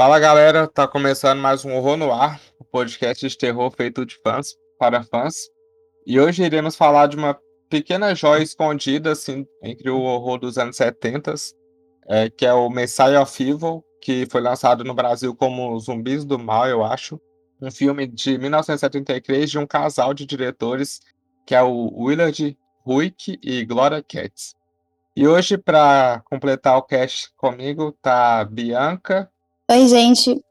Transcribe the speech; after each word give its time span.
Fala 0.00 0.18
galera, 0.18 0.66
tá 0.66 0.88
começando 0.88 1.40
mais 1.40 1.62
um 1.62 1.76
Horror 1.76 1.94
no 1.94 2.10
Ar, 2.10 2.40
o 2.58 2.64
um 2.64 2.66
podcast 2.72 3.28
de 3.28 3.36
terror 3.36 3.70
feito 3.70 4.06
de 4.06 4.16
fãs 4.22 4.56
para 4.78 5.02
fãs. 5.02 5.34
E 6.06 6.18
hoje 6.18 6.42
iremos 6.42 6.74
falar 6.74 7.06
de 7.06 7.18
uma 7.18 7.38
pequena 7.68 8.14
joia 8.14 8.42
escondida 8.42 9.12
assim 9.12 9.46
entre 9.62 9.90
o 9.90 10.00
horror 10.00 10.38
dos 10.38 10.56
anos 10.56 10.76
70, 10.76 11.34
é, 12.08 12.30
que 12.30 12.46
é 12.46 12.54
o 12.54 12.70
Messiah 12.70 13.20
of 13.20 13.42
Evil, 13.46 13.84
que 14.00 14.24
foi 14.30 14.40
lançado 14.40 14.84
no 14.84 14.94
Brasil 14.94 15.36
como 15.36 15.78
Zumbis 15.78 16.24
do 16.24 16.38
Mal, 16.38 16.66
eu 16.66 16.82
acho. 16.82 17.20
Um 17.60 17.70
filme 17.70 18.06
de 18.06 18.38
1973 18.38 19.50
de 19.50 19.58
um 19.58 19.66
casal 19.66 20.14
de 20.14 20.24
diretores, 20.24 21.00
que 21.46 21.54
é 21.54 21.62
o 21.62 21.92
Willard 21.94 22.56
Ruick 22.86 23.38
e 23.42 23.66
Gloria 23.66 24.02
Katz. 24.02 24.54
E 25.14 25.28
hoje, 25.28 25.58
para 25.58 26.22
completar 26.24 26.78
o 26.78 26.82
cast 26.84 27.30
comigo, 27.36 27.92
tá 28.00 28.42
Bianca. 28.46 29.30
Oi, 29.70 29.86
gente. 29.86 30.44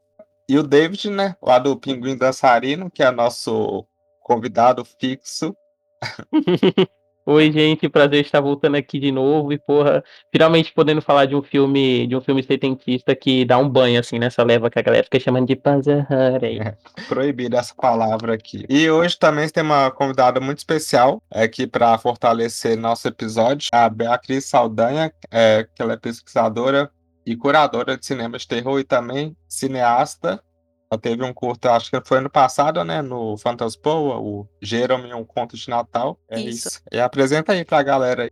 E 0.48 0.58
o 0.58 0.62
David, 0.62 1.10
né? 1.10 1.36
Lá 1.42 1.58
do 1.58 1.76
Pinguim 1.76 2.16
Dançarino, 2.16 2.90
que 2.90 3.02
é 3.02 3.10
nosso 3.10 3.84
convidado 4.18 4.82
fixo. 4.82 5.54
Oi, 7.26 7.52
gente, 7.52 7.86
prazer 7.86 8.24
estar 8.24 8.40
voltando 8.40 8.76
aqui 8.76 8.98
de 8.98 9.12
novo 9.12 9.52
e, 9.52 9.58
porra, 9.58 10.02
finalmente 10.32 10.72
podendo 10.72 11.02
falar 11.02 11.26
de 11.26 11.36
um 11.36 11.42
filme, 11.42 12.06
de 12.06 12.16
um 12.16 12.20
filme 12.22 12.42
setentista 12.42 13.14
que 13.14 13.44
dá 13.44 13.58
um 13.58 13.68
banho, 13.68 14.00
assim, 14.00 14.18
nessa 14.18 14.42
leva 14.42 14.70
que 14.70 14.78
a 14.78 14.82
galera 14.82 15.04
fica 15.04 15.20
chamando 15.20 15.48
de 15.48 15.54
Panzerhurry. 15.54 16.58
É, 16.58 16.74
proibido 17.06 17.58
essa 17.58 17.74
palavra 17.74 18.32
aqui. 18.32 18.64
E 18.70 18.88
hoje 18.88 19.18
também 19.18 19.46
tem 19.50 19.62
uma 19.62 19.90
convidada 19.90 20.40
muito 20.40 20.58
especial 20.58 21.22
aqui 21.30 21.66
para 21.66 21.98
fortalecer 21.98 22.74
nosso 22.74 23.06
episódio, 23.06 23.68
a 23.70 23.86
Beatriz 23.90 24.46
Saldanha, 24.46 25.12
é, 25.30 25.68
que 25.74 25.82
ela 25.82 25.92
é 25.92 25.98
pesquisadora 25.98 26.90
e 27.30 27.36
curadora 27.36 27.96
de 27.96 28.04
cinema 28.04 28.36
de 28.36 28.46
terror 28.46 28.80
e 28.80 28.84
também 28.84 29.36
cineasta. 29.48 30.42
Ela 30.90 31.00
teve 31.00 31.22
um 31.22 31.32
curto, 31.32 31.68
acho 31.68 31.88
que 31.88 32.00
foi 32.04 32.18
ano 32.18 32.28
passado, 32.28 32.82
né? 32.82 33.00
No 33.00 33.38
Fantaspoa, 33.38 34.18
o 34.18 34.48
Jerome, 34.60 35.14
um 35.14 35.24
conto 35.24 35.56
de 35.56 35.70
Natal. 35.70 36.18
É 36.28 36.40
isso. 36.40 36.66
isso. 36.66 36.82
E 36.90 36.98
apresenta 36.98 37.52
aí 37.52 37.64
pra 37.64 37.84
galera. 37.84 38.28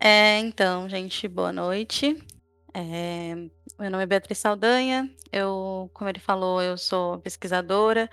É, 0.00 0.38
então, 0.38 0.88
gente, 0.88 1.26
boa 1.26 1.52
noite. 1.52 2.16
É, 2.72 3.34
meu 3.76 3.90
nome 3.90 4.04
é 4.04 4.06
Beatriz 4.06 4.38
Saldanha. 4.38 5.10
Eu, 5.32 5.90
como 5.92 6.08
ele 6.08 6.20
falou, 6.20 6.62
eu 6.62 6.78
sou 6.78 7.18
pesquisadora. 7.18 8.08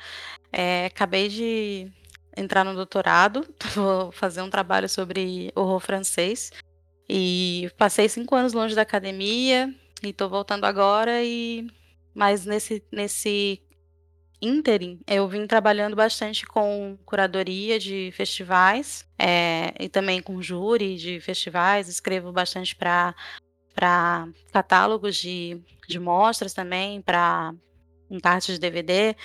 É, 0.52 0.88
acabei 0.88 1.30
de 1.30 1.92
entrar 2.36 2.64
no 2.64 2.74
doutorado. 2.74 3.48
Vou 3.76 4.12
fazer 4.12 4.42
um 4.42 4.50
trabalho 4.50 4.90
sobre 4.90 5.52
horror 5.56 5.80
francês. 5.80 6.52
E 7.08 7.72
passei 7.78 8.10
cinco 8.10 8.34
anos 8.34 8.54
longe 8.54 8.74
da 8.74 8.82
academia 8.82 9.72
e 10.04 10.14
tô 10.14 10.30
voltando 10.30 10.66
agora 10.66 11.24
e 11.24 11.68
mas 12.14 12.46
nesse 12.46 12.84
nesse 12.92 13.62
ínterim, 14.42 15.00
eu 15.08 15.28
vim 15.28 15.48
trabalhando 15.48 15.96
bastante 15.96 16.46
com 16.46 16.98
curadoria 17.06 17.80
de 17.80 18.12
festivais 18.14 19.06
é, 19.18 19.74
e 19.80 19.90
também 19.90 20.22
com 20.22 20.42
júri 20.42 20.96
de 20.96 21.20
festivais. 21.20 21.88
Escrevo 21.88 22.32
bastante 22.32 22.76
para 22.76 23.16
para 23.74 24.28
catálogos 24.52 25.16
de, 25.18 25.62
de 25.88 26.00
mostras 26.00 26.52
também, 26.52 27.00
para 27.00 27.54
encartes 28.10 28.56
de 28.56 28.60
DVD. 28.60 29.16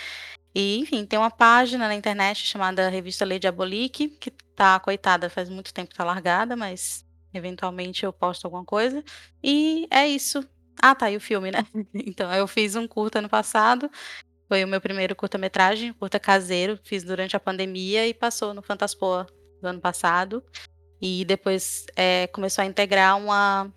E, 0.54 0.78
enfim, 0.78 1.06
tem 1.06 1.18
uma 1.18 1.30
página 1.30 1.88
na 1.88 1.94
internet 1.94 2.44
chamada 2.46 2.90
Revista 2.90 3.24
Lei 3.24 3.38
Diabolique, 3.38 4.08
que 4.08 4.30
tá, 4.54 4.78
coitada, 4.78 5.30
faz 5.30 5.48
muito 5.48 5.72
tempo 5.72 5.90
que 5.90 5.96
tá 5.96 6.04
largada, 6.04 6.54
mas 6.54 7.02
eventualmente 7.32 8.04
eu 8.04 8.12
posto 8.12 8.44
alguma 8.44 8.64
coisa. 8.64 9.02
E 9.42 9.88
é 9.90 10.06
isso. 10.06 10.46
Ah, 10.80 10.94
tá, 10.94 11.10
e 11.10 11.16
o 11.16 11.20
filme, 11.20 11.50
né? 11.50 11.66
Então, 11.94 12.32
eu 12.32 12.46
fiz 12.46 12.76
um 12.76 12.86
curta 12.86 13.18
ano 13.18 13.28
passado 13.28 13.90
foi 14.52 14.64
o 14.64 14.68
meu 14.68 14.82
primeiro 14.82 15.16
curta-metragem, 15.16 15.94
curta 15.94 16.20
caseiro, 16.20 16.78
fiz 16.84 17.02
durante 17.02 17.34
a 17.34 17.40
pandemia 17.40 18.06
e 18.06 18.12
passou 18.12 18.52
no 18.52 18.60
Fantaspoa 18.60 19.26
do 19.62 19.66
ano 19.66 19.80
passado. 19.80 20.44
E 21.00 21.24
depois 21.24 21.86
é, 21.96 22.26
começou 22.26 22.60
a 22.60 22.66
integrar 22.66 23.16
uma, 23.16 23.72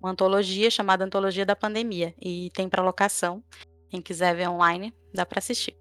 uma 0.00 0.12
antologia 0.12 0.70
chamada 0.70 1.04
Antologia 1.04 1.44
da 1.44 1.56
Pandemia. 1.56 2.14
E 2.22 2.48
tem 2.54 2.68
para 2.68 2.80
locação. 2.80 3.42
Quem 3.88 4.00
quiser 4.00 4.36
ver 4.36 4.48
online, 4.48 4.94
dá 5.12 5.26
para 5.26 5.40
assistir. 5.40 5.76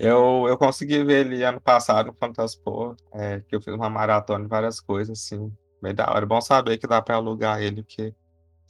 Eu, 0.00 0.46
eu 0.48 0.58
consegui 0.58 1.04
ver 1.04 1.24
ele 1.24 1.44
ano 1.44 1.60
passado 1.60 2.06
no 2.06 2.14
Fantaspoa, 2.14 2.96
é, 3.12 3.40
que 3.48 3.54
eu 3.54 3.62
fiz 3.62 3.72
uma 3.72 3.88
maratona 3.88 4.42
de 4.42 4.50
várias 4.50 4.80
coisas, 4.80 5.16
assim, 5.16 5.48
bem 5.80 5.94
da 5.94 6.10
hora. 6.10 6.26
Bom 6.26 6.40
saber 6.40 6.76
que 6.76 6.88
dá 6.88 7.00
para 7.00 7.14
alugar 7.14 7.62
ele, 7.62 7.84
porque 7.84 8.12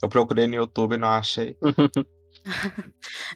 eu 0.01 0.09
procurei 0.09 0.47
no 0.47 0.55
YouTube 0.55 0.95
e 0.95 0.97
não 0.97 1.09
achei. 1.09 1.57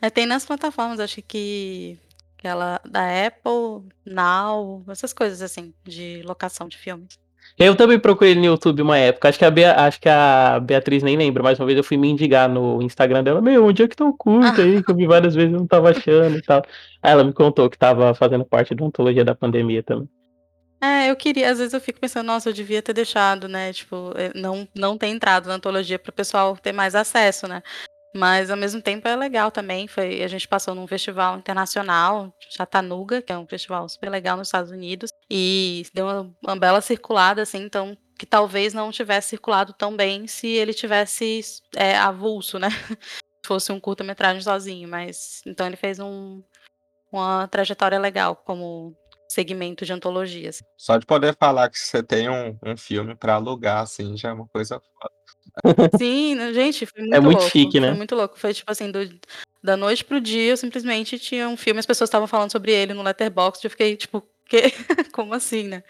É, 0.01 0.09
tem 0.09 0.25
nas 0.25 0.45
plataformas, 0.45 0.97
acho 0.99 1.21
que 1.21 1.99
aquela 2.37 2.79
da 2.89 3.27
Apple, 3.27 3.89
Now, 4.05 4.83
essas 4.87 5.11
coisas 5.11 5.41
assim, 5.41 5.73
de 5.83 6.21
locação 6.23 6.67
de 6.69 6.77
filmes. 6.77 7.19
Eu 7.57 7.75
também 7.75 7.99
procurei 7.99 8.33
no 8.35 8.45
YouTube 8.45 8.81
uma 8.81 8.97
época. 8.97 9.29
Acho 9.29 9.37
que 9.37 9.45
a, 9.45 9.51
Bea, 9.51 9.75
acho 9.75 9.99
que 9.99 10.09
a 10.09 10.59
Beatriz 10.59 11.03
nem 11.03 11.17
lembra, 11.17 11.43
mas 11.43 11.59
uma 11.59 11.65
vez 11.65 11.77
eu 11.77 11.83
fui 11.83 11.97
me 11.97 12.09
indigar 12.09 12.47
no 12.47 12.81
Instagram 12.81 13.23
dela, 13.23 13.41
meu, 13.41 13.65
onde 13.65 13.83
é 13.83 13.87
que 13.87 13.95
tá 13.95 14.05
o 14.05 14.13
curto 14.13 14.61
aí? 14.61 14.81
Que 14.81 14.91
eu 14.91 14.95
vi 14.95 15.05
várias 15.05 15.35
vezes 15.35 15.51
e 15.51 15.53
não 15.53 15.67
tava 15.67 15.89
achando 15.89 16.37
e 16.37 16.41
tal. 16.41 16.63
Aí 17.01 17.11
ela 17.11 17.23
me 17.23 17.33
contou 17.33 17.69
que 17.69 17.77
tava 17.77 18.13
fazendo 18.15 18.45
parte 18.45 18.73
da 18.73 18.85
antologia 18.85 19.25
da 19.25 19.35
pandemia 19.35 19.83
também. 19.83 20.09
É, 20.83 21.11
eu 21.11 21.15
queria, 21.15 21.51
às 21.51 21.59
vezes 21.59 21.73
eu 21.73 21.79
fico 21.79 21.99
pensando, 21.99 22.25
nossa, 22.25 22.49
eu 22.49 22.53
devia 22.53 22.81
ter 22.81 22.93
deixado, 22.93 23.47
né? 23.47 23.71
Tipo, 23.71 24.13
eh, 24.15 24.31
não, 24.33 24.67
não 24.73 24.97
ter 24.97 25.07
entrado 25.07 25.47
na 25.47 25.53
antologia 25.53 25.99
para 25.99 26.09
o 26.09 26.13
pessoal 26.13 26.57
ter 26.57 26.71
mais 26.71 26.95
acesso, 26.95 27.47
né? 27.47 27.61
Mas 28.15 28.49
ao 28.49 28.57
mesmo 28.57 28.81
tempo 28.81 29.07
é 29.07 29.15
legal 29.15 29.51
também. 29.51 29.87
Foi, 29.87 30.23
a 30.23 30.27
gente 30.27 30.47
passou 30.47 30.73
num 30.73 30.87
festival 30.87 31.37
internacional, 31.37 32.35
Chattanooga, 32.49 33.21
que 33.21 33.31
é 33.31 33.37
um 33.37 33.47
festival 33.47 33.87
super 33.87 34.09
legal 34.09 34.37
nos 34.37 34.47
Estados 34.47 34.71
Unidos, 34.71 35.11
e 35.29 35.85
deu 35.93 36.05
uma, 36.07 36.35
uma 36.43 36.55
bela 36.55 36.81
circulada, 36.81 37.43
assim, 37.43 37.59
então 37.59 37.95
que 38.17 38.25
talvez 38.25 38.73
não 38.73 38.91
tivesse 38.91 39.29
circulado 39.29 39.73
tão 39.73 39.95
bem 39.95 40.27
se 40.27 40.47
ele 40.47 40.73
tivesse 40.73 41.41
é, 41.75 41.95
avulso, 41.97 42.57
né? 42.59 42.69
Se 42.69 42.97
fosse 43.45 43.71
um 43.71 43.79
curta-metragem 43.79 44.41
sozinho, 44.41 44.89
mas 44.89 45.41
então 45.45 45.67
ele 45.67 45.75
fez 45.75 45.99
um, 45.99 46.43
uma 47.11 47.47
trajetória 47.47 47.99
legal 47.99 48.35
como 48.35 48.95
segmento 49.31 49.85
de 49.85 49.93
antologias. 49.93 50.61
Só 50.77 50.97
de 50.97 51.05
poder 51.05 51.35
falar 51.39 51.69
que 51.69 51.79
você 51.79 52.03
tem 52.03 52.29
um, 52.29 52.57
um 52.63 52.77
filme 52.77 53.15
para 53.15 53.35
alugar, 53.35 53.79
assim, 53.81 54.17
já 54.17 54.29
é 54.29 54.33
uma 54.33 54.47
coisa 54.47 54.79
foda. 54.79 55.13
Sim, 55.97 56.53
gente, 56.53 56.85
foi 56.85 57.01
É 57.01 57.19
muito 57.19 57.23
muito 57.23 57.37
louco. 57.39 57.51
chique, 57.51 57.79
Foi 57.79 57.79
né? 57.79 57.91
muito 57.93 58.15
louco. 58.15 58.39
Foi 58.39 58.53
tipo 58.53 58.71
assim, 58.71 58.91
do, 58.91 58.99
da 59.63 59.75
noite 59.77 60.03
pro 60.03 60.21
dia, 60.21 60.51
eu 60.51 60.57
simplesmente 60.57 61.17
tinha 61.19 61.47
um 61.47 61.57
filme, 61.57 61.79
as 61.79 61.85
pessoas 61.85 62.09
estavam 62.09 62.27
falando 62.27 62.51
sobre 62.51 62.71
ele 62.71 62.93
no 62.93 63.03
Letterboxd, 63.03 63.65
eu 63.65 63.71
fiquei 63.71 63.95
tipo, 63.97 64.21
que? 64.47 64.71
Como 65.13 65.33
assim, 65.33 65.63
né? 65.63 65.83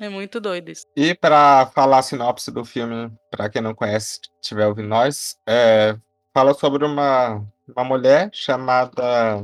É 0.00 0.08
muito 0.08 0.40
doido 0.40 0.70
isso. 0.70 0.86
E 0.96 1.14
para 1.14 1.66
falar 1.66 1.98
a 1.98 2.02
sinopse 2.02 2.50
do 2.50 2.64
filme, 2.64 3.12
para 3.30 3.48
quem 3.48 3.62
não 3.62 3.74
conhece, 3.74 4.18
tiver 4.40 4.66
ouvindo 4.66 4.88
nós, 4.88 5.36
é, 5.46 5.96
fala 6.32 6.52
sobre 6.52 6.84
uma, 6.84 7.44
uma 7.68 7.84
mulher 7.84 8.28
chamada 8.32 9.40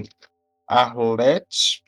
Arlette, 0.66 1.82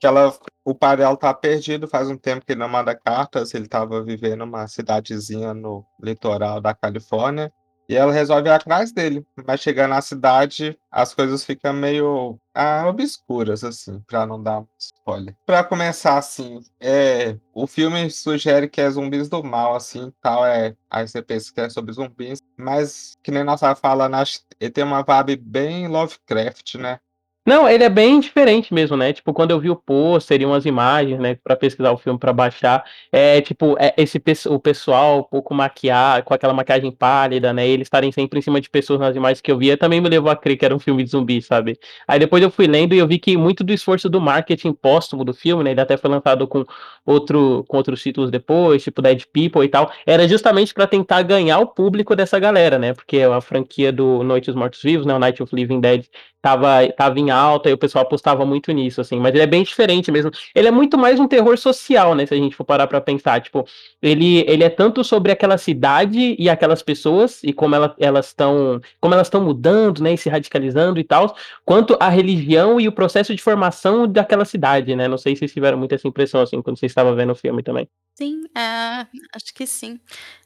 que 0.00 0.06
ela, 0.06 0.34
o 0.64 0.74
pai 0.74 0.96
dela 0.96 1.16
tá 1.16 1.32
perdido 1.34 1.86
faz 1.86 2.08
um 2.08 2.16
tempo 2.16 2.44
que 2.44 2.52
ele 2.52 2.60
não 2.60 2.68
manda 2.68 2.94
cartas, 2.94 3.52
ele 3.52 3.66
estava 3.66 4.02
vivendo 4.02 4.38
numa 4.38 4.66
cidadezinha 4.66 5.52
no 5.52 5.84
litoral 6.02 6.58
da 6.58 6.74
Califórnia, 6.74 7.52
e 7.86 7.96
ela 7.96 8.12
resolve 8.12 8.48
ir 8.48 8.52
atrás 8.52 8.92
dele, 8.92 9.26
mas 9.44 9.60
chegando 9.60 9.90
na 9.90 10.00
cidade, 10.00 10.78
as 10.92 11.12
coisas 11.12 11.44
ficam 11.44 11.72
meio 11.72 12.38
ah, 12.54 12.84
obscuras, 12.86 13.64
assim, 13.64 14.00
para 14.06 14.24
não 14.24 14.40
dar 14.40 14.64
spoiler. 14.78 15.36
Para 15.44 15.64
começar, 15.64 16.16
assim, 16.16 16.60
é, 16.78 17.36
o 17.52 17.66
filme 17.66 18.08
sugere 18.08 18.68
que 18.68 18.80
é 18.80 18.88
zumbis 18.88 19.28
do 19.28 19.42
mal, 19.42 19.74
assim, 19.74 20.12
tal, 20.22 20.46
é, 20.46 20.76
aí 20.88 21.06
você 21.06 21.20
pensa 21.20 21.52
que 21.52 21.60
é 21.60 21.68
sobre 21.68 21.92
zumbis, 21.92 22.38
mas, 22.56 23.18
que 23.24 23.32
nem 23.32 23.44
falando, 23.76 24.14
acho, 24.14 24.40
ele 24.60 24.70
tem 24.70 24.84
uma 24.84 25.02
vibe 25.02 25.36
bem 25.36 25.88
Lovecraft, 25.88 26.76
né? 26.76 27.00
Não, 27.46 27.66
ele 27.66 27.82
é 27.82 27.88
bem 27.88 28.20
diferente 28.20 28.72
mesmo, 28.72 28.96
né? 28.98 29.12
Tipo, 29.14 29.32
quando 29.32 29.50
eu 29.50 29.58
vi 29.58 29.70
o 29.70 29.74
pôster 29.76 30.40
e 30.40 30.44
umas 30.44 30.66
imagens, 30.66 31.18
né, 31.18 31.34
Pra 31.42 31.56
pesquisar 31.56 31.90
o 31.90 31.96
filme 31.96 32.18
pra 32.18 32.32
baixar, 32.34 32.84
é 33.10 33.40
tipo, 33.40 33.76
é 33.78 33.94
esse 33.96 34.22
o 34.48 34.60
pessoal 34.60 35.20
um 35.20 35.22
pouco 35.22 35.54
maquiado, 35.54 36.22
com 36.24 36.34
aquela 36.34 36.52
maquiagem 36.52 36.92
pálida, 36.92 37.52
né? 37.52 37.66
Eles 37.66 37.86
estarem 37.86 38.12
sempre 38.12 38.38
em 38.38 38.42
cima 38.42 38.60
de 38.60 38.68
pessoas 38.68 39.00
nas 39.00 39.16
imagens 39.16 39.40
que 39.40 39.50
eu 39.50 39.56
via, 39.58 39.76
também 39.76 40.00
me 40.00 40.08
levou 40.08 40.30
a 40.30 40.36
crer 40.36 40.56
que 40.58 40.64
era 40.64 40.74
um 40.76 40.78
filme 40.78 41.02
de 41.02 41.10
zumbi, 41.10 41.40
sabe? 41.40 41.78
Aí 42.06 42.18
depois 42.18 42.42
eu 42.42 42.50
fui 42.50 42.66
lendo 42.66 42.94
e 42.94 42.98
eu 42.98 43.08
vi 43.08 43.18
que 43.18 43.36
muito 43.36 43.64
do 43.64 43.72
esforço 43.72 44.08
do 44.08 44.20
marketing 44.20 44.72
póstumo 44.74 45.24
do 45.24 45.32
filme, 45.32 45.64
né? 45.64 45.70
Ele 45.70 45.80
até 45.80 45.96
foi 45.96 46.10
lançado 46.10 46.46
com 46.46 46.64
outro 47.06 47.64
com 47.68 47.76
outros 47.78 48.02
títulos 48.02 48.30
depois, 48.30 48.82
tipo 48.82 49.00
Dead 49.02 49.24
People 49.32 49.64
e 49.64 49.68
tal, 49.68 49.90
era 50.06 50.28
justamente 50.28 50.74
pra 50.74 50.86
tentar 50.86 51.22
ganhar 51.22 51.58
o 51.58 51.66
público 51.66 52.14
dessa 52.14 52.38
galera, 52.38 52.78
né? 52.78 52.92
Porque 52.92 53.20
a 53.22 53.40
franquia 53.40 53.90
do 53.92 54.22
Noite 54.22 54.46
dos 54.46 54.54
Mortos 54.54 54.82
Vivos, 54.82 55.06
né, 55.06 55.14
o 55.14 55.18
Night 55.18 55.42
of 55.42 55.54
Living 55.54 55.80
Dead 55.80 56.04
tava, 56.42 56.88
tava 56.96 57.18
em 57.18 57.30
alta 57.30 57.68
e 57.68 57.72
o 57.72 57.78
pessoal 57.78 58.04
apostava 58.04 58.44
muito 58.44 58.72
nisso, 58.72 59.00
assim. 59.00 59.18
Mas 59.18 59.34
ele 59.34 59.42
é 59.42 59.46
bem 59.46 59.62
diferente 59.62 60.10
mesmo. 60.10 60.30
Ele 60.54 60.68
é 60.68 60.70
muito 60.70 60.96
mais 60.96 61.20
um 61.20 61.28
terror 61.28 61.56
social, 61.58 62.14
né? 62.14 62.26
Se 62.26 62.34
a 62.34 62.36
gente 62.36 62.56
for 62.56 62.64
parar 62.64 62.86
pra 62.86 63.00
pensar. 63.00 63.40
Tipo, 63.40 63.66
ele, 64.02 64.44
ele 64.48 64.64
é 64.64 64.70
tanto 64.70 65.04
sobre 65.04 65.32
aquela 65.32 65.58
cidade 65.58 66.36
e 66.38 66.48
aquelas 66.48 66.82
pessoas 66.82 67.42
e 67.44 67.52
como 67.52 67.74
ela, 67.74 67.94
elas 67.98 68.26
estão 68.26 68.80
como 69.00 69.14
elas 69.14 69.26
estão 69.26 69.42
mudando, 69.42 70.02
né? 70.02 70.14
E 70.14 70.18
se 70.18 70.28
radicalizando 70.28 70.98
e 70.98 71.04
tal, 71.04 71.36
quanto 71.64 71.96
a 72.00 72.08
religião 72.08 72.80
e 72.80 72.88
o 72.88 72.92
processo 72.92 73.34
de 73.34 73.42
formação 73.42 74.06
daquela 74.06 74.44
cidade, 74.44 74.94
né? 74.96 75.08
Não 75.08 75.18
sei 75.18 75.34
se 75.34 75.40
vocês 75.40 75.52
tiveram 75.52 75.78
muita 75.78 75.94
essa 75.94 76.08
impressão, 76.08 76.40
assim, 76.40 76.60
quando 76.62 76.78
vocês 76.78 76.90
estavam 76.90 77.14
vendo 77.14 77.32
o 77.32 77.36
filme 77.36 77.62
também. 77.62 77.88
Sim, 78.14 78.42
é, 78.54 79.06
acho 79.34 79.54
que 79.54 79.66
sim. 79.66 79.98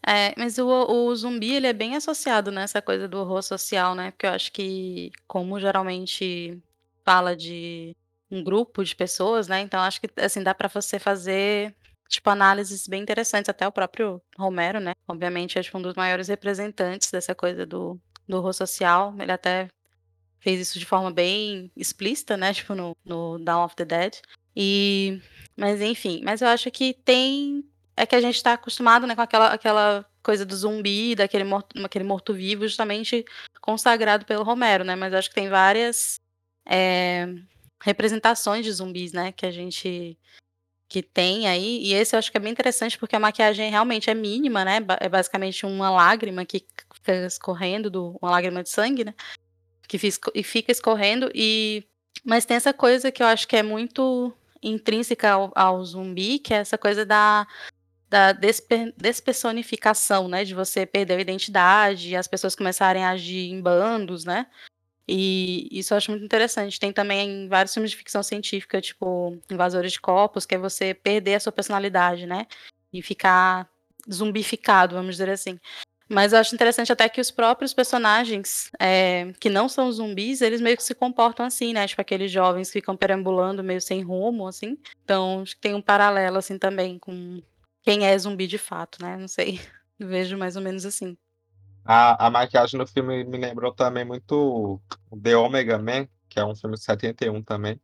É, 0.06 0.32
mas 0.36 0.58
o, 0.58 0.68
o 0.68 1.16
zumbi, 1.16 1.54
ele 1.54 1.66
é 1.66 1.72
bem 1.72 1.96
associado 1.96 2.52
nessa 2.52 2.80
coisa 2.80 3.08
do 3.08 3.18
horror 3.18 3.42
social, 3.42 3.94
né? 3.94 4.12
Porque 4.12 4.26
eu 4.26 4.30
acho 4.30 4.52
que, 4.52 5.10
como 5.26 5.58
geralmente 5.58 5.83
fala 7.04 7.36
de 7.36 7.96
um 8.30 8.42
grupo 8.42 8.84
de 8.84 8.94
pessoas, 8.96 9.48
né? 9.48 9.60
Então 9.60 9.80
acho 9.80 10.00
que, 10.00 10.08
assim, 10.20 10.42
dá 10.42 10.54
para 10.54 10.68
você 10.68 10.98
fazer, 10.98 11.74
tipo, 12.08 12.28
análises 12.30 12.86
bem 12.88 13.02
interessantes. 13.02 13.48
Até 13.48 13.66
o 13.66 13.72
próprio 13.72 14.20
Romero, 14.36 14.80
né? 14.80 14.92
Obviamente 15.06 15.58
é 15.58 15.62
tipo, 15.62 15.78
um 15.78 15.82
dos 15.82 15.94
maiores 15.94 16.28
representantes 16.28 17.10
dessa 17.10 17.34
coisa 17.34 17.66
do, 17.66 18.00
do 18.28 18.38
horror 18.38 18.54
social. 18.54 19.14
Ele 19.18 19.32
até 19.32 19.68
fez 20.40 20.60
isso 20.60 20.78
de 20.78 20.86
forma 20.86 21.10
bem 21.10 21.70
explícita, 21.76 22.36
né? 22.36 22.52
Tipo, 22.52 22.74
no, 22.74 22.96
no 23.04 23.38
Dawn 23.38 23.64
of 23.64 23.76
the 23.76 23.84
Dead. 23.84 24.20
E 24.56 25.20
mas 25.56 25.80
enfim, 25.80 26.20
mas 26.24 26.42
eu 26.42 26.48
acho 26.48 26.70
que 26.70 26.94
tem 27.04 27.64
é 27.96 28.06
que 28.06 28.14
a 28.14 28.20
gente 28.20 28.42
tá 28.42 28.54
acostumado, 28.54 29.06
né, 29.06 29.14
com 29.14 29.22
aquela 29.22 29.52
aquela 29.52 30.06
coisa 30.24 30.44
do 30.44 30.56
zumbi, 30.56 31.14
daquele 31.14 31.44
morto 31.44 31.78
aquele 31.84 32.04
morto-vivo 32.04 32.66
justamente 32.66 33.24
consagrado 33.60 34.24
pelo 34.26 34.42
Romero, 34.42 34.84
né, 34.84 34.96
mas 34.96 35.14
acho 35.14 35.28
que 35.28 35.34
tem 35.34 35.48
várias, 35.48 36.20
eh, 36.66 37.28
representações 37.82 38.64
de 38.64 38.72
zumbis, 38.72 39.12
né, 39.12 39.32
que 39.32 39.46
a 39.46 39.50
gente 39.52 40.18
que 40.88 41.02
tem 41.02 41.48
aí, 41.48 41.82
e 41.82 41.94
esse 41.94 42.14
eu 42.14 42.18
acho 42.18 42.30
que 42.30 42.36
é 42.36 42.40
bem 42.40 42.52
interessante, 42.52 42.98
porque 42.98 43.16
a 43.16 43.20
maquiagem 43.20 43.70
realmente 43.70 44.10
é 44.10 44.14
mínima, 44.14 44.64
né, 44.64 44.78
é 45.00 45.08
basicamente 45.08 45.66
uma 45.66 45.90
lágrima 45.90 46.44
que 46.44 46.64
fica 46.94 47.26
escorrendo 47.26 47.90
do 47.90 48.16
uma 48.22 48.30
lágrima 48.30 48.62
de 48.62 48.70
sangue, 48.70 49.04
né, 49.04 49.14
que 49.88 49.98
fica 49.98 50.72
escorrendo. 50.72 51.30
E 51.34 51.84
mas 52.24 52.46
tem 52.46 52.56
essa 52.56 52.72
coisa 52.72 53.12
que 53.12 53.22
eu 53.22 53.26
acho 53.26 53.46
que 53.46 53.56
é 53.56 53.62
muito 53.62 54.32
intrínseca 54.62 55.32
ao, 55.32 55.52
ao 55.54 55.84
zumbi, 55.84 56.38
que 56.38 56.54
é 56.54 56.58
essa 56.58 56.78
coisa 56.78 57.04
da, 57.04 57.46
da 58.14 58.30
despe, 58.30 58.94
despersonificação, 58.96 60.28
né? 60.28 60.44
De 60.44 60.54
você 60.54 60.86
perder 60.86 61.18
a 61.18 61.20
identidade 61.20 62.14
as 62.14 62.28
pessoas 62.28 62.54
começarem 62.54 63.04
a 63.04 63.10
agir 63.10 63.50
em 63.50 63.60
bandos, 63.60 64.24
né? 64.24 64.46
E 65.06 65.68
isso 65.72 65.92
eu 65.92 65.98
acho 65.98 66.12
muito 66.12 66.24
interessante. 66.24 66.78
Tem 66.78 66.92
também 66.92 67.48
vários 67.48 67.74
filmes 67.74 67.90
de 67.90 67.96
ficção 67.96 68.22
científica, 68.22 68.80
tipo 68.80 69.36
Invasores 69.50 69.92
de 69.92 70.00
Corpos, 70.00 70.46
que 70.46 70.54
é 70.54 70.58
você 70.58 70.94
perder 70.94 71.34
a 71.34 71.40
sua 71.40 71.50
personalidade, 71.50 72.24
né? 72.24 72.46
E 72.92 73.02
ficar 73.02 73.68
zumbificado, 74.10 74.94
vamos 74.94 75.16
dizer 75.16 75.28
assim. 75.28 75.58
Mas 76.08 76.32
eu 76.32 76.38
acho 76.38 76.54
interessante 76.54 76.92
até 76.92 77.08
que 77.08 77.20
os 77.20 77.32
próprios 77.32 77.74
personagens 77.74 78.70
é, 78.78 79.32
que 79.40 79.50
não 79.50 79.68
são 79.68 79.90
zumbis, 79.90 80.40
eles 80.40 80.60
meio 80.60 80.76
que 80.76 80.84
se 80.84 80.94
comportam 80.94 81.44
assim, 81.44 81.72
né? 81.72 81.88
Tipo 81.88 82.00
aqueles 82.00 82.30
jovens 82.30 82.68
que 82.68 82.74
ficam 82.74 82.96
perambulando 82.96 83.64
meio 83.64 83.80
sem 83.80 84.02
rumo, 84.02 84.46
assim. 84.46 84.78
Então, 85.04 85.42
acho 85.42 85.56
que 85.56 85.62
tem 85.62 85.74
um 85.74 85.82
paralelo, 85.82 86.38
assim, 86.38 86.56
também 86.58 86.96
com 86.98 87.42
quem 87.84 88.06
é 88.06 88.18
zumbi 88.18 88.46
de 88.46 88.58
fato, 88.58 89.00
né? 89.00 89.16
Não 89.16 89.28
sei. 89.28 89.60
Vejo 90.00 90.36
mais 90.36 90.56
ou 90.56 90.62
menos 90.62 90.84
assim. 90.84 91.16
A, 91.84 92.26
a 92.26 92.30
maquiagem 92.30 92.78
no 92.78 92.86
filme 92.86 93.22
me 93.24 93.36
lembrou 93.36 93.72
também 93.72 94.04
muito 94.04 94.80
The 95.22 95.36
Omega 95.36 95.78
Man, 95.78 96.08
que 96.28 96.40
é 96.40 96.44
um 96.44 96.56
filme 96.56 96.76
de 96.76 96.82
71 96.82 97.42
também. 97.42 97.78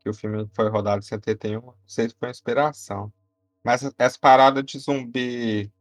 Que 0.00 0.08
o 0.10 0.14
filme 0.14 0.46
foi 0.54 0.68
rodado 0.68 0.98
em 0.98 1.02
71. 1.02 1.60
Não 1.62 1.74
sei 1.86 2.08
se 2.08 2.16
foi 2.20 2.30
inspiração. 2.30 3.12
Mas 3.64 3.82
essa 3.98 4.18
parada 4.20 4.62
de 4.62 4.78
zumbi 4.78 5.72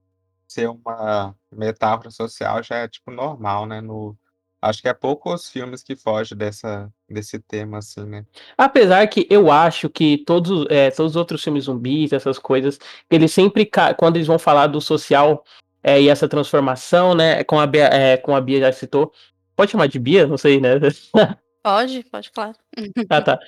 ser 0.48 0.70
uma 0.70 1.36
metáfora 1.52 2.10
social 2.10 2.64
já 2.64 2.78
é, 2.78 2.88
tipo, 2.88 3.12
normal, 3.12 3.66
né, 3.66 3.82
no 3.82 4.18
acho 4.62 4.82
que 4.82 4.88
é 4.88 4.94
poucos 4.94 5.50
filmes 5.50 5.84
que 5.84 5.96
fogem 5.96 6.38
dessa 6.38 6.92
desse 7.10 7.40
tema, 7.40 7.78
assim, 7.78 8.06
né. 8.06 8.26
Apesar 8.58 9.08
que 9.08 9.26
eu 9.30 9.52
acho 9.52 9.90
que 9.90 10.18
todos, 10.20 10.66
é 10.70 10.92
todos 10.92 11.14
os 11.14 11.16
outros 11.16 11.44
filmes 11.44 11.66
zumbis, 11.66 12.12
essas 12.12 12.38
coisas, 12.38 12.80
eles 13.10 13.32
sempre 13.32 13.70
quando 13.98 14.18
eles 14.18 14.28
vão 14.28 14.38
falar 14.40 14.68
do 14.68 14.82
social, 14.82 15.44
é 15.82 16.02
e 16.02 16.10
essa 16.10 16.28
transformação, 16.28 17.16
né, 17.16 17.44
com 17.44 17.60
a 17.60 17.66
Bia 17.68 17.86
é 17.86 18.18
com 18.18 18.36
a 18.36 18.42
Bia 18.42 18.60
já 18.60 18.72
citou 18.72 19.12
pode 19.58 19.72
chamar 19.72 19.88
de 19.88 20.00
Bia? 20.00 20.28
Não 20.28 20.38
sei, 20.38 20.62
né. 20.62 20.74
Pode, 21.64 22.04
pode, 22.04 22.32
claro. 22.32 22.54
Ah, 23.10 23.22
tá 23.22 23.40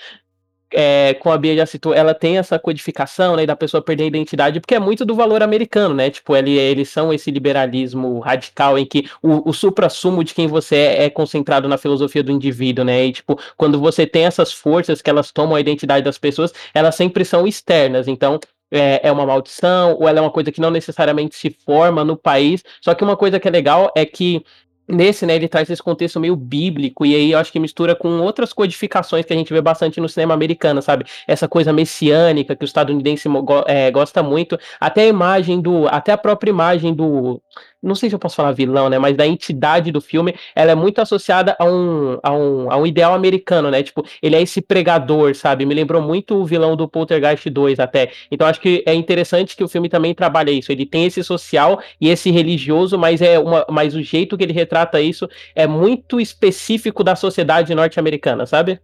é, 0.73 1.13
como 1.15 1.33
a 1.33 1.37
Bia 1.37 1.55
já 1.55 1.65
citou, 1.65 1.93
ela 1.93 2.13
tem 2.13 2.37
essa 2.37 2.59
codificação, 2.59 3.35
né, 3.35 3.45
da 3.45 3.55
pessoa 3.55 3.81
perder 3.81 4.03
a 4.03 4.07
identidade, 4.07 4.59
porque 4.59 4.75
é 4.75 4.79
muito 4.79 5.05
do 5.05 5.15
valor 5.15 5.41
americano, 5.41 5.95
né, 5.95 6.09
tipo, 6.09 6.35
ele, 6.35 6.57
eles 6.57 6.89
são 6.89 7.13
esse 7.13 7.31
liberalismo 7.31 8.19
radical 8.19 8.77
em 8.77 8.85
que 8.85 9.09
o, 9.21 9.49
o 9.49 9.53
supra-sumo 9.53 10.23
de 10.23 10.33
quem 10.33 10.47
você 10.47 10.75
é 10.75 10.99
é 11.05 11.09
concentrado 11.09 11.67
na 11.67 11.77
filosofia 11.77 12.23
do 12.23 12.31
indivíduo, 12.31 12.83
né, 12.85 13.05
e, 13.05 13.11
tipo, 13.13 13.39
quando 13.57 13.79
você 13.79 14.05
tem 14.05 14.25
essas 14.25 14.51
forças 14.51 15.01
que 15.01 15.09
elas 15.09 15.31
tomam 15.31 15.55
a 15.55 15.61
identidade 15.61 16.03
das 16.03 16.17
pessoas, 16.17 16.53
elas 16.73 16.95
sempre 16.95 17.25
são 17.25 17.47
externas, 17.47 18.07
então, 18.07 18.39
é, 18.71 19.07
é 19.07 19.11
uma 19.11 19.25
maldição, 19.25 19.95
ou 19.99 20.07
ela 20.07 20.19
é 20.19 20.21
uma 20.21 20.31
coisa 20.31 20.51
que 20.51 20.61
não 20.61 20.69
necessariamente 20.69 21.35
se 21.35 21.49
forma 21.65 22.03
no 22.03 22.15
país, 22.15 22.63
só 22.81 22.93
que 22.93 23.03
uma 23.03 23.17
coisa 23.17 23.39
que 23.39 23.47
é 23.47 23.51
legal 23.51 23.91
é 23.95 24.05
que 24.05 24.43
Nesse, 24.91 25.25
né, 25.25 25.35
ele 25.35 25.47
traz 25.47 25.69
esse 25.69 25.83
contexto 25.83 26.19
meio 26.19 26.35
bíblico, 26.35 27.05
e 27.05 27.13
aí 27.13 27.31
eu 27.31 27.37
acho 27.37 27.51
que 27.51 27.59
mistura 27.59 27.95
com 27.95 28.19
outras 28.21 28.51
codificações 28.51 29.23
que 29.23 29.31
a 29.31 29.35
gente 29.35 29.53
vê 29.53 29.61
bastante 29.61 29.99
no 29.99 30.09
cinema 30.09 30.33
americano, 30.33 30.81
sabe? 30.81 31.05
Essa 31.27 31.47
coisa 31.47 31.71
messiânica 31.71 32.55
que 32.55 32.63
o 32.63 32.65
estadunidense 32.65 33.29
é, 33.67 33.91
gosta 33.91 34.23
muito, 34.23 34.57
até 34.79 35.03
a 35.03 35.07
imagem 35.07 35.61
do. 35.61 35.87
Até 35.87 36.11
a 36.11 36.17
própria 36.17 36.49
imagem 36.49 36.93
do 36.93 37.39
não 37.81 37.95
sei 37.95 38.09
se 38.09 38.15
eu 38.15 38.19
posso 38.19 38.35
falar 38.35 38.51
vilão, 38.51 38.89
né, 38.89 38.99
mas 38.99 39.15
da 39.15 39.25
entidade 39.25 39.91
do 39.91 40.01
filme, 40.01 40.35
ela 40.55 40.71
é 40.71 40.75
muito 40.75 40.99
associada 40.99 41.55
a 41.59 41.65
um, 41.65 42.19
a 42.21 42.31
um, 42.31 42.71
a 42.71 42.77
um 42.77 42.85
ideal 42.85 43.13
americano, 43.13 43.71
né, 43.71 43.81
tipo, 43.81 44.05
ele 44.21 44.35
é 44.35 44.41
esse 44.41 44.61
pregador, 44.61 45.35
sabe, 45.35 45.65
me 45.65 45.73
lembrou 45.73 46.01
muito 46.01 46.35
o 46.35 46.45
vilão 46.45 46.75
do 46.75 46.87
Poltergeist 46.87 47.49
2 47.49 47.79
até, 47.79 48.11
então 48.31 48.47
acho 48.47 48.59
que 48.59 48.83
é 48.85 48.93
interessante 48.93 49.55
que 49.55 49.63
o 49.63 49.67
filme 49.67 49.89
também 49.89 50.13
trabalha 50.13 50.51
isso, 50.51 50.71
ele 50.71 50.85
tem 50.85 51.05
esse 51.05 51.23
social 51.23 51.81
e 51.99 52.09
esse 52.09 52.29
religioso, 52.31 52.97
mas 52.97 53.21
é 53.21 53.39
uma, 53.39 53.65
mas 53.69 53.95
o 53.95 54.01
jeito 54.01 54.37
que 54.37 54.43
ele 54.43 54.53
retrata 54.53 54.99
isso 54.99 55.27
é 55.55 55.65
muito 55.65 56.19
específico 56.19 57.03
da 57.03 57.15
sociedade 57.15 57.73
norte-americana, 57.73 58.45
sabe? 58.45 58.79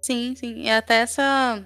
Sim, 0.00 0.34
sim, 0.36 0.62
e 0.62 0.70
até 0.70 0.96
essa 1.00 1.62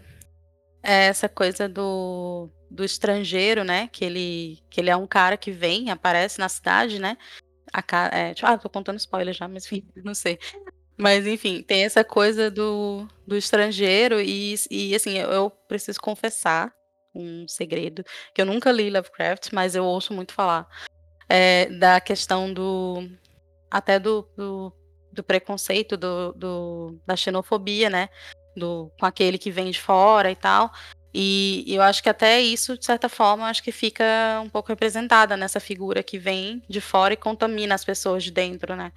essa 0.83 1.29
coisa 1.29 1.69
do 1.69 2.49
do 2.73 2.85
estrangeiro, 2.85 3.65
né? 3.65 3.89
Que 3.93 4.05
ele, 4.05 4.59
que 4.71 4.81
ele 4.81 4.91
é 4.91 4.97
um 4.97 5.07
cara 5.07 5.37
que 5.37 5.53
vem, 5.53 5.91
aparece 5.91 6.39
na 6.39 6.49
cidade, 6.49 6.99
né? 6.99 7.17
A, 7.73 7.85
é, 8.13 8.35
tipo, 8.35 8.47
ah, 8.47 8.59
tô 8.59 8.69
contando 8.69 8.99
spoiler 8.99 9.35
já, 9.35 9.47
mas 9.47 9.65
enfim, 9.67 9.87
não 10.03 10.15
sei. 10.15 10.39
Mas 10.97 11.27
enfim, 11.27 11.63
tem 11.63 11.85
essa 11.85 12.05
coisa 12.05 12.51
do, 12.51 13.07
do 13.27 13.37
estrangeiro, 13.37 14.21
e, 14.21 14.55
e 14.71 14.95
assim, 14.95 15.19
eu, 15.19 15.31
eu 15.31 15.51
preciso 15.51 16.01
confessar 16.01 16.73
um 17.15 17.47
segredo, 17.47 18.05
que 18.35 18.41
eu 18.41 18.47
nunca 18.47 18.73
li 18.73 18.91
Lovecraft, 18.91 19.53
mas 19.53 19.75
eu 19.75 19.85
ouço 19.85 20.15
muito 20.15 20.33
falar. 20.33 20.67
É, 21.29 21.67
da 21.67 22.01
questão 22.01 22.53
do. 22.53 23.09
até 23.71 23.99
do, 23.99 24.29
do, 24.37 24.73
do 25.13 25.23
preconceito, 25.23 25.97
do, 25.97 26.33
do, 26.33 27.01
da 27.07 27.17
xenofobia, 27.17 27.89
né? 27.89 28.09
Do, 28.57 28.91
com 28.99 29.07
aquele 29.07 29.39
que 29.39 29.51
vem 29.51 29.71
de 29.71 29.81
fora 29.81 30.31
e 30.31 30.37
tal. 30.37 30.71
E 31.15 31.65
eu 31.69 31.83
acho 31.83 32.03
que 32.03 32.09
até 32.09 32.41
isso, 32.41 32.79
de 32.79 32.85
certa 32.85 33.09
forma, 33.09 33.49
acho 33.49 33.63
que 33.63 33.71
fica 33.71 34.41
um 34.43 34.49
pouco 34.49 34.69
representada 34.69 35.37
nessa 35.37 35.61
figura 35.61 36.03
que 36.03 36.19
vem 36.19 36.63
de 36.69 36.81
fora 36.81 37.13
e 37.13 37.17
contamina 37.17 37.75
as 37.75 37.85
pessoas 37.85 38.25
de 38.25 38.31
dentro, 38.31 38.75
né? 38.75 38.93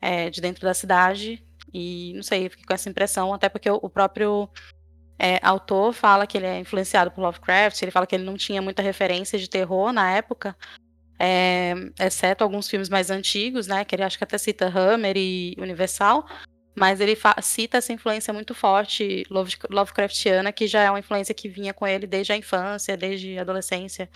É, 0.00 0.28
de 0.28 0.40
dentro 0.40 0.62
da 0.62 0.74
cidade. 0.74 1.42
E 1.72 2.12
não 2.14 2.22
sei, 2.22 2.46
eu 2.46 2.50
fiquei 2.50 2.66
com 2.66 2.74
essa 2.74 2.88
impressão, 2.88 3.32
até 3.32 3.48
porque 3.48 3.70
o 3.70 3.88
próprio 3.88 4.48
é, 5.18 5.38
autor 5.42 5.92
fala 5.92 6.26
que 6.26 6.36
ele 6.36 6.46
é 6.46 6.58
influenciado 6.58 7.10
por 7.10 7.20
Lovecraft, 7.22 7.82
ele 7.82 7.90
fala 7.90 8.06
que 8.06 8.14
ele 8.14 8.24
não 8.24 8.36
tinha 8.36 8.62
muita 8.62 8.82
referência 8.82 9.38
de 9.38 9.48
terror 9.48 9.92
na 9.92 10.10
época, 10.10 10.56
é, 11.18 11.74
exceto 11.98 12.44
alguns 12.44 12.68
filmes 12.68 12.88
mais 12.88 13.10
antigos, 13.10 13.66
né? 13.66 13.84
Que 13.84 13.96
ele 13.96 14.04
acho 14.04 14.16
que 14.16 14.24
até 14.24 14.38
cita 14.38 14.66
Hammer 14.66 15.16
e 15.16 15.54
Universal. 15.58 16.26
Mas 16.78 17.00
ele 17.00 17.16
cita 17.42 17.78
essa 17.78 17.92
influência 17.92 18.32
muito 18.32 18.54
forte 18.54 19.24
Love 19.30 19.56
Lovecraftiana, 19.68 20.52
que 20.52 20.66
já 20.66 20.82
é 20.82 20.90
uma 20.90 21.00
influência 21.00 21.34
que 21.34 21.48
vinha 21.48 21.74
com 21.74 21.86
ele 21.86 22.06
desde 22.06 22.32
a 22.32 22.36
infância, 22.36 22.96
desde 22.96 23.38
a 23.38 23.42
adolescência. 23.42 24.08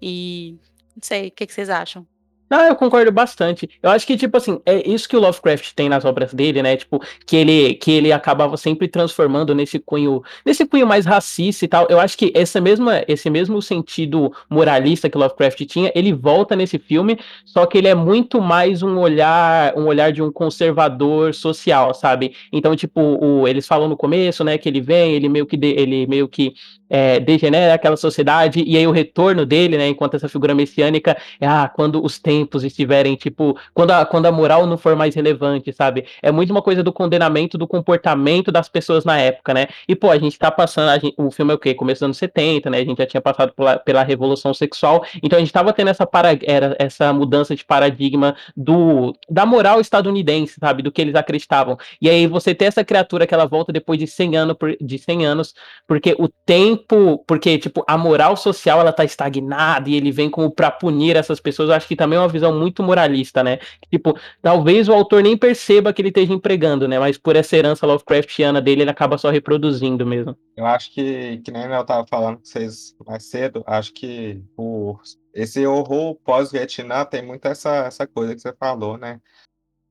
E 0.00 0.58
não 0.94 1.02
sei, 1.02 1.28
o 1.28 1.30
que, 1.30 1.46
que 1.46 1.52
vocês 1.52 1.70
acham? 1.70 2.06
Não, 2.50 2.64
eu 2.64 2.74
concordo 2.74 3.12
bastante. 3.12 3.68
Eu 3.82 3.90
acho 3.90 4.06
que, 4.06 4.16
tipo 4.16 4.36
assim, 4.36 4.60
é 4.64 4.88
isso 4.88 5.08
que 5.08 5.16
o 5.16 5.20
Lovecraft 5.20 5.72
tem 5.74 5.88
nas 5.88 6.04
obras 6.04 6.32
dele, 6.32 6.62
né? 6.62 6.76
Tipo, 6.76 7.00
que 7.26 7.36
ele, 7.36 7.74
que 7.74 7.90
ele 7.90 8.10
acabava 8.10 8.56
sempre 8.56 8.88
transformando 8.88 9.54
nesse 9.54 9.78
cunho, 9.78 10.22
nesse 10.46 10.64
cunho 10.66 10.86
mais 10.86 11.04
racista 11.04 11.64
e 11.64 11.68
tal. 11.68 11.86
Eu 11.90 12.00
acho 12.00 12.16
que 12.16 12.32
essa 12.34 12.60
mesma, 12.60 13.02
esse 13.06 13.28
mesmo 13.28 13.60
sentido 13.60 14.32
moralista 14.48 15.10
que 15.10 15.18
Lovecraft 15.18 15.64
tinha, 15.66 15.92
ele 15.94 16.12
volta 16.12 16.56
nesse 16.56 16.78
filme, 16.78 17.18
só 17.44 17.66
que 17.66 17.76
ele 17.76 17.88
é 17.88 17.94
muito 17.94 18.40
mais 18.40 18.82
um 18.82 18.98
olhar, 18.98 19.76
um 19.76 19.86
olhar 19.86 20.10
de 20.10 20.22
um 20.22 20.32
conservador 20.32 21.34
social, 21.34 21.92
sabe? 21.92 22.34
Então, 22.52 22.74
tipo, 22.74 23.00
o, 23.00 23.46
eles 23.46 23.66
falam 23.66 23.88
no 23.88 23.96
começo, 23.96 24.42
né, 24.42 24.56
que 24.56 24.68
ele 24.68 24.80
vem, 24.80 25.12
ele 25.12 25.28
meio 25.28 25.46
que, 25.46 25.56
de, 25.56 25.68
ele 25.68 26.06
meio 26.06 26.26
que 26.28 26.54
é, 26.88 27.20
degenera 27.20 27.74
aquela 27.74 27.96
sociedade, 27.96 28.62
e 28.66 28.76
aí 28.76 28.86
o 28.86 28.90
retorno 28.90 29.44
dele, 29.44 29.76
né, 29.76 29.88
enquanto 29.88 30.14
essa 30.14 30.28
figura 30.28 30.54
messiânica, 30.54 31.16
é 31.40 31.46
ah, 31.46 31.70
quando 31.74 32.04
os 32.04 32.18
tempos 32.18 32.64
estiverem, 32.64 33.14
tipo, 33.16 33.58
quando 33.74 33.90
a, 33.90 34.06
quando 34.06 34.26
a 34.26 34.32
moral 34.32 34.66
não 34.66 34.78
for 34.78 34.96
mais 34.96 35.14
relevante, 35.14 35.72
sabe? 35.72 36.06
É 36.22 36.30
muito 36.30 36.50
uma 36.50 36.62
coisa 36.62 36.82
do 36.82 36.92
condenamento 36.92 37.58
do 37.58 37.66
comportamento 37.66 38.50
das 38.50 38.68
pessoas 38.68 39.04
na 39.04 39.18
época, 39.18 39.54
né? 39.54 39.68
E, 39.86 39.94
pô, 39.94 40.10
a 40.10 40.18
gente 40.18 40.38
tá 40.38 40.50
passando, 40.50 41.00
gente, 41.00 41.14
o 41.16 41.30
filme 41.30 41.52
é 41.52 41.54
o 41.54 41.58
quê? 41.58 41.74
Começo 41.74 42.00
dos 42.00 42.04
anos 42.04 42.16
70, 42.18 42.70
né? 42.70 42.78
A 42.78 42.84
gente 42.84 42.98
já 42.98 43.06
tinha 43.06 43.20
passado 43.20 43.52
pela, 43.52 43.78
pela 43.78 44.02
Revolução 44.02 44.54
Sexual, 44.54 45.04
então 45.22 45.36
a 45.36 45.40
gente 45.40 45.52
tava 45.52 45.72
tendo 45.72 45.88
essa, 45.88 46.06
para, 46.06 46.38
era, 46.42 46.76
essa 46.78 47.12
mudança 47.12 47.54
de 47.54 47.64
paradigma 47.64 48.36
do, 48.56 49.14
da 49.28 49.44
moral 49.44 49.80
estadunidense, 49.80 50.56
sabe? 50.58 50.82
Do 50.82 50.92
que 50.92 51.00
eles 51.00 51.14
acreditavam. 51.14 51.76
E 52.00 52.08
aí 52.08 52.26
você 52.26 52.54
ter 52.54 52.66
essa 52.66 52.84
criatura 52.84 53.26
que 53.26 53.34
ela 53.34 53.46
volta 53.46 53.72
depois 53.72 53.98
de 53.98 54.06
100 54.06 54.36
anos, 54.36 54.56
de 54.80 54.98
100 54.98 55.26
anos 55.26 55.54
porque 55.86 56.14
o 56.18 56.28
tempo 56.28 56.77
tempo, 56.78 57.24
porque 57.26 57.58
tipo, 57.58 57.84
a 57.86 57.98
moral 57.98 58.36
social 58.36 58.80
ela 58.80 58.92
tá 58.92 59.04
estagnada 59.04 59.88
e 59.88 59.94
ele 59.94 60.10
vem 60.10 60.30
como 60.30 60.50
para 60.50 60.70
punir 60.70 61.16
essas 61.16 61.40
pessoas, 61.40 61.68
eu 61.68 61.74
acho 61.74 61.88
que 61.88 61.96
também 61.96 62.16
é 62.16 62.20
uma 62.20 62.28
visão 62.28 62.56
muito 62.58 62.82
moralista, 62.82 63.42
né? 63.42 63.58
Tipo, 63.90 64.18
talvez 64.40 64.88
o 64.88 64.92
autor 64.92 65.22
nem 65.22 65.36
perceba 65.36 65.92
que 65.92 66.00
ele 66.02 66.08
esteja 66.08 66.32
empregando, 66.32 66.88
né? 66.88 66.98
Mas 66.98 67.18
por 67.18 67.36
essa 67.36 67.56
herança 67.56 67.86
Lovecraftiana 67.86 68.60
dele, 68.60 68.82
ele 68.82 68.90
acaba 68.90 69.18
só 69.18 69.30
reproduzindo 69.30 70.06
mesmo. 70.06 70.36
Eu 70.56 70.66
acho 70.66 70.92
que, 70.92 71.38
que 71.38 71.50
nem 71.50 71.64
eu 71.64 71.84
tava 71.84 72.06
falando 72.06 72.38
com 72.38 72.44
vocês 72.44 72.96
mais 73.06 73.24
cedo, 73.24 73.62
acho 73.66 73.92
que 73.92 74.42
o, 74.56 74.96
esse 75.34 75.66
horror 75.66 76.14
pós-Vietnã 76.16 77.04
tem 77.04 77.24
muito 77.24 77.46
essa, 77.46 77.86
essa 77.86 78.06
coisa 78.06 78.34
que 78.34 78.40
você 78.40 78.52
falou, 78.52 78.96
né? 78.96 79.20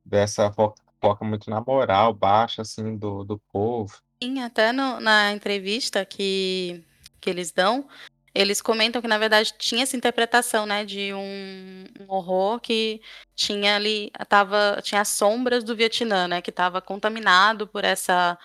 Dessa 0.04 0.52
foca, 0.52 0.82
foca 1.02 1.26
muito 1.26 1.50
na 1.50 1.62
moral 1.62 2.14
baixa, 2.14 2.62
assim, 2.62 2.98
do, 2.98 3.24
do 3.24 3.40
povo. 3.52 3.94
Sim, 4.22 4.42
até 4.42 4.72
no, 4.72 5.00
na 5.00 5.32
entrevista 5.32 6.04
que, 6.04 6.84
que 7.22 7.30
eles 7.30 7.52
dão, 7.52 7.88
eles 8.34 8.62
comentam 8.62 9.02
que, 9.02 9.08
na 9.08 9.18
verdade, 9.18 9.54
tinha 9.60 9.84
essa 9.84 9.96
interpretação, 9.96 10.66
né, 10.66 10.84
de 10.84 11.14
um, 11.14 11.86
um 12.00 12.06
horror 12.12 12.60
que 12.60 13.02
tinha 13.36 13.76
ali, 13.76 14.12
tava, 14.28 14.80
tinha 14.82 15.02
as 15.02 15.10
sombras 15.10 15.64
do 15.64 15.76
Vietnã, 15.76 16.28
né, 16.28 16.42
que 16.42 16.50
estava 16.50 16.82
contaminado 16.82 17.68
por 17.68 17.84
essa, 17.84 18.38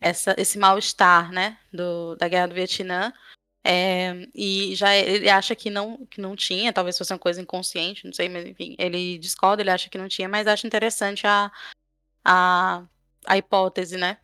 essa 0.00 0.34
esse 0.38 0.58
mal-estar, 0.58 1.32
né, 1.32 1.58
do, 1.72 2.16
da 2.16 2.28
guerra 2.28 2.48
do 2.48 2.54
Vietnã. 2.54 3.12
É, 3.64 4.26
e 4.34 4.74
já 4.76 4.96
ele 4.96 5.28
acha 5.30 5.54
que 5.56 5.70
não, 5.70 6.06
que 6.06 6.20
não 6.20 6.36
tinha, 6.36 6.72
talvez 6.72 6.98
fosse 6.98 7.12
uma 7.12 7.18
coisa 7.18 7.42
inconsciente, 7.42 8.06
não 8.06 8.12
sei, 8.12 8.28
mas 8.28 8.46
enfim, 8.46 8.76
ele 8.78 9.18
discorda, 9.18 9.62
ele 9.62 9.70
acha 9.70 9.90
que 9.90 9.98
não 9.98 10.08
tinha, 10.08 10.28
mas 10.28 10.46
acha 10.46 10.66
interessante 10.66 11.26
a, 11.26 11.52
a, 12.24 12.84
a 13.26 13.38
hipótese, 13.38 13.96
né? 13.98 14.18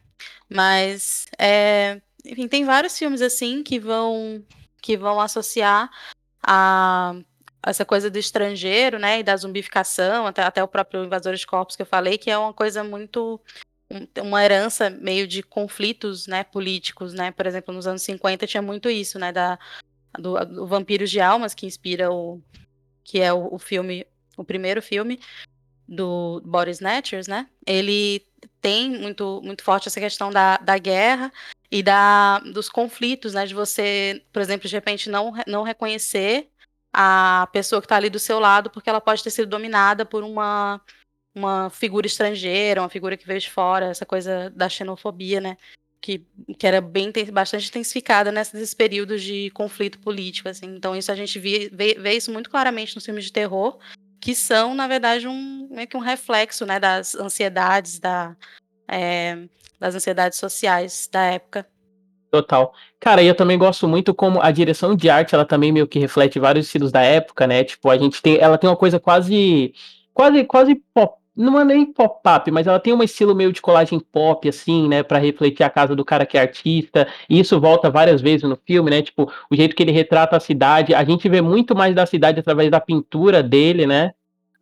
Mas, 0.49 1.27
é, 1.39 2.01
enfim, 2.25 2.49
tem 2.49 2.65
vários 2.65 2.99
filmes 2.99 3.23
assim 3.23 3.63
que 3.63 3.79
vão 3.79 4.45
que 4.83 4.97
vão 4.97 5.21
associar 5.21 5.91
a 6.43 7.15
essa 7.67 7.85
coisa 7.85 8.09
do 8.09 8.19
estrangeiro, 8.19 8.97
né, 8.99 9.19
e 9.19 9.23
da 9.25 9.37
zumbificação, 9.37 10.25
até, 10.25 10.43
até 10.43 10.63
o 10.63 10.69
próprio 10.69 11.05
Invasores 11.05 11.41
de 11.41 11.47
Corpos 11.49 11.75
que 11.75 11.83
eu 11.83 11.87
falei, 11.87 12.17
que 12.17 12.31
é 12.31 12.39
uma 12.39 12.55
coisa 12.55 12.85
muito 12.85 13.41
uma 14.21 14.45
herança 14.45 14.89
meio 14.91 15.27
de 15.27 15.43
conflitos, 15.43 16.27
né, 16.27 16.45
políticos, 16.45 17.13
né? 17.13 17.31
Por 17.31 17.47
exemplo, 17.47 17.73
nos 17.75 17.87
anos 17.87 18.03
50 18.03 18.47
tinha 18.47 18.63
muito 18.63 18.91
isso, 18.91 19.19
né, 19.19 19.33
da 19.33 19.59
do, 20.19 20.39
do 20.45 20.67
Vampiros 20.67 21.11
de 21.11 21.21
Almas, 21.21 21.55
que 21.55 21.67
inspira 21.67 22.11
o 22.11 22.41
que 23.05 23.21
é 23.21 23.33
o, 23.33 23.55
o 23.55 23.59
filme, 23.59 24.07
o 24.37 24.45
primeiro 24.45 24.83
filme 24.83 25.21
do 25.89 26.41
Boris 26.45 26.79
Snatchers, 26.79 27.27
né? 27.29 27.49
Ele 27.67 28.27
tem 28.61 28.91
muito, 28.91 29.41
muito 29.45 29.63
forte 29.63 29.89
essa 29.89 30.01
questão 30.01 30.31
da, 30.31 30.57
da 30.59 30.77
guerra 30.79 31.33
e 31.71 31.83
da, 31.83 32.41
dos 32.41 32.69
conflitos, 32.69 33.35
né? 33.35 33.47
De 33.47 33.55
você, 33.55 34.25
por 34.33 34.43
exemplo, 34.43 34.69
de 34.69 34.75
repente 34.75 35.09
não, 35.09 35.33
não 35.47 35.63
reconhecer 35.63 36.49
a 36.93 37.49
pessoa 37.53 37.81
que 37.81 37.87
está 37.87 37.97
ali 37.97 38.09
do 38.09 38.19
seu 38.19 38.41
lado 38.41 38.71
porque 38.71 38.89
ela 38.89 39.01
pode 39.01 39.23
ter 39.23 39.31
sido 39.31 39.49
dominada 39.49 40.05
por 40.05 40.25
uma, 40.25 40.81
uma 41.35 41.71
figura 41.71 42.07
estrangeira, 42.07 42.81
uma 42.81 42.89
figura 42.89 43.17
que 43.17 43.27
veio 43.27 43.41
de 43.41 43.51
fora, 43.51 43.87
essa 43.87 44.07
coisa 44.07 44.51
da 44.51 44.69
xenofobia, 44.69 45.41
né? 45.41 45.57
Que, 46.01 46.25
que 46.59 46.67
era 46.67 46.81
bem 46.81 47.13
bastante 47.33 47.69
intensificada 47.69 48.31
nesses 48.31 48.75
períodos 48.75 49.23
de 49.23 49.51
conflito 49.51 49.99
político, 49.99 50.49
assim. 50.49 50.67
Então 50.77 50.95
isso 50.97 51.11
a 51.11 51.17
gente 51.17 51.39
vê, 51.39 51.69
vê, 51.73 51.95
vê 51.95 52.15
isso 52.15 52.33
muito 52.33 52.49
claramente 52.49 52.95
nos 52.95 53.05
filmes 53.05 53.25
de 53.25 53.33
terror 53.33 53.79
que 54.27 54.35
são, 54.35 54.75
na 54.75 54.89
verdade, 54.89 55.29
um, 55.29 55.69
meio 55.71 55.87
que 55.87 55.97
um 55.97 56.01
reflexo 56.01 56.67
né, 56.67 56.81
das 56.81 57.15
ansiedades, 57.15 58.01
da, 58.01 58.35
é, 58.89 59.39
das 59.79 59.95
ansiedades 59.95 60.37
sociais 60.37 61.09
da 61.13 61.21
época. 61.27 61.65
Total. 62.33 62.75
Cara, 62.99 63.23
e 63.23 63.29
eu 63.29 63.37
também 63.37 63.57
gosto 63.57 63.87
muito 63.87 64.13
como 64.13 64.43
a 64.43 64.51
direção 64.51 64.97
de 64.97 65.09
arte, 65.09 65.33
ela 65.33 65.45
também 65.45 65.71
meio 65.71 65.87
que 65.87 66.01
reflete 66.01 66.41
vários 66.41 66.67
estilos 66.67 66.91
da 66.91 67.03
época, 67.03 67.47
né? 67.47 67.63
Tipo, 67.63 67.89
a 67.89 67.97
gente 67.97 68.21
tem, 68.21 68.37
ela 68.39 68.59
tem 68.59 68.69
uma 68.69 68.77
coisa 68.77 68.99
quase 68.99 69.73
quase 70.13 70.43
quase 70.43 70.75
pop, 70.93 71.21
não 71.37 71.61
é 71.61 71.65
nem 71.65 71.85
pop-up, 71.85 72.51
mas 72.51 72.67
ela 72.67 72.81
tem 72.81 72.93
um 72.95 73.03
estilo 73.03 73.35
meio 73.35 73.53
de 73.53 73.61
colagem 73.61 74.01
pop, 74.01 74.49
assim, 74.49 74.89
né, 74.89 75.03
para 75.03 75.19
refletir 75.19 75.63
a 75.63 75.71
casa 75.71 75.95
do 75.95 76.05
cara 76.05 76.25
que 76.25 76.39
é 76.39 76.41
artista, 76.41 77.07
e 77.29 77.39
isso 77.39 77.61
volta 77.61 77.91
várias 77.91 78.21
vezes 78.23 78.49
no 78.49 78.57
filme, 78.67 78.91
né, 78.91 79.03
tipo, 79.03 79.31
o 79.51 79.55
jeito 79.55 79.77
que 79.77 79.83
ele 79.83 79.93
retrata 79.93 80.37
a 80.37 80.41
cidade, 80.41 80.95
a 80.95 81.05
gente 81.05 81.29
vê 81.29 81.41
muito 81.41 81.77
mais 81.77 81.95
da 81.95 82.07
cidade 82.07 82.41
através 82.41 82.71
da 82.71 82.81
pintura 82.81 83.43
dele, 83.43 83.87
né, 83.87 84.13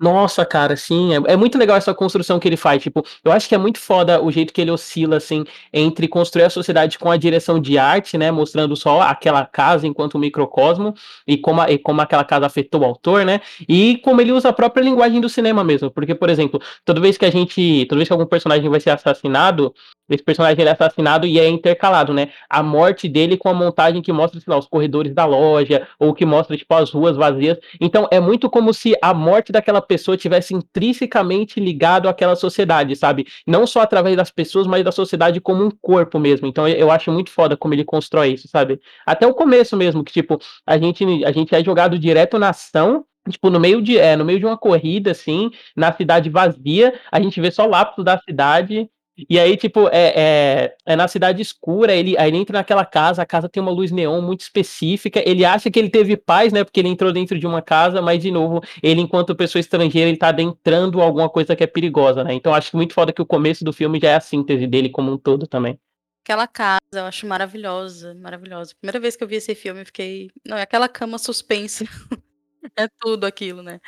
nossa, 0.04 0.44
cara, 0.44 0.76
sim, 0.76 1.14
é, 1.14 1.32
é, 1.32 1.37
muito 1.37 1.56
legal 1.56 1.78
essa 1.78 1.94
construção 1.94 2.38
que 2.38 2.46
ele 2.46 2.58
faz. 2.58 2.82
Tipo, 2.82 3.02
eu 3.25 3.32
acho 3.32 3.49
que 3.49 3.54
é 3.54 3.58
muito 3.58 3.78
foda 3.80 4.23
o 4.23 4.30
jeito 4.30 4.52
que 4.52 4.61
ele 4.61 4.70
oscila, 4.70 5.16
assim, 5.16 5.44
entre 5.73 6.06
construir 6.06 6.44
a 6.44 6.50
sociedade 6.50 6.99
com 6.99 7.11
a 7.11 7.16
direção 7.16 7.58
de 7.58 7.78
arte, 7.78 8.18
né? 8.18 8.30
Mostrando 8.30 8.76
só 8.76 9.00
aquela 9.00 9.46
casa 9.46 9.87
enquanto 9.87 10.18
microcosmo 10.18 10.94
e 11.26 11.38
como, 11.38 11.62
a, 11.62 11.70
e 11.70 11.78
como 11.78 12.02
aquela 12.02 12.23
casa 12.23 12.44
afetou 12.44 12.82
o 12.82 12.84
autor, 12.84 13.25
né? 13.25 13.40
E 13.66 13.96
como 14.04 14.20
ele 14.20 14.32
usa 14.32 14.50
a 14.50 14.52
própria 14.52 14.82
linguagem 14.82 15.23
do 15.23 15.28
cinema 15.30 15.64
mesmo. 15.64 15.90
Porque, 15.90 16.14
por 16.14 16.28
exemplo, 16.28 16.61
toda 16.84 17.00
vez 17.00 17.16
que 17.16 17.25
a 17.25 17.30
gente. 17.30 17.87
Toda 17.88 17.99
vez 17.99 18.06
que 18.06 18.12
algum 18.12 18.26
personagem 18.26 18.68
vai 18.68 18.80
ser 18.80 18.90
assassinado, 18.90 19.75
esse 20.08 20.23
personagem 20.23 20.61
ele 20.61 20.68
é 20.68 20.73
assassinado 20.73 21.26
e 21.26 21.38
é 21.38 21.49
intercalado, 21.49 22.12
né? 22.12 22.28
A 22.49 22.62
morte 22.62 23.08
dele 23.08 23.37
com 23.37 23.49
a 23.49 23.54
montagem 23.54 24.02
que 24.02 24.12
mostra, 24.12 24.38
sei 24.38 24.50
lá, 24.50 24.58
os 24.58 24.66
corredores 24.66 25.14
da 25.14 25.25
loja, 25.25 25.88
ou 25.99 26.12
que 26.12 26.26
mostra, 26.26 26.56
tipo, 26.56 26.75
as 26.75 26.90
ruas 26.90 27.16
vazias. 27.16 27.58
Então, 27.80 28.06
é 28.11 28.20
muito 28.20 28.50
como 28.50 28.75
se 28.75 28.94
a 29.00 29.14
morte 29.14 29.50
daquela 29.50 29.80
pessoa 29.80 30.16
tivesse 30.16 30.54
intrinsecamente 30.54 31.58
ligado 31.58 32.08
àquela 32.08 32.37
sociedade, 32.37 32.94
sabe? 32.96 33.26
Não 33.46 33.66
só 33.66 33.80
através 33.80 34.16
das 34.16 34.30
pessoas, 34.30 34.66
mas 34.66 34.84
da 34.84 34.92
sociedade 34.92 35.40
como 35.40 35.64
um 35.64 35.70
corpo 35.70 36.18
mesmo. 36.18 36.46
Então, 36.46 36.68
eu 36.68 36.90
acho 36.90 37.11
muito 37.11 37.30
foda 37.30 37.56
como 37.56 37.75
ele 37.75 37.84
constrói 37.84 38.32
isso, 38.34 38.49
sabe? 38.49 38.80
Até 39.06 39.26
o 39.26 39.34
começo 39.34 39.76
mesmo, 39.76 40.04
que, 40.04 40.12
tipo, 40.12 40.38
a 40.66 40.76
gente, 40.76 41.25
a 41.25 41.32
gente 41.32 41.54
é 41.54 41.64
jogado 41.64 41.99
direto 41.99 42.38
na 42.38 42.50
ação, 42.50 43.04
tipo, 43.30 43.49
no 43.50 43.58
meio 43.58 43.80
de, 43.80 43.99
é, 43.99 44.16
no 44.16 44.25
meio 44.25 44.38
de 44.38 44.46
uma 44.46 44.58
corrida, 44.58 45.11
assim, 45.11 45.50
na 45.76 45.92
cidade 45.92 46.28
vazia, 46.28 46.94
a 47.11 47.20
gente 47.20 47.40
vê 47.40 47.50
só 47.50 47.66
lapsos 47.66 48.04
da 48.04 48.18
cidade, 48.18 48.88
e 49.16 49.38
aí, 49.38 49.56
tipo, 49.56 49.88
é, 49.88 50.12
é, 50.16 50.76
é, 50.85 50.97
na 50.97 51.06
cidade 51.06 51.40
escura, 51.40 51.94
ele, 51.94 52.18
aí 52.18 52.28
ele 52.28 52.38
entra 52.38 52.59
naquela 52.59 52.85
casa, 52.85 53.23
a 53.23 53.26
casa 53.26 53.49
tem 53.49 53.62
uma 53.62 53.71
luz 53.71 53.92
neon 53.92 54.21
muito 54.21 54.40
específica, 54.40 55.23
ele 55.25 55.44
acha 55.44 55.71
que 55.71 55.78
ele 55.78 55.88
teve 55.88 56.16
paz, 56.16 56.52
né, 56.52 56.64
porque 56.64 56.80
ele 56.80 56.88
entrou 56.88 57.12
dentro 57.12 57.38
de 57.38 57.47
uma 57.47 57.62
casa, 57.62 58.02
mas, 58.02 58.21
de 58.21 58.30
novo, 58.30 58.61
ele, 58.83 59.00
enquanto 59.00 59.37
pessoa 59.37 59.61
estrangeira, 59.61 60.09
ele 60.09 60.18
tá 60.18 60.28
adentrando 60.28 61.00
alguma 61.00 61.28
coisa 61.28 61.54
que 61.54 61.62
é 61.62 61.66
perigosa, 61.66 62.25
né, 62.25 62.35
então 62.35 62.52
acho 62.52 62.76
muito 62.76 62.92
foda 62.92 63.12
que 63.12 63.23
o 63.23 63.26
começo 63.26 63.64
do 63.64 63.73
filme 63.73 64.00
já 64.00 64.11
é 64.11 64.14
a 64.16 64.21
síntese 64.21 64.66
dele 64.66 64.88
como 64.88 65.12
um 65.12 65.18
todo 65.18 65.47
também. 65.47 65.78
Aquela 66.25 66.49
casa, 66.49 66.80
eu 66.94 67.04
acho 67.04 67.26
maravilhosa, 67.26 68.14
maravilhosa. 68.14 68.75
Primeira 68.80 68.99
vez 68.99 69.14
que 69.14 69.23
eu 69.23 69.28
vi 69.28 69.37
esse 69.37 69.54
filme, 69.54 69.83
eu 69.83 69.87
fiquei... 69.87 70.30
Não, 70.47 70.56
é 70.56 70.62
aquela 70.62 70.88
cama 70.88 71.18
suspense. 71.18 71.87
É 72.76 72.88
tudo 73.00 73.25
aquilo, 73.26 73.62
né. 73.62 73.80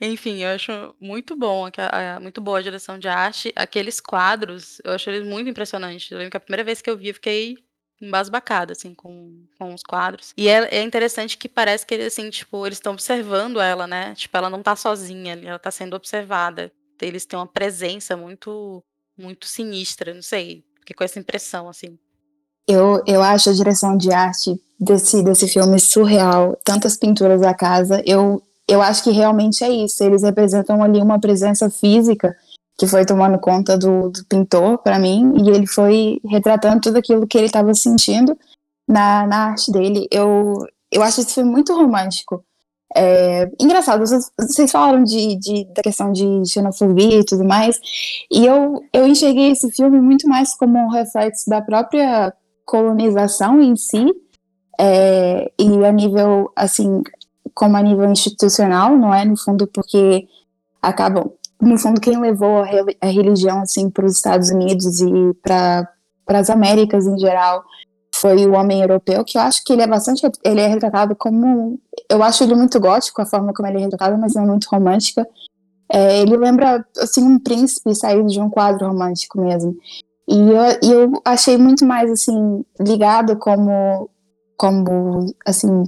Enfim, 0.00 0.38
eu 0.42 0.50
acho 0.50 0.72
muito 1.00 1.36
bom 1.36 1.66
a 1.78 2.20
muito 2.20 2.40
boa 2.40 2.58
a 2.58 2.62
direção 2.62 2.98
de 2.98 3.08
arte. 3.08 3.52
Aqueles 3.56 4.00
quadros, 4.00 4.80
eu 4.84 4.92
acho 4.92 5.08
eles 5.10 5.26
muito 5.26 5.48
impressionantes. 5.48 6.10
Eu 6.10 6.18
lembro 6.18 6.30
que 6.32 6.36
a 6.36 6.40
primeira 6.40 6.64
vez 6.64 6.80
que 6.82 6.90
eu 6.90 6.96
vi, 6.96 7.08
eu 7.08 7.14
fiquei 7.14 7.56
embasbacada, 8.00 8.72
assim, 8.72 8.94
com 8.94 9.46
com 9.58 9.72
os 9.74 9.82
quadros. 9.82 10.32
E 10.36 10.48
é 10.48 10.68
é 10.78 10.82
interessante 10.82 11.38
que 11.38 11.48
parece 11.48 11.86
que 11.86 11.94
eles, 11.94 12.06
assim, 12.08 12.28
tipo, 12.30 12.66
eles 12.66 12.78
estão 12.78 12.92
observando 12.92 13.60
ela, 13.60 13.86
né, 13.86 14.14
tipo, 14.14 14.36
ela 14.36 14.50
não 14.50 14.62
tá 14.62 14.74
sozinha 14.76 15.34
ela 15.42 15.58
tá 15.58 15.70
sendo 15.70 15.94
observada. 15.96 16.72
Eles 17.00 17.24
têm 17.26 17.38
uma 17.38 17.46
presença 17.46 18.16
muito 18.16 18.84
muito 19.16 19.46
sinistra, 19.46 20.12
não 20.12 20.22
sei, 20.22 20.64
fiquei 20.80 20.94
com 20.96 21.04
essa 21.04 21.20
impressão, 21.20 21.68
assim. 21.68 21.98
Eu 22.66 23.02
eu 23.06 23.22
acho 23.22 23.50
a 23.50 23.52
direção 23.52 23.96
de 23.96 24.12
arte 24.12 24.60
desse, 24.78 25.22
desse 25.22 25.48
filme 25.48 25.78
surreal. 25.78 26.56
Tantas 26.64 26.96
pinturas 26.96 27.40
da 27.40 27.54
casa. 27.54 28.02
Eu 28.06 28.42
eu 28.66 28.80
acho 28.80 29.04
que 29.04 29.10
realmente 29.10 29.62
é 29.62 29.70
isso. 29.70 30.02
Eles 30.02 30.22
representam 30.22 30.82
ali 30.82 31.00
uma 31.00 31.20
presença 31.20 31.68
física 31.68 32.34
que 32.76 32.86
foi 32.86 33.04
tomando 33.04 33.38
conta 33.38 33.78
do, 33.78 34.10
do 34.10 34.24
pintor 34.26 34.78
para 34.78 34.98
mim 34.98 35.34
e 35.36 35.50
ele 35.50 35.66
foi 35.66 36.20
retratando 36.28 36.80
tudo 36.80 36.98
aquilo 36.98 37.26
que 37.26 37.38
ele 37.38 37.46
estava 37.46 37.72
sentindo 37.74 38.36
na, 38.88 39.26
na 39.26 39.36
arte 39.50 39.70
dele. 39.70 40.08
Eu, 40.10 40.66
eu 40.90 41.02
acho 41.02 41.20
esse 41.20 41.34
filme 41.34 41.50
muito 41.50 41.74
romântico. 41.74 42.44
É, 42.96 43.50
engraçado, 43.60 44.06
vocês, 44.06 44.30
vocês 44.38 44.70
falaram 44.70 45.02
de, 45.02 45.36
de, 45.36 45.64
da 45.74 45.82
questão 45.82 46.12
de 46.12 46.44
xenofobia 46.46 47.20
e 47.20 47.24
tudo 47.24 47.44
mais, 47.44 47.80
e 48.30 48.46
eu, 48.46 48.80
eu 48.92 49.04
enxerguei 49.04 49.50
esse 49.50 49.68
filme 49.72 50.00
muito 50.00 50.28
mais 50.28 50.54
como 50.54 50.78
um 50.78 50.88
reflexo 50.88 51.50
da 51.50 51.60
própria 51.60 52.32
colonização 52.64 53.60
em 53.60 53.76
si, 53.76 54.06
é, 54.78 55.52
e 55.58 55.84
a 55.84 55.92
nível, 55.92 56.50
assim, 56.56 57.02
como 57.54 57.76
a 57.76 57.82
nível 57.82 58.10
institucional, 58.10 58.96
não 58.96 59.14
é? 59.14 59.24
No 59.24 59.36
fundo, 59.36 59.66
porque 59.66 60.26
acabam, 60.82 61.30
no 61.60 61.78
fundo, 61.78 62.00
quem 62.00 62.20
levou 62.20 62.62
a, 63.00 63.06
religião, 63.06 63.60
assim, 63.60 63.88
para 63.88 64.06
os 64.06 64.16
Estados 64.16 64.50
Unidos 64.50 65.00
e 65.00 65.34
para 65.42 65.88
as 66.28 66.50
Américas 66.50 67.06
em 67.06 67.18
geral 67.18 67.64
foi 68.14 68.46
o 68.46 68.54
homem 68.54 68.80
europeu, 68.80 69.24
que 69.24 69.36
eu 69.36 69.42
acho 69.42 69.62
que 69.64 69.72
ele 69.72 69.82
é 69.82 69.86
bastante, 69.86 70.22
ele 70.44 70.60
é 70.60 70.66
retratado 70.66 71.16
como, 71.16 71.80
eu 72.08 72.22
acho 72.22 72.44
ele 72.44 72.54
muito 72.54 72.78
gótico, 72.78 73.20
a 73.20 73.26
forma 73.26 73.52
como 73.52 73.68
ele 73.68 73.78
é 73.78 73.80
retratado, 73.80 74.16
mas 74.16 74.34
não 74.34 74.46
muito 74.46 74.68
romântica. 74.70 75.26
É, 75.92 76.20
ele 76.20 76.36
lembra, 76.36 76.84
assim, 76.98 77.22
um 77.22 77.38
príncipe 77.38 77.94
saído 77.94 78.28
de 78.28 78.40
um 78.40 78.48
quadro 78.48 78.86
romântico 78.86 79.40
mesmo. 79.40 79.76
E 80.28 80.36
eu, 80.36 81.02
eu 81.02 81.22
achei 81.24 81.56
muito 81.58 81.84
mais, 81.84 82.10
assim, 82.10 82.64
ligado 82.80 83.36
como, 83.38 84.08
como, 84.56 85.26
assim, 85.46 85.84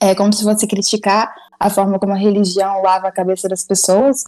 é 0.00 0.14
como 0.14 0.32
se 0.32 0.42
fosse 0.42 0.66
criticar 0.66 1.32
a 1.58 1.70
forma 1.70 1.98
como 1.98 2.12
a 2.12 2.16
religião 2.16 2.82
lava 2.82 3.08
a 3.08 3.12
cabeça 3.12 3.48
das 3.48 3.64
pessoas 3.64 4.24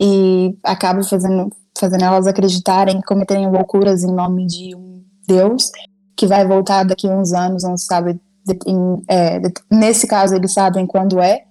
e 0.00 0.56
acaba 0.62 1.02
fazendo, 1.02 1.50
fazendo 1.76 2.04
elas 2.04 2.26
acreditarem, 2.26 3.00
cometerem 3.02 3.50
loucuras 3.50 4.04
em 4.04 4.12
nome 4.12 4.46
de 4.46 4.76
um 4.76 5.02
Deus 5.26 5.70
que 6.16 6.26
vai 6.26 6.46
voltar 6.46 6.84
daqui 6.84 7.08
a 7.08 7.16
uns 7.16 7.32
anos, 7.32 7.62
não 7.62 7.76
sabe. 7.76 8.20
Em, 8.66 9.02
é, 9.08 9.40
nesse 9.70 10.06
caso, 10.06 10.34
eles 10.34 10.52
sabem 10.52 10.86
quando 10.86 11.20
é. 11.20 11.44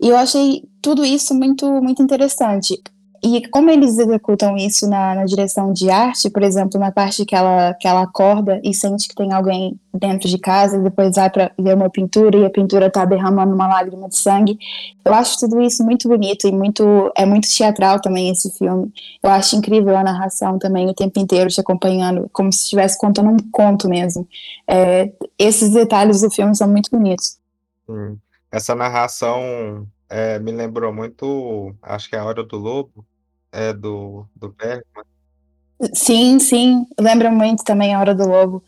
E 0.00 0.08
eu 0.08 0.16
achei 0.16 0.62
tudo 0.82 1.04
isso 1.04 1.34
muito, 1.34 1.66
muito 1.80 2.02
interessante. 2.02 2.80
E 3.24 3.46
como 3.48 3.70
eles 3.70 3.98
executam 3.98 4.56
isso 4.56 4.88
na, 4.88 5.14
na, 5.14 5.24
direção 5.24 5.72
de 5.72 5.88
arte, 5.88 6.28
por 6.28 6.42
exemplo, 6.42 6.80
na 6.80 6.90
parte 6.90 7.24
que 7.24 7.36
ela, 7.36 7.72
que 7.74 7.86
ela 7.86 8.02
acorda 8.02 8.60
e 8.64 8.74
sente 8.74 9.06
que 9.06 9.14
tem 9.14 9.32
alguém 9.32 9.78
dentro 9.94 10.28
de 10.28 10.36
casa, 10.38 10.76
e 10.76 10.82
depois 10.82 11.14
vai 11.14 11.30
para 11.30 11.52
ver 11.56 11.76
uma 11.76 11.88
pintura 11.88 12.36
e 12.36 12.44
a 12.44 12.50
pintura 12.50 12.86
está 12.86 13.04
derramando 13.04 13.54
uma 13.54 13.68
lágrima 13.68 14.08
de 14.08 14.18
sangue. 14.18 14.58
Eu 15.04 15.14
acho 15.14 15.38
tudo 15.38 15.60
isso 15.60 15.84
muito 15.84 16.08
bonito 16.08 16.48
e 16.48 16.52
muito 16.52 17.12
é 17.16 17.24
muito 17.24 17.48
teatral 17.48 18.00
também 18.00 18.28
esse 18.28 18.50
filme. 18.58 18.92
Eu 19.22 19.30
acho 19.30 19.54
incrível 19.54 19.96
a 19.96 20.02
narração 20.02 20.58
também 20.58 20.90
o 20.90 20.94
tempo 20.94 21.20
inteiro 21.20 21.48
te 21.48 21.60
acompanhando, 21.60 22.28
como 22.32 22.52
se 22.52 22.64
estivesse 22.64 22.98
contando 22.98 23.30
um 23.30 23.36
conto 23.52 23.88
mesmo. 23.88 24.26
É, 24.66 25.12
esses 25.38 25.70
detalhes 25.70 26.22
do 26.22 26.30
filme 26.30 26.56
são 26.56 26.66
muito 26.66 26.90
bonitos. 26.90 27.38
Essa 28.50 28.74
narração 28.74 29.86
é, 30.10 30.40
me 30.40 30.50
lembrou 30.50 30.92
muito, 30.92 31.72
acho 31.80 32.08
que 32.08 32.16
é 32.16 32.18
a 32.18 32.24
Hora 32.24 32.42
do 32.42 32.56
Lobo, 32.56 33.04
é 33.52 33.72
do, 33.72 34.26
do 34.34 34.48
Bergman. 34.48 35.04
Sim, 35.94 36.38
sim, 36.38 36.86
lembra 36.98 37.30
muito 37.30 37.64
também 37.64 37.94
a 37.94 38.00
Hora 38.00 38.14
do 38.14 38.26
Lobo. 38.26 38.62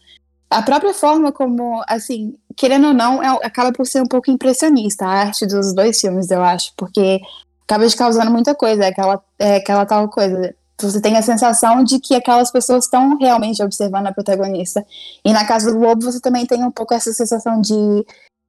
A 0.51 0.63
própria 0.63 0.93
forma 0.93 1.33
como, 1.33 1.83
assim, 1.89 2.37
querendo 2.57 2.89
ou 2.89 2.95
não, 2.95 3.23
é, 3.23 3.29
acaba 3.45 3.73
por 3.73 3.87
ser 3.87 4.03
um 4.03 4.07
pouco 4.07 4.31
impressionista 4.31 5.05
a 5.05 5.11
arte 5.11 5.47
dos 5.47 5.75
dois 5.75 6.01
filmes, 6.01 6.31
eu 6.31 6.43
acho, 6.43 6.73
porque 6.77 7.21
acaba 7.67 7.87
de 7.87 7.97
causando 7.97 8.31
muita 8.31 8.55
coisa, 8.55 8.85
é 8.85 8.89
aquela, 8.89 9.23
é 9.39 9.57
aquela 9.57 9.87
tal 9.87 10.09
coisa. 10.09 10.55
Você 10.81 11.01
tem 11.01 11.17
a 11.17 11.23
sensação 11.23 11.83
de 11.85 12.01
que 12.01 12.15
aquelas 12.15 12.51
pessoas 12.51 12.85
estão 12.85 13.17
realmente 13.17 13.63
observando 13.63 14.09
a 14.09 14.13
protagonista. 14.13 14.85
E 15.25 15.33
na 15.33 15.47
Casa 15.47 15.73
do 15.73 15.79
Lobo 15.79 16.03
você 16.03 16.21
também 16.21 16.47
tem 16.47 16.63
um 16.65 16.71
pouco 16.71 16.95
essa 16.95 17.13
sensação 17.13 17.61
de, 17.61 17.73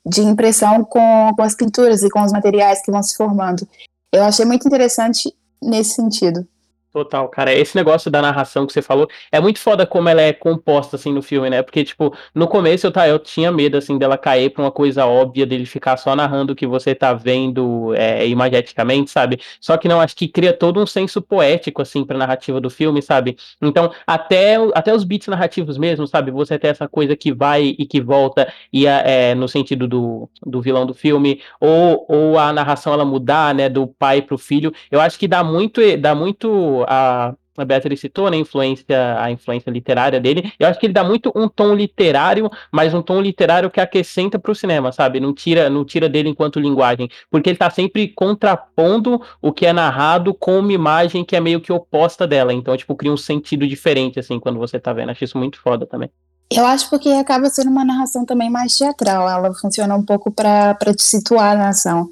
de 0.05 0.21
impressão 0.21 0.83
com, 0.83 1.31
com 1.35 1.41
as 1.43 1.55
pinturas 1.55 2.03
e 2.03 2.09
com 2.09 2.21
os 2.23 2.31
materiais 2.31 2.81
que 2.81 2.91
vão 2.91 3.03
se 3.03 3.15
formando. 3.15 3.67
Eu 4.11 4.23
achei 4.23 4.43
muito 4.43 4.67
interessante 4.67 5.33
nesse 5.65 5.95
sentido. 5.95 6.47
Total, 6.95 7.27
cara. 7.27 7.53
Esse 7.53 7.75
negócio 7.75 8.09
da 8.09 8.21
narração 8.21 8.65
que 8.65 8.71
você 8.71 8.81
falou 8.81 9.05
é 9.29 9.37
muito 9.37 9.59
foda 9.59 9.85
como 9.85 10.07
ela 10.07 10.21
é 10.21 10.31
composta, 10.31 10.95
assim, 10.95 11.11
no 11.11 11.21
filme, 11.21 11.49
né? 11.49 11.61
Porque, 11.61 11.83
tipo, 11.83 12.15
no 12.33 12.47
começo 12.47 12.87
eu, 12.87 12.91
tá, 12.91 13.05
eu 13.05 13.19
tinha 13.19 13.51
medo, 13.51 13.75
assim, 13.75 13.97
dela 13.97 14.17
cair 14.17 14.49
pra 14.49 14.63
uma 14.63 14.71
coisa 14.71 15.05
óbvia, 15.05 15.45
dele 15.45 15.65
ficar 15.65 15.97
só 15.97 16.15
narrando 16.15 16.53
o 16.53 16.55
que 16.55 16.65
você 16.65 16.95
tá 16.95 17.13
vendo 17.13 17.93
é, 17.95 18.25
imageticamente, 18.25 19.11
sabe? 19.11 19.41
Só 19.59 19.75
que 19.75 19.89
não, 19.89 19.99
acho 19.99 20.15
que 20.15 20.25
cria 20.25 20.53
todo 20.53 20.79
um 20.79 20.85
senso 20.85 21.21
poético, 21.21 21.81
assim, 21.81 22.05
pra 22.05 22.17
narrativa 22.17 22.61
do 22.61 22.69
filme, 22.69 23.01
sabe? 23.01 23.35
Então, 23.61 23.91
até, 24.07 24.55
até 24.73 24.95
os 24.95 25.03
beats 25.03 25.27
narrativos 25.27 25.77
mesmo, 25.77 26.07
sabe? 26.07 26.31
Você 26.31 26.57
tem 26.57 26.69
essa 26.69 26.87
coisa 26.87 27.13
que 27.13 27.33
vai 27.33 27.75
e 27.77 27.85
que 27.85 27.99
volta, 27.99 28.47
e 28.71 28.87
é, 28.87 29.35
no 29.35 29.49
sentido 29.49 29.85
do, 29.85 30.29
do 30.45 30.61
vilão 30.61 30.85
do 30.85 30.93
filme, 30.93 31.41
ou, 31.59 32.05
ou 32.07 32.39
a 32.39 32.53
narração 32.53 32.93
ela 32.93 33.03
mudar, 33.03 33.53
né, 33.53 33.67
do 33.67 33.85
pai 33.85 34.21
pro 34.21 34.37
filho. 34.37 34.71
Eu 34.89 35.01
acho 35.01 35.19
que 35.19 35.27
dá 35.27 35.43
muito, 35.43 35.81
dá 35.97 36.15
muito 36.15 36.84
a, 36.87 37.33
a 37.57 37.65
Beatriz 37.65 37.99
citou, 37.99 38.29
né, 38.29 38.37
influência, 38.37 39.19
a 39.19 39.31
influência 39.31 39.69
literária 39.69 40.19
dele. 40.19 40.51
Eu 40.59 40.67
acho 40.67 40.79
que 40.79 40.85
ele 40.85 40.93
dá 40.93 41.03
muito 41.03 41.31
um 41.35 41.47
tom 41.47 41.73
literário, 41.73 42.49
mas 42.71 42.93
um 42.93 43.01
tom 43.01 43.21
literário 43.21 43.69
que 43.69 43.79
acrescenta 43.79 44.37
para 44.37 44.51
o 44.51 44.55
cinema, 44.55 44.91
sabe? 44.91 45.19
Não 45.19 45.33
tira, 45.33 45.69
não 45.69 45.85
tira 45.85 46.09
dele 46.09 46.29
enquanto 46.29 46.59
linguagem, 46.59 47.09
porque 47.29 47.49
ele 47.49 47.55
está 47.55 47.69
sempre 47.69 48.07
contrapondo 48.09 49.21
o 49.41 49.53
que 49.53 49.65
é 49.65 49.73
narrado 49.73 50.33
com 50.33 50.59
uma 50.59 50.73
imagem 50.73 51.23
que 51.23 51.35
é 51.35 51.39
meio 51.39 51.61
que 51.61 51.71
oposta 51.71 52.27
dela. 52.27 52.53
Então, 52.53 52.75
tipo, 52.75 52.95
cria 52.95 53.11
um 53.11 53.17
sentido 53.17 53.67
diferente 53.67 54.19
assim 54.19 54.39
quando 54.39 54.59
você 54.59 54.79
tá 54.79 54.91
vendo. 54.91 55.11
Acho 55.11 55.23
isso 55.23 55.37
muito 55.37 55.59
foda 55.61 55.85
também. 55.85 56.09
Eu 56.51 56.65
acho 56.65 56.89
porque 56.89 57.09
acaba 57.09 57.49
sendo 57.49 57.71
uma 57.71 57.83
narração 57.83 58.25
também 58.25 58.49
mais 58.49 58.77
teatral. 58.77 59.27
Ela 59.27 59.53
funciona 59.53 59.95
um 59.95 60.03
pouco 60.03 60.31
para 60.31 60.75
te 60.95 61.01
situar 61.01 61.57
na 61.57 61.69
ação. 61.69 62.09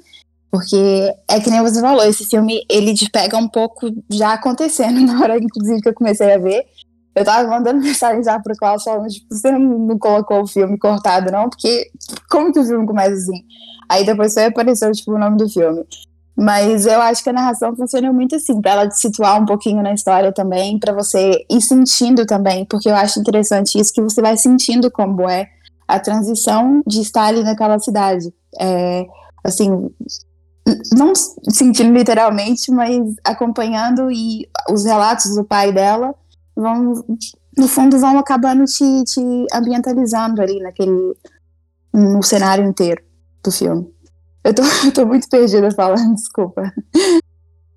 Porque 0.54 1.12
é 1.28 1.40
que 1.40 1.50
nem 1.50 1.60
você 1.62 1.80
falou, 1.80 2.04
esse 2.04 2.24
filme 2.26 2.64
ele 2.70 2.94
te 2.94 3.10
pega 3.10 3.36
um 3.36 3.48
pouco 3.48 3.90
já 4.08 4.34
acontecendo 4.34 5.00
na 5.04 5.20
hora, 5.20 5.36
inclusive, 5.36 5.80
que 5.80 5.88
eu 5.88 5.94
comecei 5.94 6.32
a 6.32 6.38
ver. 6.38 6.64
Eu 7.12 7.24
tava 7.24 7.48
mandando 7.48 7.82
mensagem 7.82 8.22
já 8.22 8.38
pro 8.38 8.54
Klaus 8.54 8.84
falando, 8.84 9.08
tipo, 9.08 9.26
você 9.34 9.50
não 9.50 9.98
colocou 9.98 10.42
o 10.42 10.46
filme 10.46 10.78
cortado, 10.78 11.32
não? 11.32 11.50
Porque 11.50 11.90
como 12.30 12.52
que 12.52 12.60
o 12.60 12.64
filme 12.64 12.86
começa 12.86 13.14
assim? 13.14 13.42
Aí 13.88 14.06
depois 14.06 14.32
só 14.32 14.46
apareceu, 14.46 14.92
tipo, 14.92 15.12
o 15.12 15.18
nome 15.18 15.38
do 15.38 15.48
filme. 15.48 15.84
Mas 16.36 16.86
eu 16.86 17.00
acho 17.00 17.24
que 17.24 17.30
a 17.30 17.32
narração 17.32 17.74
funciona 17.74 18.12
muito 18.12 18.36
assim, 18.36 18.60
para 18.60 18.70
ela 18.70 18.88
te 18.88 18.96
situar 18.96 19.42
um 19.42 19.44
pouquinho 19.44 19.82
na 19.82 19.92
história 19.92 20.30
também, 20.32 20.78
para 20.78 20.92
você 20.92 21.44
ir 21.50 21.60
sentindo 21.62 22.24
também, 22.24 22.64
porque 22.64 22.88
eu 22.88 22.94
acho 22.94 23.18
interessante 23.18 23.76
isso 23.76 23.92
que 23.92 24.02
você 24.02 24.22
vai 24.22 24.36
sentindo 24.36 24.88
como 24.88 25.28
é 25.28 25.48
a 25.88 25.98
transição 25.98 26.80
de 26.86 27.00
estar 27.00 27.24
ali 27.24 27.42
naquela 27.42 27.80
cidade. 27.80 28.32
É, 28.60 29.04
assim, 29.44 29.90
não 30.96 31.12
sentindo 31.14 31.92
literalmente, 31.92 32.70
mas 32.70 33.14
acompanhando 33.22 34.10
e 34.10 34.48
os 34.70 34.84
relatos 34.84 35.34
do 35.34 35.44
pai 35.44 35.72
dela 35.72 36.14
vão, 36.56 37.04
no 37.56 37.68
fundo, 37.68 37.98
vão 37.98 38.18
acabando 38.18 38.64
te, 38.64 39.04
te 39.04 39.20
ambientalizando 39.52 40.40
ali 40.40 40.58
naquele, 40.60 41.14
no 41.92 42.22
cenário 42.22 42.64
inteiro 42.64 43.02
do 43.42 43.52
filme. 43.52 43.92
Eu 44.42 44.54
tô, 44.54 44.62
eu 44.84 44.92
tô 44.92 45.06
muito 45.06 45.28
perdida 45.28 45.70
falando, 45.70 46.14
desculpa. 46.14 46.72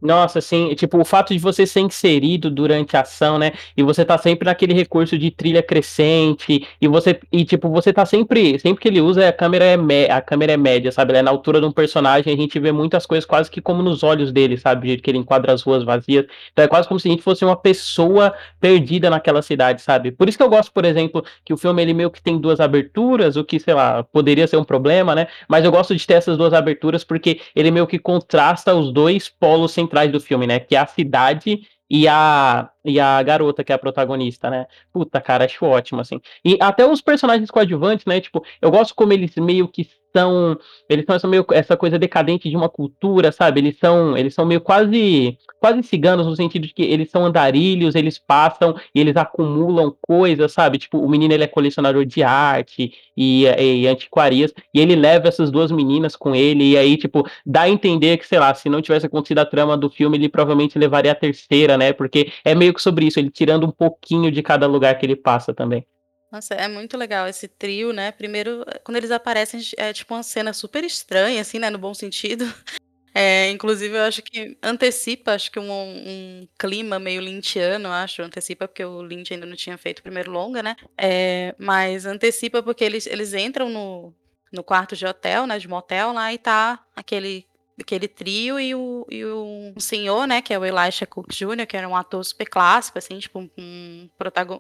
Nossa, 0.08 0.39
assim, 0.39 0.74
tipo, 0.76 0.98
o 0.98 1.04
fato 1.04 1.34
de 1.34 1.39
você 1.39 1.67
ser 1.67 1.82
inserido 1.82 2.50
durante 2.50 2.96
a 2.96 3.02
ação, 3.02 3.38
né? 3.38 3.52
E 3.76 3.84
você 3.84 4.06
tá 4.06 4.17
sempre 4.17 4.46
naquele 4.46 4.74
recurso 4.74 5.17
de 5.17 5.30
trilha 5.30 5.62
crescente, 5.62 6.65
e 6.80 6.88
você, 6.88 7.20
e 7.30 7.43
tipo, 7.43 7.70
você 7.70 7.91
tá 7.91 8.06
sempre, 8.06 8.58
sempre 8.58 8.82
que 8.82 8.88
ele 8.88 9.02
usa, 9.02 9.28
a 9.28 9.34
câmera 9.34 9.65
é, 9.65 10.12
a 10.12 10.22
câmera 10.22 10.54
é 10.54 10.58
média, 10.58 10.93
sabe? 10.93 11.12
Ela 11.12 11.20
é 11.20 11.22
na 11.24 11.32
altura 11.32 11.60
de 11.60 11.65
um 11.65 11.72
personagem, 11.74 12.34
a 12.34 12.38
gente 12.38 12.58
vê 12.58 12.72
muitas 12.72 13.06
coisas 13.06 13.26
quase 13.26 13.52
que 13.52 13.62
como 13.62 13.84
nos 13.84 14.02
olhos 14.02 14.32
dele, 14.32 14.58
sabe? 14.58 14.98
Que 14.98 15.12
ele 15.12 15.17
enquadra 15.17 15.52
as 15.52 15.62
ruas 15.62 15.84
vazias. 15.84 16.26
Então 16.54 16.63
é 16.63 16.67
quase 16.70 16.88
como 16.88 17.00
se 17.00 17.10
a 17.10 17.12
gente 17.12 17.24
fosse 17.24 17.43
uma 17.43 17.58
pessoa 17.58 18.34
perdida 18.62 19.10
naquela 19.10 19.41
cidade, 19.41 19.82
sabe? 19.82 20.12
Por 20.12 20.30
isso 20.30 20.38
que 20.38 20.43
eu 20.43 20.50
gosto, 20.50 20.72
por 20.72 20.86
exemplo, 20.86 21.24
que 21.43 21.54
o 21.54 21.58
filme 21.58 21.82
ele 21.82 21.93
meio 21.93 22.10
que 22.10 22.22
tem 22.22 22.38
duas 22.39 22.62
aberturas, 22.62 23.36
o 23.36 23.43
que, 23.43 23.60
sei 23.60 23.74
lá, 23.74 24.04
poderia 24.04 24.48
ser 24.48 24.56
um 24.56 24.63
problema, 24.63 25.13
né? 25.13 25.28
Mas 25.50 25.65
eu 25.65 25.72
gosto 25.72 25.93
de 25.93 26.08
ter 26.08 26.13
essas 26.13 26.38
duas 26.38 26.54
aberturas 26.54 27.04
porque 27.04 27.41
ele 27.54 27.72
meio 27.72 27.86
que 27.88 28.00
contrasta 28.00 28.74
os 28.74 28.91
dois 28.93 29.28
polos 29.30 29.72
sem 29.72 29.86
centrais 29.97 30.12
do 30.12 30.19
filme, 30.19 30.45
né? 30.45 30.60
Que 30.60 30.75
é 30.75 30.79
a 30.79 30.86
cidade 30.88 31.62
e 31.89 32.07
a, 32.07 32.69
e 32.83 32.99
a 32.99 33.23
garota, 33.23 33.63
que 33.63 33.71
é 33.71 33.75
a 33.75 33.79
protagonista, 33.79 34.49
né? 34.49 34.67
Puta, 34.91 35.19
cara, 35.19 35.45
acho 35.45 35.65
ótimo, 35.65 36.01
assim. 36.01 36.19
E 36.43 36.57
até 36.62 36.86
os 36.86 37.01
personagens 37.01 37.49
coadjuvantes, 37.49 38.05
né? 38.05 38.21
Tipo, 38.21 38.43
eu 38.62 38.69
gosto 38.69 38.93
como 38.93 39.13
eles 39.13 39.36
meio 39.38 39.67
que 39.67 39.88
são 40.17 40.58
eles 40.89 41.06
são 41.06 41.15
essa, 41.15 41.27
meio, 41.27 41.45
essa 41.51 41.77
coisa 41.77 41.99
decadente 41.99 42.49
de 42.49 42.56
uma 42.56 42.69
cultura, 42.69 43.32
sabe? 43.32 43.60
Eles 43.60 43.77
são 43.77 44.17
eles 44.17 44.34
são 44.34 44.45
meio 44.45 44.62
quase 44.62 45.38
quase 45.60 45.84
ciganos 45.84 46.25
no 46.25 46.36
sentido 46.36 46.67
de 46.67 46.73
que 46.73 46.84
eles 46.84 47.10
são 47.10 47.25
andarilhos, 47.25 47.95
eles 47.95 48.17
passam 48.17 48.75
e 48.93 48.99
eles 48.99 49.15
acumulam 49.15 49.95
coisas, 50.01 50.51
sabe? 50.51 50.77
Tipo, 50.77 50.99
o 50.99 51.10
menino 51.10 51.34
ele 51.34 51.43
é 51.43 51.47
colecionador 51.47 52.06
de 52.06 52.23
arte 52.23 52.91
e, 53.15 53.45
e 53.45 53.88
antiquarias 53.88 54.53
e 54.73 54.80
ele 54.80 54.95
leva 54.95 55.27
essas 55.27 55.51
duas 55.51 55.71
meninas 55.71 56.15
com 56.15 56.36
ele 56.36 56.71
e 56.71 56.77
aí 56.77 56.97
tipo 56.97 57.27
dá 57.45 57.62
a 57.63 57.69
entender 57.69 58.17
que 58.17 58.27
sei 58.27 58.39
lá, 58.39 58.53
se 58.53 58.69
não 58.69 58.82
tivesse 58.82 59.06
acontecido 59.06 59.39
a 59.39 59.45
trama 59.45 59.77
do 59.77 59.89
filme, 59.89 60.17
ele 60.17 60.30
provavelmente 60.30 60.80
levaria 60.80 61.12
a 61.12 61.15
terceira, 61.15 61.77
né? 61.77 61.93
Porque 61.93 62.32
é 62.43 62.56
meio 62.56 62.73
que 62.73 62.82
sobre 62.82 63.06
isso, 63.06 63.19
ele 63.19 63.30
tirando 63.30 63.65
um 63.65 63.71
pouquinho 63.71 64.32
de 64.32 64.41
cada 64.41 64.67
lugar 64.67 64.97
que 64.97 65.06
ele 65.06 65.15
passa 65.15 65.53
também. 65.53 65.86
Nossa, 66.31 66.53
é 66.55 66.67
muito 66.67 66.97
legal 66.97 67.27
esse 67.27 67.47
trio, 67.47 67.93
né? 67.93 68.11
Primeiro, 68.11 68.65
quando 68.83 68.97
eles 68.97 69.11
aparecem, 69.11 69.61
é 69.77 69.93
tipo 69.93 70.13
uma 70.13 70.23
cena 70.23 70.51
super 70.51 70.83
estranha, 70.83 71.39
assim, 71.41 71.57
né? 71.59 71.69
No 71.69 71.77
bom 71.77 71.93
sentido. 71.93 72.45
É, 73.19 73.49
inclusive, 73.49 73.97
eu 73.97 74.03
acho 74.03 74.21
que 74.21 74.55
antecipa, 74.61 75.33
acho 75.33 75.51
que 75.51 75.59
um, 75.59 75.71
um 75.71 76.47
clima 76.59 76.99
meio 76.99 77.19
lintiano, 77.19 77.89
acho. 77.89 78.21
Antecipa 78.21 78.67
porque 78.67 78.85
o 78.85 79.01
Lynch 79.01 79.33
ainda 79.33 79.45
não 79.47 79.55
tinha 79.55 79.75
feito 79.75 79.99
o 79.99 80.03
primeiro 80.03 80.31
longa, 80.31 80.61
né? 80.61 80.75
É, 80.95 81.55
mas 81.57 82.05
antecipa 82.05 82.61
porque 82.61 82.83
eles, 82.83 83.07
eles 83.07 83.33
entram 83.33 83.69
no, 83.69 84.13
no 84.53 84.63
quarto 84.63 84.95
de 84.95 85.05
hotel, 85.05 85.47
né? 85.47 85.57
De 85.57 85.67
motel 85.67 86.13
lá 86.13 86.31
e 86.31 86.37
tá 86.37 86.79
aquele 86.95 87.47
aquele 87.79 88.07
trio 88.07 88.59
e 88.59 88.73
o, 88.73 89.05
e 89.09 89.23
o 89.23 89.73
senhor, 89.79 90.27
né, 90.27 90.41
que 90.41 90.53
é 90.53 90.59
o 90.59 90.65
Elisha 90.65 91.05
Cook 91.05 91.29
Jr., 91.29 91.65
que 91.67 91.77
era 91.77 91.87
um 91.87 91.95
ator 91.95 92.23
super 92.23 92.45
clássico, 92.45 92.97
assim, 92.97 93.19
tipo 93.19 93.39
um, 93.39 93.49
um, 93.57 94.09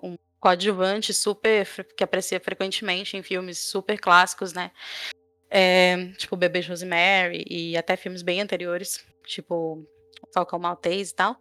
um 0.03 0.17
coadjuvante 0.39 1.13
super, 1.13 1.67
que 1.95 2.03
aparecia 2.03 2.39
frequentemente 2.39 3.17
em 3.17 3.23
filmes 3.23 3.57
super 3.57 3.99
clássicos, 3.99 4.53
né, 4.53 4.71
é, 5.49 6.11
tipo 6.17 6.35
Bebê 6.35 6.61
Rosemary 6.61 7.45
e 7.49 7.77
até 7.77 7.95
filmes 7.95 8.21
bem 8.21 8.41
anteriores, 8.41 9.05
tipo 9.25 9.85
Falcão 10.33 10.59
Maltese 10.59 11.11
e 11.11 11.15
tal. 11.15 11.39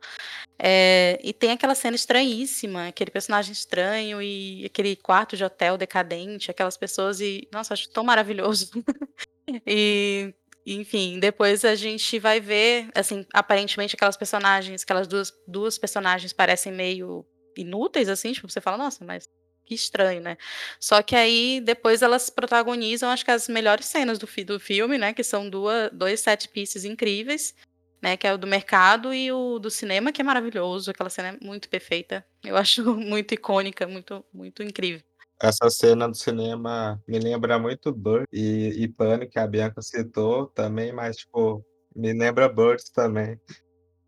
É, 0.59 1.19
e 1.23 1.33
tem 1.33 1.51
aquela 1.51 1.75
cena 1.75 1.97
estranhíssima, 1.97 2.89
aquele 2.89 3.11
personagem 3.11 3.53
estranho 3.53 4.23
e 4.23 4.65
aquele 4.65 4.97
quarto 4.97 5.37
de 5.37 5.45
hotel 5.45 5.77
decadente, 5.77 6.51
aquelas 6.51 6.77
pessoas 6.77 7.21
e, 7.21 7.49
nossa, 7.53 7.75
acho 7.75 7.91
tão 7.91 8.05
maravilhoso. 8.05 8.71
e 9.67 10.35
enfim, 10.75 11.21
depois 11.21 11.65
a 11.65 11.75
gente 11.77 12.19
vai 12.19 12.41
ver, 12.41 12.89
assim, 12.95 13.25
aparentemente 13.33 13.95
aquelas 13.95 14.17
personagens, 14.17 14.83
aquelas 14.83 15.07
duas, 15.07 15.33
duas 15.47 15.79
personagens 15.79 16.33
parecem 16.33 16.73
meio 16.73 17.25
inúteis, 17.57 18.09
assim, 18.09 18.33
tipo, 18.33 18.51
você 18.51 18.61
fala, 18.61 18.77
nossa, 18.77 19.05
mas 19.05 19.29
que 19.65 19.75
estranho, 19.75 20.21
né? 20.21 20.37
Só 20.81 21.03
que 21.03 21.15
aí 21.15 21.61
depois 21.61 22.03
elas 22.03 22.31
protagonizam, 22.31 23.11
acho 23.11 23.25
que 23.25 23.31
as 23.31 23.49
melhores 23.49 23.87
cenas 23.87 24.19
do, 24.19 24.29
do 24.45 24.61
filme, 24.61 24.97
né? 24.97 25.13
Que 25.13 25.25
são 25.25 25.51
duas, 25.51 25.91
dois 25.93 26.21
set 26.21 26.49
pieces 26.49 26.85
incríveis, 26.85 27.55
né? 28.01 28.17
Que 28.17 28.27
é 28.27 28.33
o 28.33 28.39
do 28.39 28.47
mercado 28.47 29.13
e 29.13 29.31
o 29.33 29.59
do 29.59 29.71
cinema, 29.71 30.13
que 30.13 30.21
é 30.21 30.25
maravilhoso. 30.25 30.91
Aquela 30.91 31.11
cena 31.11 31.29
é 31.29 31.45
muito 31.45 31.69
perfeita. 31.69 32.25
Eu 32.45 32.57
acho 32.57 32.85
muito 32.95 33.35
icônica, 33.35 33.87
muito, 33.87 34.25
muito 34.33 34.63
incrível. 34.63 35.03
Essa 35.41 35.69
cena 35.69 36.09
do 36.09 36.17
cinema 36.17 37.03
me 37.07 37.19
lembra 37.19 37.59
muito 37.59 37.93
Bird 37.93 38.27
e, 38.33 38.83
e 38.83 38.89
Pânico, 38.89 39.33
que 39.33 39.39
a 39.39 39.47
Bianca 39.47 39.83
citou 39.83 40.47
também, 40.47 40.93
mas, 40.93 41.17
tipo, 41.17 41.65
me 41.95 42.13
lembra 42.13 42.49
Birds 42.49 42.91
também. 42.91 43.39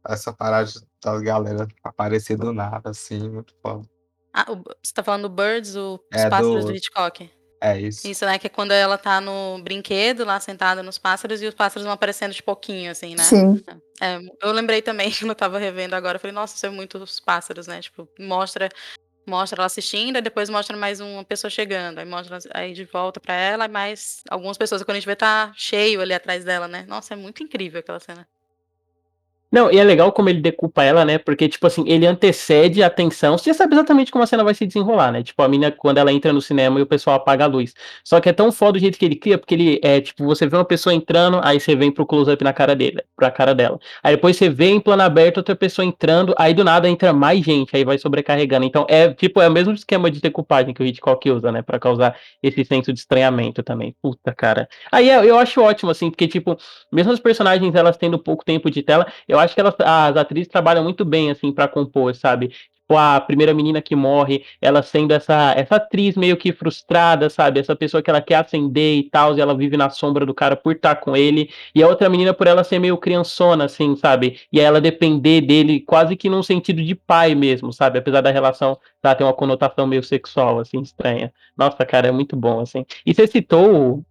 Essa 0.07 0.33
parada 0.33 0.71
da 1.03 1.21
galera 1.21 1.69
aparecer 1.85 2.37
do 2.37 2.53
nada, 2.53 2.91
assim, 2.91 3.29
muito 3.29 3.55
foda. 3.63 3.87
Ah, 4.33 4.47
o, 4.51 4.63
você 4.83 4.95
tá 4.95 5.03
falando 5.03 5.29
do 5.29 5.35
Birds, 5.35 5.77
o, 5.77 6.01
os 6.15 6.21
é 6.21 6.31
pássaros 6.31 6.65
do... 6.65 6.71
do 6.71 6.77
Hitchcock? 6.77 7.31
É 7.61 7.79
isso. 7.79 8.07
Isso, 8.07 8.25
né? 8.25 8.39
Que 8.39 8.47
é 8.47 8.51
quando 8.51 8.71
ela 8.71 8.97
tá 8.97 9.21
no 9.21 9.61
brinquedo, 9.63 10.25
lá 10.25 10.39
sentada 10.39 10.83
nos 10.83 10.97
pássaros, 10.97 11.43
e 11.43 11.47
os 11.47 11.55
pássaros 11.55 11.85
vão 11.85 11.93
aparecendo 11.93 12.33
de 12.33 12.43
pouquinho, 12.43 12.91
assim, 12.91 13.15
né? 13.15 13.25
Sim. 13.25 13.63
É, 14.01 14.19
eu 14.43 14.53
lembrei 14.53 14.81
também, 14.81 15.11
quando 15.19 15.31
eu 15.31 15.35
tava 15.35 15.59
revendo 15.59 15.95
agora, 15.95 16.17
eu 16.17 16.21
falei, 16.21 16.35
nossa, 16.35 16.57
são 16.57 16.73
muitos 16.73 17.21
pássaros, 17.21 17.67
né? 17.67 17.81
Tipo, 17.81 18.09
mostra 18.19 18.69
mostra 19.29 19.61
ela 19.61 19.67
assistindo, 19.67 20.17
e 20.19 20.21
depois 20.23 20.49
mostra 20.51 20.77
mais 20.77 21.01
uma 21.01 21.25
pessoa 21.25 21.51
chegando, 21.51 21.99
aí 21.99 22.05
mostra 22.07 22.39
aí 22.55 22.73
de 22.73 22.85
volta 22.85 23.21
para 23.21 23.35
ela, 23.35 23.69
mais 23.69 24.23
algumas 24.31 24.57
pessoas, 24.59 24.83
quando 24.83 24.97
a 24.97 25.01
gente 25.01 25.07
vê 25.07 25.17
tá 25.17 25.53
cheio 25.57 26.01
ali 26.01 26.15
atrás 26.15 26.45
dela, 26.45 26.69
né? 26.69 26.85
Nossa, 26.89 27.15
é 27.15 27.17
muito 27.17 27.43
incrível 27.43 27.81
aquela 27.81 28.01
cena. 28.01 28.27
Não, 29.51 29.73
e 29.73 29.79
é 29.79 29.85
legal 29.85 30.13
como 30.13 30.29
ele 30.29 30.43
decupa 30.43 30.85
ela, 30.85 31.07
né? 31.07 31.17
Porque, 31.17 31.49
tipo 31.49 31.67
assim, 31.67 31.83
ele 31.89 32.07
antecede 32.07 32.83
a 32.83 32.91
tensão. 32.91 33.39
Você 33.39 33.55
sabe 33.55 33.75
exatamente 33.75 34.13
como 34.13 34.23
a 34.23 34.27
cena 34.27 34.45
vai 34.45 34.53
se 34.53 34.67
desenrolar, 34.67 35.11
né? 35.11 35.23
Tipo, 35.23 35.43
a 35.43 35.49
mina, 35.49 35.73
quando 35.73 35.97
ela 35.97 36.13
entra 36.13 36.35
no 36.35 36.43
cinema 36.43 36.79
e 36.79 36.83
o 36.83 36.87
pessoal 36.87 37.17
apaga 37.17 37.45
a 37.45 37.47
luz. 37.47 37.73
Só 38.05 38.21
que 38.21 38.29
é 38.29 38.33
tão 38.35 38.53
foda 38.53 38.77
o 38.77 38.81
jeito 38.81 38.99
que 38.99 39.07
ele 39.07 39.17
cria, 39.17 39.39
porque 39.39 39.55
ele 39.55 39.81
é, 39.83 40.03
tipo, 40.03 40.23
você 40.27 40.47
vê 40.47 40.55
uma 40.55 40.67
pessoa 40.67 40.95
entrando, 40.95 41.41
aí 41.43 41.59
você 41.59 41.75
vem 41.75 41.91
pro 41.91 42.05
close-up 42.05 42.45
na 42.45 42.53
cara 42.53 42.77
dele, 42.77 43.03
pra 43.17 43.31
cara 43.31 43.55
dela. 43.55 43.79
Aí 44.03 44.17
depois 44.17 44.37
você 44.37 44.51
vê 44.51 44.67
em 44.67 44.81
plano 44.81 45.03
aberto 45.03 45.39
outra 45.39 45.57
pessoa 45.57 45.85
entrando, 45.85 46.35
aí 46.37 46.53
do 46.53 46.63
nada 46.63 46.87
entra 46.87 47.15
mais 47.15 47.43
gente, 47.43 47.75
aí 47.75 47.85
vai 47.85 47.97
sobrecarregando. 47.97 48.67
Então, 48.67 48.85
é, 48.87 49.15
tipo, 49.15 49.41
é 49.41 49.49
o 49.49 49.53
mesmo 49.53 49.73
esquema 49.73 50.11
de 50.11 50.21
decupagem 50.21 50.75
que 50.75 50.83
o 50.83 50.87
Hitchcock 50.87 51.31
usa, 51.31 51.51
né? 51.51 51.63
Pra 51.63 51.79
causar 51.79 52.15
esse 52.43 52.63
senso 52.67 52.93
de 52.93 52.99
estranhamento 53.01 53.63
também. 53.63 53.95
Puta, 54.03 54.35
cara. 54.35 54.69
Aí 54.93 55.09
eu 55.09 55.39
acho 55.39 55.63
ótimo, 55.63 55.91
assim, 55.91 56.11
porque, 56.11 56.29
tipo, 56.29 56.55
mesmo 56.93 57.13
os 57.13 57.21
personagens, 57.21 57.75
elas 57.75 57.97
tendo 57.97 58.19
pouco 58.19 58.45
tempo 58.45 58.71
de 58.71 58.83
tela, 58.83 59.07
eu 59.27 59.38
acho 59.39 59.55
que 59.55 59.61
elas, 59.61 59.75
as 59.79 60.17
atrizes 60.17 60.49
trabalham 60.49 60.83
muito 60.85 61.05
bem, 61.05 61.31
assim, 61.31 61.53
para 61.53 61.69
compor, 61.69 62.15
sabe? 62.15 62.53
Tipo, 62.89 62.97
a 62.97 63.21
primeira 63.21 63.53
menina 63.53 63.83
que 63.83 63.95
morre, 63.95 64.47
ela 64.63 64.83
sendo 64.83 65.13
essa, 65.13 65.53
essa 65.55 65.77
atriz 65.77 66.17
meio 66.17 66.39
que 66.39 66.55
frustrada, 66.55 67.29
sabe? 67.29 67.61
Essa 67.61 67.77
pessoa 67.77 68.03
que 68.03 68.09
ela 68.09 68.23
quer 68.23 68.37
acender 68.37 68.97
e 68.97 69.03
tal, 69.11 69.37
e 69.37 69.41
ela 69.43 69.55
vive 69.55 69.77
na 69.77 69.91
sombra 69.91 70.25
do 70.25 70.33
cara 70.33 70.57
por 70.57 70.75
estar 70.75 70.97
com 70.97 71.15
ele. 71.15 71.51
E 71.75 71.83
a 71.83 71.87
outra 71.87 72.09
menina 72.09 72.33
por 72.33 72.47
ela 72.47 72.65
ser 72.65 72.79
meio 72.79 72.97
criançona, 72.97 73.67
assim, 73.67 73.95
sabe? 73.95 74.41
E 74.51 74.59
ela 74.59 74.81
depender 74.81 75.43
dele 75.43 75.81
quase 75.81 76.17
que 76.17 76.31
num 76.31 76.43
sentido 76.43 76.83
de 76.83 76.95
pai 76.95 77.35
mesmo, 77.35 77.75
sabe? 77.75 77.99
Apesar 77.99 78.23
da 78.23 78.31
relação 78.31 78.79
tá, 79.03 79.15
ter 79.15 79.23
uma 79.23 79.35
conotação 79.35 79.87
meio 79.87 80.03
sexual, 80.03 80.59
assim, 80.59 80.81
estranha. 80.81 81.31
Nossa, 81.59 81.85
cara, 81.85 82.09
é 82.09 82.11
muito 82.11 82.35
bom, 82.37 82.61
assim. 82.61 82.87
E 83.05 83.13
você 83.13 83.27
citou 83.27 84.03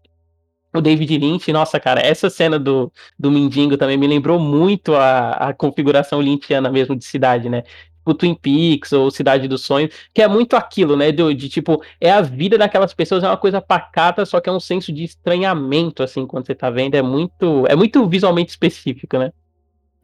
o 0.78 0.82
David 0.82 1.18
Lynch, 1.18 1.52
nossa, 1.52 1.80
cara, 1.80 2.02
essa 2.02 2.30
cena 2.30 2.60
do, 2.60 2.92
do 3.18 3.32
Mindingo 3.32 3.78
também 3.78 3.98
me 3.98 4.08
lembrou 4.08 4.40
muito 4.40 4.96
a, 4.96 5.32
a 5.32 5.54
configuração 5.54 6.22
lynchiana 6.22 6.70
mesmo 6.72 6.96
de 6.96 7.06
cidade, 7.06 7.50
né? 7.50 7.64
O 8.06 8.14
Twin 8.14 8.36
Peaks 8.36 8.94
ou 8.94 9.12
Cidade 9.12 9.48
dos 9.50 9.64
Sonhos, 9.64 9.94
que 10.14 10.22
é 10.22 10.28
muito 10.28 10.56
aquilo, 10.56 10.96
né? 10.96 11.12
De, 11.12 11.34
de, 11.34 11.50
tipo, 11.50 11.84
é 12.00 12.10
a 12.10 12.22
vida 12.22 12.58
daquelas 12.58 12.94
pessoas, 12.94 13.24
é 13.24 13.28
uma 13.28 13.38
coisa 13.38 13.62
pacata, 13.62 14.26
só 14.26 14.40
que 14.40 14.50
é 14.50 14.52
um 14.52 14.60
senso 14.60 14.94
de 14.94 15.04
estranhamento, 15.04 16.02
assim, 16.02 16.26
quando 16.26 16.46
você 16.46 16.56
tá 16.56 16.70
vendo. 16.70 16.96
É 16.96 17.02
muito, 17.02 17.66
é 17.68 17.76
muito 17.76 18.08
visualmente 18.08 18.52
específico, 18.52 19.18
né? 19.18 19.32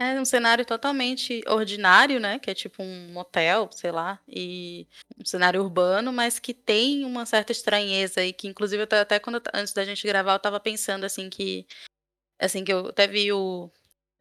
É 0.03 0.21
um 0.21 0.25
cenário 0.25 0.65
totalmente 0.65 1.41
ordinário, 1.47 2.19
né? 2.19 2.39
Que 2.39 2.51
é 2.51 2.53
tipo 2.53 2.83
um 2.83 3.11
motel, 3.11 3.69
sei 3.71 3.91
lá, 3.91 4.19
e 4.27 4.87
um 5.19 5.25
cenário 5.25 5.61
urbano, 5.61 6.11
mas 6.11 6.39
que 6.39 6.53
tem 6.53 7.05
uma 7.05 7.25
certa 7.25 7.51
estranheza 7.51 8.23
e 8.23 8.33
que, 8.33 8.47
inclusive, 8.47 8.83
até 8.83 9.19
quando 9.19 9.41
antes 9.53 9.73
da 9.73 9.85
gente 9.85 10.05
gravar, 10.07 10.33
eu 10.33 10.39
tava 10.39 10.59
pensando 10.59 11.05
assim 11.05 11.29
que, 11.29 11.65
assim 12.39 12.63
que 12.63 12.73
eu 12.73 12.87
até 12.87 13.07
vi 13.07 13.31
o, 13.31 13.71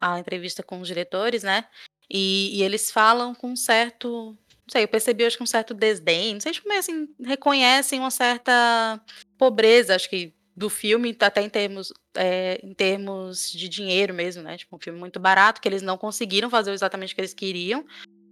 a 0.01 0.19
entrevista 0.19 0.63
com 0.63 0.81
os 0.81 0.87
diretores, 0.87 1.43
né? 1.43 1.65
E, 2.09 2.59
e 2.59 2.63
eles 2.63 2.91
falam 2.91 3.33
com 3.33 3.51
um 3.51 3.55
certo, 3.55 4.37
não 4.65 4.71
sei, 4.71 4.83
eu 4.83 4.87
percebi 4.87 5.25
acho 5.25 5.37
que 5.37 5.43
um 5.43 5.47
certo 5.47 5.73
desdém, 5.73 6.33
não 6.33 6.41
sei, 6.41 6.51
tipo, 6.51 6.71
assim, 6.73 7.07
reconhecem 7.21 7.99
uma 7.99 8.11
certa 8.11 9.01
pobreza, 9.37 9.95
acho 9.95 10.09
que 10.09 10.33
do 10.55 10.69
filme, 10.69 11.15
até 11.19 11.41
em 11.41 11.49
termos, 11.49 11.91
é, 12.15 12.59
em 12.63 12.73
termos 12.73 13.51
de 13.51 13.67
dinheiro 13.67 14.13
mesmo, 14.13 14.43
né? 14.43 14.57
Tipo, 14.57 14.75
um 14.75 14.79
filme 14.79 14.99
muito 14.99 15.19
barato, 15.19 15.59
que 15.59 15.67
eles 15.67 15.81
não 15.81 15.97
conseguiram 15.97 16.49
fazer 16.49 16.71
exatamente 16.71 17.13
o 17.13 17.15
que 17.15 17.21
eles 17.21 17.33
queriam. 17.33 17.85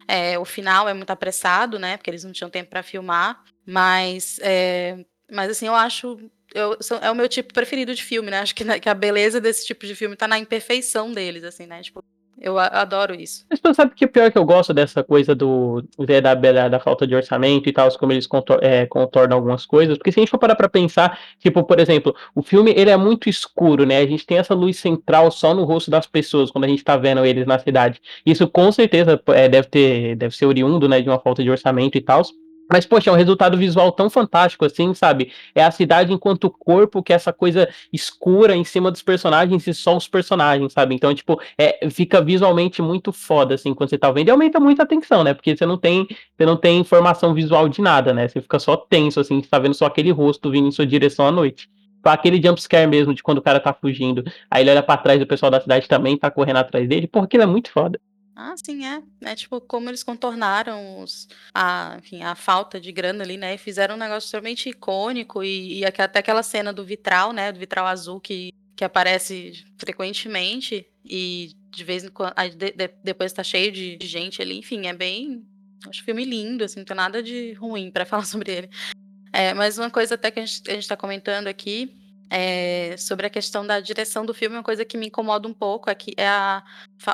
É, 0.07 0.37
o 0.37 0.45
final 0.45 0.87
é 0.87 0.93
muito 0.93 1.09
apressado, 1.09 1.79
né? 1.79 1.97
Porque 1.97 2.09
eles 2.09 2.23
não 2.23 2.31
tinham 2.31 2.49
tempo 2.49 2.69
para 2.69 2.83
filmar. 2.83 3.43
Mas, 3.65 4.39
é, 4.41 5.03
mas 5.31 5.51
assim, 5.51 5.67
eu 5.67 5.75
acho. 5.75 6.17
Eu, 6.53 6.77
é 7.01 7.09
o 7.09 7.15
meu 7.15 7.29
tipo 7.29 7.53
preferido 7.53 7.95
de 7.95 8.03
filme, 8.03 8.29
né? 8.29 8.39
Acho 8.39 8.53
que, 8.53 8.79
que 8.79 8.89
a 8.89 8.93
beleza 8.93 9.39
desse 9.39 9.65
tipo 9.65 9.85
de 9.85 9.95
filme 9.95 10.15
tá 10.15 10.27
na 10.27 10.37
imperfeição 10.37 11.11
deles, 11.13 11.43
assim, 11.43 11.65
né? 11.65 11.81
Tipo, 11.81 12.03
eu 12.41 12.57
adoro 12.57 13.13
isso. 13.13 13.45
Mas 13.49 13.59
você 13.59 13.73
sabe 13.75 13.93
que 13.93 14.03
o 14.03 14.07
pior 14.09 14.25
é 14.25 14.31
que 14.31 14.37
eu 14.37 14.43
gosto 14.43 14.73
dessa 14.73 15.03
coisa 15.03 15.35
do 15.35 15.83
da, 16.21 16.33
da, 16.33 16.67
da 16.69 16.79
falta 16.79 17.05
de 17.05 17.13
orçamento 17.13 17.69
e 17.69 17.71
tal, 17.71 17.89
como 17.99 18.11
eles 18.11 18.25
contor, 18.25 18.59
é, 18.63 18.87
contornam 18.87 19.37
algumas 19.37 19.63
coisas, 19.65 19.95
porque 19.97 20.11
se 20.11 20.19
a 20.19 20.21
gente 20.21 20.31
for 20.31 20.39
parar 20.39 20.55
pra 20.55 20.67
pensar, 20.67 21.19
tipo, 21.37 21.63
por 21.63 21.79
exemplo, 21.79 22.15
o 22.33 22.41
filme 22.41 22.73
ele 22.75 22.89
é 22.89 22.97
muito 22.97 23.29
escuro, 23.29 23.85
né? 23.85 23.99
A 23.99 24.07
gente 24.07 24.25
tem 24.25 24.39
essa 24.39 24.55
luz 24.55 24.77
central 24.77 25.29
só 25.29 25.53
no 25.53 25.63
rosto 25.63 25.91
das 25.91 26.07
pessoas 26.07 26.49
quando 26.49 26.65
a 26.65 26.67
gente 26.67 26.83
tá 26.83 26.97
vendo 26.97 27.23
eles 27.23 27.45
na 27.45 27.59
cidade. 27.59 28.01
Isso 28.25 28.47
com 28.47 28.71
certeza 28.71 29.21
é, 29.27 29.47
deve 29.47 29.67
ter, 29.67 30.15
deve 30.15 30.35
ser 30.35 30.47
oriundo, 30.47 30.89
né, 30.89 30.99
de 30.99 31.09
uma 31.09 31.19
falta 31.19 31.43
de 31.43 31.49
orçamento 31.51 31.95
e 31.97 32.01
tal. 32.01 32.23
Mas, 32.71 32.85
poxa, 32.85 33.09
é 33.09 33.13
um 33.13 33.17
resultado 33.17 33.57
visual 33.57 33.91
tão 33.91 34.09
fantástico 34.09 34.63
assim, 34.63 34.93
sabe? 34.93 35.31
É 35.53 35.61
a 35.61 35.71
cidade 35.71 36.13
enquanto 36.13 36.49
corpo, 36.49 37.03
que 37.03 37.11
é 37.11 37.15
essa 37.17 37.33
coisa 37.33 37.67
escura 37.91 38.55
em 38.55 38.63
cima 38.63 38.89
dos 38.89 39.01
personagens 39.01 39.67
e 39.67 39.73
só 39.73 39.97
os 39.97 40.07
personagens, 40.07 40.71
sabe? 40.71 40.95
Então, 40.95 41.13
tipo, 41.13 41.41
é, 41.57 41.89
fica 41.89 42.21
visualmente 42.21 42.81
muito 42.81 43.11
foda, 43.11 43.55
assim, 43.55 43.73
quando 43.73 43.89
você 43.89 43.97
tá 43.97 44.09
vendo. 44.09 44.29
E 44.29 44.31
aumenta 44.31 44.59
muito 44.59 44.79
a 44.79 44.83
atenção, 44.83 45.23
né? 45.23 45.33
Porque 45.33 45.55
você 45.55 45.65
não 45.65 45.77
tem, 45.77 46.07
você 46.37 46.45
não 46.45 46.55
tem 46.55 46.79
informação 46.79 47.33
visual 47.33 47.67
de 47.67 47.81
nada, 47.81 48.13
né? 48.13 48.27
Você 48.27 48.41
fica 48.41 48.57
só 48.57 48.77
tenso, 48.77 49.19
assim, 49.19 49.41
você 49.41 49.49
tá 49.49 49.59
vendo 49.59 49.73
só 49.73 49.85
aquele 49.85 50.11
rosto 50.11 50.49
vindo 50.49 50.67
em 50.67 50.71
sua 50.71 50.85
direção 50.85 51.27
à 51.27 51.31
noite. 51.31 51.69
aquele 52.03 52.41
jumpscare 52.41 52.87
mesmo, 52.87 53.13
de 53.13 53.21
quando 53.21 53.39
o 53.39 53.41
cara 53.41 53.59
tá 53.59 53.73
fugindo. 53.73 54.23
Aí 54.49 54.63
ele 54.63 54.71
olha 54.71 54.83
pra 54.83 54.97
trás 54.97 55.21
o 55.21 55.27
pessoal 55.27 55.51
da 55.51 55.59
cidade 55.61 55.87
também 55.89 56.17
tá 56.17 56.31
correndo 56.31 56.57
atrás 56.57 56.87
dele. 56.87 57.07
Porra, 57.07 57.25
aquilo 57.25 57.43
é 57.43 57.45
muito 57.47 57.69
foda. 57.71 57.99
Ah, 58.35 58.55
sim, 58.63 58.85
é. 58.85 59.03
É 59.21 59.35
tipo 59.35 59.59
como 59.61 59.89
eles 59.89 60.03
contornaram 60.03 61.01
os, 61.01 61.27
a, 61.53 61.97
enfim, 61.99 62.23
a 62.23 62.33
falta 62.33 62.79
de 62.79 62.91
grana 62.91 63.23
ali, 63.23 63.37
né? 63.37 63.55
E 63.55 63.57
fizeram 63.57 63.95
um 63.95 63.99
negócio 63.99 64.25
extremamente 64.27 64.69
icônico 64.69 65.43
e, 65.43 65.79
e 65.79 65.85
até 65.85 66.19
aquela 66.19 66.43
cena 66.43 66.71
do 66.71 66.83
vitral, 66.83 67.33
né? 67.33 67.51
Do 67.51 67.59
vitral 67.59 67.85
azul 67.85 68.19
que, 68.19 68.53
que 68.75 68.83
aparece 68.83 69.65
frequentemente 69.77 70.87
e 71.05 71.51
de 71.69 71.83
vez 71.83 72.03
em 72.03 72.09
quando. 72.09 72.33
Aí 72.35 72.49
de, 72.49 72.71
de, 72.71 72.89
depois 73.03 73.33
tá 73.33 73.43
cheio 73.43 73.71
de, 73.71 73.97
de, 73.97 74.07
gente 74.07 74.41
ali. 74.41 74.57
Enfim, 74.57 74.87
é 74.87 74.93
bem. 74.93 75.45
Acho 75.87 76.03
filme 76.03 76.23
lindo, 76.23 76.63
assim, 76.63 76.79
não 76.79 76.85
tem 76.85 76.95
nada 76.95 77.21
de 77.21 77.53
ruim 77.53 77.91
para 77.91 78.05
falar 78.07 78.25
sobre 78.25 78.51
ele. 78.51 78.69
É, 79.33 79.53
mas 79.53 79.77
uma 79.77 79.89
coisa 79.89 80.15
até 80.15 80.31
que 80.31 80.39
a 80.39 80.45
gente, 80.45 80.69
a 80.69 80.73
gente 80.73 80.87
tá 80.87 80.97
comentando 80.97 81.47
aqui 81.47 82.00
é, 82.31 82.95
sobre 82.97 83.27
a 83.27 83.29
questão 83.29 83.67
da 83.67 83.81
direção 83.81 84.25
do 84.25 84.33
filme, 84.33 84.55
uma 84.55 84.63
coisa 84.63 84.85
que 84.85 84.97
me 84.97 85.07
incomoda 85.07 85.49
um 85.49 85.53
pouco 85.53 85.89
é 85.89 85.95
que 85.95 86.13
é 86.15 86.29
a, 86.29 86.63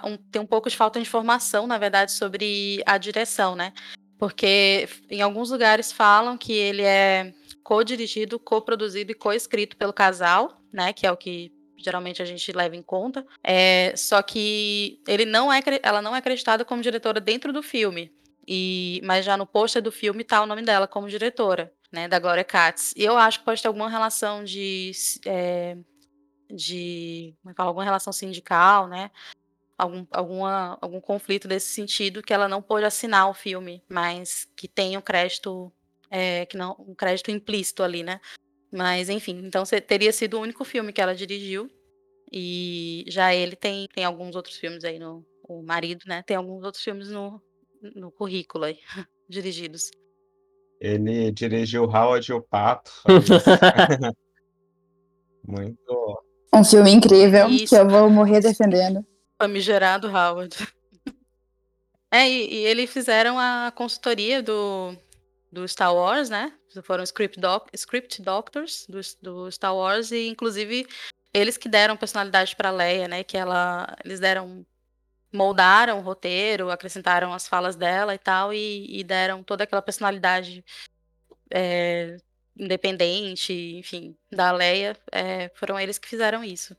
um, 0.03 0.15
tem 0.15 0.39
um 0.39 0.45
pouco 0.45 0.69
de 0.69 0.77
falta 0.77 0.99
de 0.99 1.07
informação, 1.07 1.65
na 1.65 1.79
verdade, 1.79 2.11
sobre 2.11 2.83
a 2.85 2.99
direção, 2.99 3.55
né? 3.55 3.73
Porque 4.19 4.87
em 5.09 5.23
alguns 5.23 5.49
lugares 5.49 5.91
falam 5.91 6.37
que 6.37 6.53
ele 6.53 6.83
é 6.83 7.33
co-dirigido, 7.63 8.39
co-produzido 8.39 9.11
e 9.11 9.15
co-escrito 9.15 9.75
pelo 9.75 9.91
casal, 9.91 10.61
né? 10.71 10.93
Que 10.93 11.07
é 11.07 11.11
o 11.11 11.17
que 11.17 11.51
geralmente 11.75 12.21
a 12.21 12.25
gente 12.25 12.51
leva 12.51 12.75
em 12.75 12.83
conta. 12.83 13.25
É, 13.43 13.93
só 13.95 14.21
que 14.21 15.01
ele 15.07 15.25
não 15.25 15.51
é, 15.51 15.61
ela 15.81 15.99
não 15.99 16.15
é 16.15 16.19
acreditada 16.19 16.63
como 16.63 16.83
diretora 16.83 17.19
dentro 17.19 17.51
do 17.51 17.63
filme. 17.63 18.13
E, 18.47 19.01
mas 19.03 19.25
já 19.25 19.35
no 19.35 19.47
pôster 19.47 19.81
do 19.81 19.91
filme 19.91 20.23
tá 20.23 20.41
o 20.43 20.45
nome 20.45 20.61
dela 20.61 20.87
como 20.87 21.09
diretora 21.09 21.73
né, 21.91 22.07
da 22.07 22.19
Glória 22.19 22.43
Katz. 22.43 22.93
E 22.95 23.03
eu 23.03 23.17
acho 23.17 23.39
que 23.39 23.45
pode 23.45 23.61
ter 23.61 23.67
alguma 23.67 23.89
relação 23.89 24.43
de, 24.43 24.91
é, 25.25 25.77
de 26.49 27.35
como 27.41 27.51
é 27.51 27.53
que 27.53 27.57
fala, 27.57 27.69
alguma 27.69 27.85
relação 27.85 28.13
sindical, 28.13 28.87
né? 28.87 29.11
Algum, 29.77 30.05
alguma, 30.11 30.77
algum 30.81 30.99
conflito 30.99 31.47
desse 31.47 31.67
sentido 31.67 32.23
que 32.23 32.33
ela 32.33 32.47
não 32.47 32.61
pôde 32.61 32.85
assinar 32.85 33.29
o 33.29 33.33
filme, 33.33 33.83
mas 33.87 34.47
que 34.55 34.67
tem 34.67 34.97
um 34.97 35.01
crédito, 35.01 35.71
é, 36.09 36.45
que 36.47 36.57
não, 36.57 36.75
um 36.79 36.95
crédito 36.95 37.29
implícito 37.29 37.83
ali, 37.83 38.03
né? 38.03 38.19
Mas 38.71 39.09
enfim, 39.09 39.41
então 39.45 39.63
teria 39.87 40.11
sido 40.11 40.37
o 40.37 40.41
único 40.41 40.65
filme 40.65 40.91
que 40.91 41.01
ela 41.01 41.15
dirigiu. 41.15 41.69
E 42.31 43.05
já 43.07 43.33
ele 43.33 43.55
tem, 43.55 43.87
tem 43.93 44.03
alguns 44.03 44.35
outros 44.35 44.57
filmes 44.57 44.83
aí 44.83 44.99
no. 44.99 45.25
O 45.43 45.63
marido, 45.63 46.03
né? 46.05 46.21
Tem 46.23 46.35
alguns 46.35 46.61
outros 46.65 46.83
filmes 46.83 47.09
no, 47.09 47.41
no 47.95 48.11
currículo 48.11 48.65
aí, 48.65 48.79
dirigidos. 49.29 49.89
Ele 50.79 51.31
dirigiu 51.31 51.83
Howard 51.85 52.29
e 52.29 52.33
o 52.33 52.41
Pato. 52.41 52.91
Muito. 55.45 56.23
Um 56.53 56.63
filme 56.63 56.91
incrível 56.91 57.49
Isso. 57.49 57.67
que 57.67 57.75
eu 57.75 57.87
vou 57.87 58.09
morrer 58.09 58.41
defendendo. 58.41 59.05
Famigerado 59.39 60.07
Howard. 60.07 60.55
É, 62.11 62.27
e, 62.27 62.53
e 62.53 62.65
eles 62.65 62.89
fizeram 62.89 63.37
a 63.37 63.71
consultoria 63.75 64.41
do, 64.41 64.95
do 65.51 65.67
Star 65.67 65.93
Wars, 65.93 66.29
né? 66.29 66.53
Foram 66.83 67.03
script, 67.03 67.39
doc, 67.39 67.69
script 67.73 68.21
doctors 68.21 68.85
do, 68.87 68.99
do 69.21 69.51
Star 69.51 69.75
Wars 69.75 70.11
e, 70.11 70.27
inclusive, 70.27 70.85
eles 71.33 71.57
que 71.57 71.67
deram 71.67 71.97
personalidade 71.97 72.55
para 72.55 72.71
Leia, 72.71 73.07
né? 73.07 73.23
Que 73.23 73.37
ela, 73.37 73.95
eles 74.05 74.19
deram 74.19 74.65
moldaram 75.33 75.99
o 75.99 76.01
roteiro, 76.01 76.71
acrescentaram 76.71 77.33
as 77.33 77.47
falas 77.47 77.75
dela 77.75 78.15
e 78.15 78.17
tal, 78.17 78.53
e, 78.53 78.99
e 78.99 79.03
deram 79.03 79.43
toda 79.43 79.63
aquela 79.63 79.81
personalidade 79.81 80.63
é, 81.51 82.17
independente, 82.57 83.53
enfim, 83.77 84.15
da 84.31 84.51
Leia. 84.51 84.95
É, 85.11 85.49
foram 85.55 85.79
eles 85.79 85.97
que 85.97 86.07
fizeram 86.07 86.43
isso. 86.43 86.75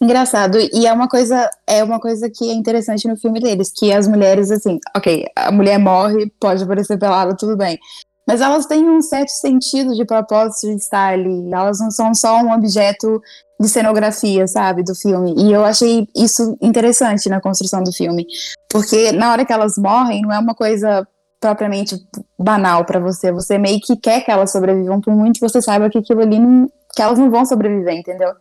Engraçado, 0.00 0.58
e 0.58 0.86
é 0.86 0.92
uma 0.92 1.08
coisa, 1.08 1.48
é 1.66 1.84
uma 1.84 2.00
coisa 2.00 2.28
que 2.28 2.50
é 2.50 2.52
interessante 2.52 3.06
no 3.06 3.16
filme 3.16 3.38
deles, 3.38 3.72
que 3.72 3.92
as 3.92 4.08
mulheres, 4.08 4.50
assim, 4.50 4.80
ok, 4.96 5.26
a 5.36 5.52
mulher 5.52 5.78
morre, 5.78 6.28
pode 6.40 6.64
aparecer 6.64 6.98
pelada, 6.98 7.36
tudo 7.36 7.56
bem. 7.56 7.78
Mas 8.26 8.40
elas 8.40 8.66
têm 8.66 8.88
um 8.88 9.00
certo 9.00 9.30
sentido 9.30 9.94
de 9.94 10.04
propósito 10.04 10.68
de 10.68 10.76
estar 10.76 11.12
ali. 11.12 11.52
Elas 11.52 11.80
não 11.80 11.90
são 11.90 12.14
só 12.14 12.38
um 12.38 12.52
objeto 12.52 13.20
de 13.62 13.68
cenografia, 13.68 14.46
sabe, 14.46 14.82
do 14.82 14.94
filme. 14.94 15.34
E 15.38 15.52
eu 15.52 15.64
achei 15.64 16.08
isso 16.14 16.56
interessante 16.60 17.28
na 17.28 17.40
construção 17.40 17.82
do 17.82 17.92
filme, 17.92 18.26
porque 18.68 19.12
na 19.12 19.30
hora 19.30 19.44
que 19.44 19.52
elas 19.52 19.78
morrem 19.78 20.22
não 20.22 20.32
é 20.32 20.38
uma 20.38 20.54
coisa 20.54 21.06
propriamente 21.40 21.96
banal 22.38 22.84
para 22.84 23.00
você, 23.00 23.32
você 23.32 23.58
meio 23.58 23.80
que 23.80 23.96
quer 23.96 24.24
que 24.24 24.30
elas 24.30 24.52
sobrevivam 24.52 25.00
por 25.00 25.14
muito 25.14 25.40
que 25.40 25.48
você 25.48 25.62
saiba 25.62 25.90
que 25.90 25.98
aquilo 25.98 26.20
ali 26.20 26.38
não, 26.38 26.70
que 26.94 27.02
elas 27.02 27.18
não 27.18 27.30
vão 27.30 27.44
sobreviver, 27.44 27.94
entendeu? 27.94 28.32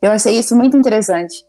Eu 0.00 0.12
achei 0.12 0.38
isso 0.38 0.54
muito 0.54 0.76
interessante. 0.76 1.44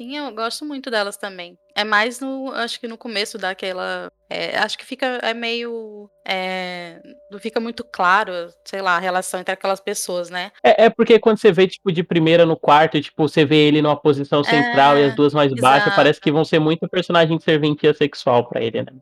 Sim, 0.00 0.16
eu 0.16 0.34
gosto 0.34 0.64
muito 0.64 0.90
delas 0.90 1.18
também. 1.18 1.58
É 1.74 1.84
mais 1.84 2.20
no, 2.20 2.50
acho 2.52 2.80
que 2.80 2.88
no 2.88 2.96
começo 2.96 3.36
daquela, 3.36 4.10
é, 4.30 4.56
acho 4.56 4.78
que 4.78 4.84
fica 4.86 5.20
é 5.22 5.34
meio, 5.34 6.08
é, 6.26 7.02
não 7.30 7.38
fica 7.38 7.60
muito 7.60 7.84
claro, 7.84 8.32
sei 8.64 8.80
lá, 8.80 8.96
a 8.96 8.98
relação 8.98 9.40
entre 9.40 9.52
aquelas 9.52 9.78
pessoas, 9.78 10.30
né? 10.30 10.52
É, 10.64 10.86
é 10.86 10.90
porque 10.90 11.18
quando 11.18 11.36
você 11.36 11.52
vê 11.52 11.68
tipo 11.68 11.92
de 11.92 12.02
primeira 12.02 12.46
no 12.46 12.56
quarto, 12.56 12.98
tipo 12.98 13.28
você 13.28 13.44
vê 13.44 13.68
ele 13.68 13.82
numa 13.82 13.94
posição 13.94 14.42
central 14.42 14.96
e 14.96 15.04
as 15.04 15.12
é, 15.12 15.14
duas 15.14 15.34
mais 15.34 15.52
exato. 15.52 15.60
baixas, 15.60 15.94
parece 15.94 16.18
que 16.18 16.32
vão 16.32 16.46
ser 16.46 16.60
muito 16.60 16.88
personagem 16.88 17.36
de 17.36 17.44
serventia 17.44 17.92
sexual 17.92 18.48
para 18.48 18.62
ele, 18.62 18.80
né? 18.80 18.92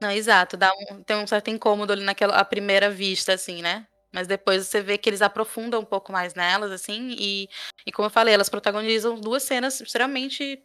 Não, 0.00 0.10
exato, 0.10 0.56
dá 0.56 0.72
um, 0.72 1.04
tem 1.04 1.18
um 1.18 1.26
certo 1.28 1.50
incômodo 1.50 1.92
ali 1.92 2.02
naquela 2.02 2.34
a 2.34 2.44
primeira 2.44 2.90
vista, 2.90 3.32
assim, 3.32 3.62
né? 3.62 3.86
Mas 4.12 4.26
depois 4.26 4.66
você 4.66 4.82
vê 4.82 4.98
que 4.98 5.08
eles 5.08 5.22
aprofundam 5.22 5.80
um 5.80 5.84
pouco 5.84 6.12
mais 6.12 6.34
nelas, 6.34 6.70
assim, 6.70 7.14
e, 7.18 7.48
e 7.86 7.92
como 7.92 8.06
eu 8.06 8.10
falei, 8.10 8.34
elas 8.34 8.48
protagonizam 8.48 9.18
duas 9.18 9.42
cenas 9.42 9.80
extremamente 9.80 10.62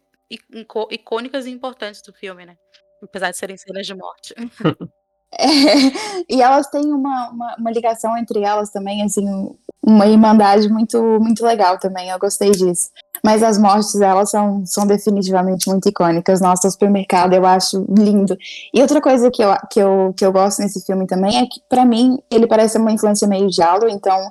icônicas 0.90 1.46
e 1.46 1.50
importantes 1.50 2.02
do 2.02 2.12
filme, 2.12 2.44
né? 2.44 2.56
Apesar 3.02 3.30
de 3.30 3.36
serem 3.38 3.56
cenas 3.56 3.86
de 3.86 3.94
morte. 3.94 4.34
É, 5.30 5.44
e 6.26 6.40
elas 6.40 6.68
têm 6.68 6.86
uma, 6.86 7.28
uma, 7.28 7.56
uma, 7.58 7.70
ligação 7.70 8.16
entre 8.16 8.40
elas 8.40 8.70
também, 8.70 9.02
assim, 9.02 9.26
uma 9.82 10.06
irmandade 10.06 10.70
muito, 10.70 11.02
muito 11.20 11.44
legal 11.44 11.78
também, 11.78 12.08
eu 12.08 12.18
gostei 12.18 12.50
disso. 12.50 12.90
Mas 13.24 13.42
as 13.42 13.58
mortes, 13.58 14.00
elas 14.00 14.30
são, 14.30 14.64
são 14.66 14.86
definitivamente 14.86 15.68
muito 15.68 15.88
icônicas. 15.88 16.40
Nossa, 16.40 16.68
o 16.68 16.70
supermercado 16.70 17.34
eu 17.34 17.44
acho 17.44 17.84
lindo. 17.88 18.36
E 18.72 18.80
outra 18.80 19.00
coisa 19.00 19.30
que 19.30 19.42
eu, 19.42 19.54
que 19.70 19.80
eu, 19.80 20.14
que 20.16 20.24
eu 20.24 20.32
gosto 20.32 20.60
nesse 20.60 20.84
filme 20.84 21.06
também 21.06 21.38
é 21.38 21.46
que, 21.46 21.60
para 21.68 21.84
mim, 21.84 22.18
ele 22.30 22.46
parece 22.46 22.78
uma 22.78 22.92
influência 22.92 23.26
meio 23.26 23.50
jalo, 23.50 23.88
então 23.88 24.30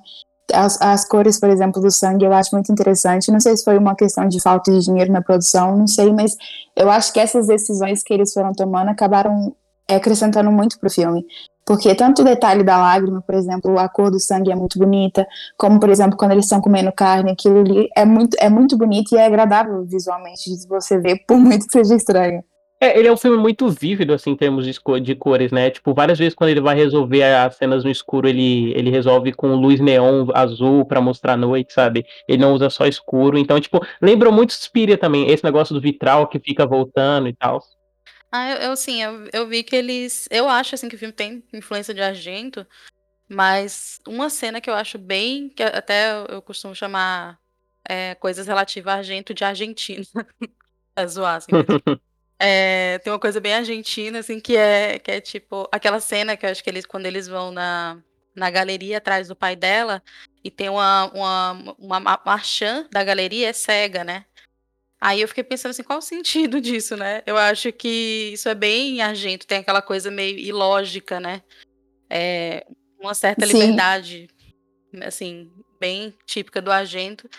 as, 0.53 0.81
as 0.81 1.05
cores, 1.05 1.39
por 1.39 1.49
exemplo, 1.49 1.81
do 1.81 1.91
sangue 1.91 2.25
eu 2.25 2.33
acho 2.33 2.49
muito 2.53 2.71
interessante. 2.71 3.31
Não 3.31 3.39
sei 3.39 3.55
se 3.57 3.63
foi 3.63 3.77
uma 3.77 3.95
questão 3.95 4.27
de 4.27 4.41
falta 4.41 4.71
de 4.71 4.79
dinheiro 4.79 5.11
na 5.11 5.21
produção, 5.21 5.77
não 5.77 5.87
sei, 5.87 6.11
mas 6.13 6.35
eu 6.75 6.89
acho 6.89 7.11
que 7.11 7.19
essas 7.19 7.47
decisões 7.47 8.03
que 8.03 8.13
eles 8.13 8.33
foram 8.33 8.53
tomando 8.53 8.89
acabaram 8.89 9.55
acrescentando 9.87 10.51
muito 10.51 10.79
pro 10.79 10.89
filme. 10.89 11.25
Porque 11.67 11.93
tanto 11.93 12.21
o 12.21 12.25
detalhe 12.25 12.63
da 12.63 12.77
lágrima, 12.77 13.21
por 13.21 13.35
exemplo, 13.35 13.77
a 13.77 13.89
cor 13.89 14.09
do 14.09 14.21
sangue 14.21 14.49
é 14.49 14.55
muito 14.55 14.79
bonita, 14.79 15.27
como, 15.57 15.81
por 15.81 15.89
exemplo, 15.89 16.17
quando 16.17 16.31
eles 16.31 16.45
estão 16.45 16.61
comendo 16.61 16.93
carne, 16.93 17.31
aquilo 17.31 17.59
ali 17.59 17.89
é 17.93 18.05
muito, 18.05 18.37
é 18.39 18.49
muito 18.49 18.77
bonito 18.77 19.13
e 19.13 19.17
é 19.17 19.25
agradável 19.25 19.83
visualmente 19.83 20.49
de 20.49 20.65
você 20.65 20.97
ver, 20.97 21.23
por 21.27 21.37
muito 21.37 21.65
que 21.65 21.73
seja 21.73 21.93
estranho. 21.93 22.41
É, 22.79 22.97
ele 22.97 23.07
é 23.07 23.11
um 23.11 23.17
filme 23.17 23.37
muito 23.37 23.67
vívido, 23.69 24.13
assim, 24.13 24.31
em 24.31 24.35
termos 24.37 24.63
de, 24.63 24.79
de, 25.01 25.15
cores, 25.15 25.51
né? 25.51 25.69
Tipo, 25.69 25.93
várias 25.93 26.17
vezes 26.17 26.35
quando 26.35 26.51
ele 26.51 26.61
vai 26.61 26.75
resolver 26.75 27.23
as 27.23 27.55
cenas 27.57 27.83
no 27.83 27.89
escuro, 27.89 28.29
ele, 28.29 28.71
ele 28.73 28.89
resolve 28.89 29.33
com 29.33 29.55
luz 29.55 29.79
neon 29.79 30.27
azul 30.33 30.85
para 30.85 31.01
mostrar 31.01 31.33
a 31.33 31.37
noite, 31.37 31.73
sabe? 31.73 32.05
Ele 32.27 32.41
não 32.41 32.53
usa 32.53 32.69
só 32.69 32.85
escuro. 32.85 33.37
Então, 33.37 33.59
tipo, 33.59 33.83
lembra 33.99 34.31
muito 34.31 34.53
Spiria 34.53 34.97
também, 34.97 35.27
esse 35.29 35.43
negócio 35.43 35.73
do 35.73 35.81
vitral 35.81 36.27
que 36.27 36.39
fica 36.39 36.67
voltando 36.67 37.27
e 37.27 37.33
tal. 37.33 37.61
Ah, 38.31 38.51
eu, 38.51 38.57
eu 38.57 38.75
sim, 38.75 39.01
eu, 39.01 39.29
eu 39.31 39.47
vi 39.47 39.63
que 39.63 39.75
eles. 39.75 40.27
Eu 40.29 40.49
acho 40.49 40.75
assim 40.75 40.89
que 40.89 40.95
o 40.95 40.99
filme 40.99 41.13
tem 41.13 41.43
influência 41.53 41.93
de 41.93 42.01
Argento, 42.01 42.65
mas 43.29 43.99
uma 44.07 44.29
cena 44.29 44.61
que 44.61 44.69
eu 44.69 44.75
acho 44.75 44.97
bem. 44.97 45.49
que 45.49 45.63
até 45.63 46.11
eu 46.29 46.41
costumo 46.41 46.75
chamar 46.75 47.39
é, 47.87 48.15
coisas 48.15 48.47
relativas 48.47 48.93
a 48.93 48.97
Argento 48.97 49.33
de 49.33 49.43
Argentina. 49.43 50.05
é 50.95 51.07
zoar, 51.07 51.35
assim. 51.35 51.51
É, 52.39 52.99
tem 52.99 53.11
uma 53.11 53.17
coisa 53.19 53.39
bem 53.39 53.55
argentina, 53.55 54.19
assim, 54.19 54.39
que 54.39 54.55
é, 54.55 54.99
que 54.99 55.09
é 55.09 55.19
tipo 55.19 55.67
aquela 55.71 55.99
cena 55.99 56.37
que 56.37 56.45
eu 56.45 56.51
acho 56.51 56.63
que 56.63 56.69
eles, 56.69 56.85
quando 56.85 57.07
eles 57.07 57.27
vão 57.27 57.51
na, 57.51 57.97
na 58.35 58.51
galeria 58.51 58.99
atrás 58.99 59.27
do 59.27 59.35
pai 59.35 59.55
dela, 59.55 60.03
e 60.43 60.51
tem 60.51 60.69
uma, 60.69 61.11
uma, 61.13 61.75
uma 61.79 61.99
marchã 61.99 62.87
da 62.91 63.03
galeria 63.03 63.49
é 63.49 63.53
cega, 63.53 64.03
né? 64.03 64.25
Aí 64.99 65.21
eu 65.21 65.27
fiquei 65.27 65.43
pensando 65.43 65.71
assim, 65.71 65.83
qual 65.83 65.99
o 65.99 66.01
sentido 66.01 66.59
disso, 66.61 66.95
né? 66.95 67.21
Eu 67.25 67.37
acho 67.37 67.71
que 67.71 68.31
isso 68.33 68.49
é 68.49 68.55
bem 68.55 69.01
argento, 69.01 69.47
tem 69.47 69.59
aquela 69.59 69.81
coisa 69.81 70.09
meio 70.09 70.37
ilógica, 70.37 71.19
né? 71.19 71.41
É, 72.09 72.65
uma 72.99 73.13
certa 73.13 73.45
Sim. 73.45 73.53
liberdade, 73.53 74.27
assim, 75.03 75.51
bem 75.79 76.13
típica 76.25 76.61
do 76.61 76.71
argento. 76.71 77.29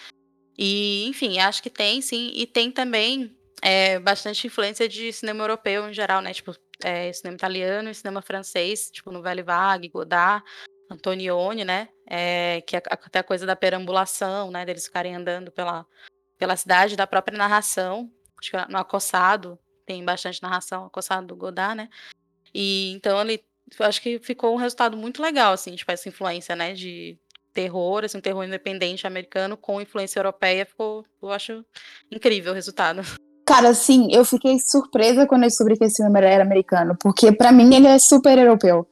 E, 0.57 1.07
enfim, 1.07 1.39
acho 1.39 1.63
que 1.63 1.71
tem, 1.71 2.01
sim. 2.01 2.33
E 2.35 2.47
tem 2.47 2.71
também 2.71 3.37
é, 3.63 3.99
bastante 3.99 4.47
influência 4.47 4.89
de 4.89 5.13
cinema 5.13 5.45
europeu 5.45 5.89
em 5.89 5.95
geral, 5.95 6.21
né? 6.21 6.33
Tipo, 6.33 6.55
é, 6.83 7.13
cinema 7.13 7.37
italiano 7.37 7.91
e 7.91 7.95
cinema 7.95 8.23
francês, 8.23 8.91
tipo, 8.91 9.11
no 9.11 9.23
Velho 9.23 9.45
Vague, 9.45 9.89
Godard. 9.89 10.45
Antonioni, 10.91 11.65
né? 11.65 11.89
É, 12.09 12.63
que 12.67 12.75
é 12.75 12.83
até 12.89 13.19
a 13.19 13.25
coisa 13.25 13.45
da 13.45 13.55
perambulação, 13.55 14.51
né? 14.51 14.65
Deles 14.65 14.87
ficarem 14.87 15.15
andando 15.15 15.53
pela, 15.53 15.87
pela 16.39 16.57
cidade, 16.57 16.97
da 16.97 17.07
própria 17.07 17.37
narração. 17.37 18.11
Acho 18.41 18.51
que 18.51 18.73
no 18.73 18.79
Acossado 18.79 19.59
tem 19.85 20.05
bastante 20.05 20.43
narração, 20.43 20.85
Acossado 20.85 21.27
do 21.27 21.37
Godard, 21.37 21.77
né? 21.77 21.89
E 22.55 22.93
então 22.93 23.21
ele, 23.21 23.43
acho 23.81 24.01
que 24.01 24.19
ficou 24.19 24.55
um 24.55 24.59
resultado 24.59 24.97
muito 24.97 25.21
legal, 25.21 25.53
assim, 25.53 25.75
tipo, 25.75 25.91
essa 25.91 26.09
influência, 26.09 26.55
né? 26.55 26.73
De 26.73 27.19
terror, 27.53 28.05
assim, 28.05 28.19
um 28.19 28.21
terror 28.21 28.45
independente 28.45 29.07
americano 29.07 29.57
com 29.57 29.81
influência 29.81 30.21
europeia, 30.21 30.65
ficou, 30.65 31.05
eu 31.21 31.31
acho 31.31 31.65
incrível 32.11 32.53
o 32.53 32.55
resultado. 32.55 33.03
Cara, 33.45 33.73
sim, 33.73 34.09
eu 34.13 34.27
fiquei 34.27 34.59
surpresa 34.61 35.27
quando 35.27 35.45
eu 35.45 35.49
descobri 35.49 35.77
que 35.77 35.85
esse 35.85 36.03
filme 36.03 36.21
era 36.21 36.43
americano, 36.43 36.95
porque 37.01 37.33
para 37.33 37.51
mim 37.51 37.75
ele 37.75 37.87
é 37.87 37.99
super 37.99 38.39
europeu. 38.39 38.87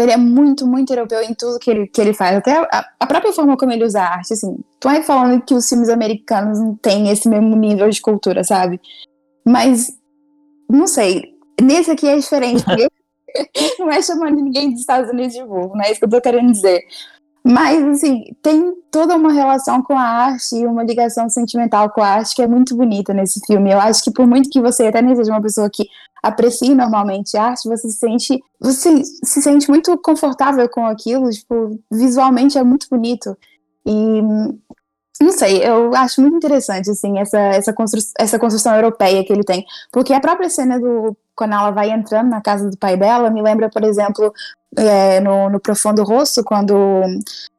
Ele 0.00 0.12
é 0.12 0.16
muito, 0.16 0.66
muito 0.66 0.92
europeu 0.92 1.22
em 1.22 1.34
tudo 1.34 1.58
que 1.58 1.70
ele, 1.70 1.86
que 1.86 2.00
ele 2.00 2.12
faz. 2.12 2.36
Até 2.36 2.58
a, 2.58 2.84
a 3.00 3.06
própria 3.06 3.32
forma 3.32 3.56
como 3.56 3.72
ele 3.72 3.84
usa 3.84 4.00
a 4.00 4.14
arte, 4.14 4.32
assim. 4.32 4.58
Tu 4.80 4.88
vai 4.88 5.02
falando 5.02 5.42
que 5.42 5.54
os 5.54 5.68
filmes 5.68 5.88
americanos 5.88 6.58
não 6.58 6.74
têm 6.74 7.10
esse 7.10 7.28
mesmo 7.28 7.56
nível 7.56 7.88
de 7.88 8.00
cultura, 8.00 8.44
sabe? 8.44 8.80
Mas, 9.44 9.88
não 10.70 10.86
sei. 10.86 11.34
Nesse 11.60 11.90
aqui 11.90 12.06
é 12.06 12.16
diferente, 12.16 12.62
porque 12.64 12.88
não 13.78 13.90
é 13.90 14.00
chamando 14.02 14.36
ninguém 14.36 14.70
dos 14.70 14.80
Estados 14.80 15.10
Unidos 15.10 15.34
de 15.34 15.44
burro, 15.44 15.74
não 15.74 15.82
é 15.82 15.90
isso 15.90 16.00
que 16.00 16.06
eu 16.06 16.10
tô 16.10 16.20
querendo 16.20 16.52
dizer. 16.52 16.82
Mas, 17.44 17.82
assim, 17.82 18.24
tem 18.42 18.74
toda 18.90 19.16
uma 19.16 19.32
relação 19.32 19.82
com 19.82 19.96
a 19.96 20.02
arte 20.02 20.54
e 20.54 20.66
uma 20.66 20.82
ligação 20.82 21.30
sentimental 21.30 21.88
com 21.90 22.02
a 22.02 22.08
arte 22.08 22.34
que 22.34 22.42
é 22.42 22.46
muito 22.46 22.76
bonita 22.76 23.14
nesse 23.14 23.40
filme. 23.46 23.72
Eu 23.72 23.80
acho 23.80 24.04
que 24.04 24.10
por 24.10 24.26
muito 24.26 24.50
que 24.50 24.60
você 24.60 24.88
até 24.88 25.00
nem 25.00 25.16
seja 25.16 25.32
uma 25.32 25.40
pessoa 25.40 25.70
que 25.70 25.86
aprecie 26.22 26.74
normalmente 26.74 27.36
arte, 27.36 27.68
você 27.68 27.88
se 27.88 27.98
sente, 27.98 28.42
você 28.60 29.02
se 29.04 29.42
sente 29.42 29.68
muito 29.68 29.96
confortável 29.98 30.68
com 30.68 30.86
aquilo, 30.86 31.30
tipo, 31.30 31.78
visualmente 31.90 32.58
é 32.58 32.62
muito 32.62 32.86
bonito. 32.90 33.36
E 33.86 34.20
não 35.20 35.32
sei, 35.32 35.66
eu 35.66 35.94
acho 35.94 36.20
muito 36.20 36.36
interessante, 36.36 36.90
assim, 36.90 37.18
essa, 37.18 37.38
essa, 37.38 37.72
constru 37.72 38.00
essa 38.18 38.38
construção 38.38 38.74
europeia 38.74 39.24
que 39.24 39.32
ele 39.32 39.42
tem. 39.42 39.64
Porque 39.92 40.12
a 40.12 40.20
própria 40.20 40.48
cena 40.48 40.78
do. 40.78 41.16
Quando 41.34 41.54
ela 41.54 41.70
vai 41.70 41.90
entrando 41.90 42.30
na 42.30 42.40
casa 42.40 42.68
do 42.68 42.76
pai 42.76 42.96
dela, 42.96 43.30
me 43.30 43.40
lembra, 43.40 43.68
por 43.70 43.84
exemplo, 43.84 44.32
é, 44.76 45.20
no, 45.20 45.48
no 45.48 45.60
Profundo 45.60 46.02
Rosso, 46.02 46.42
quando, 46.44 46.74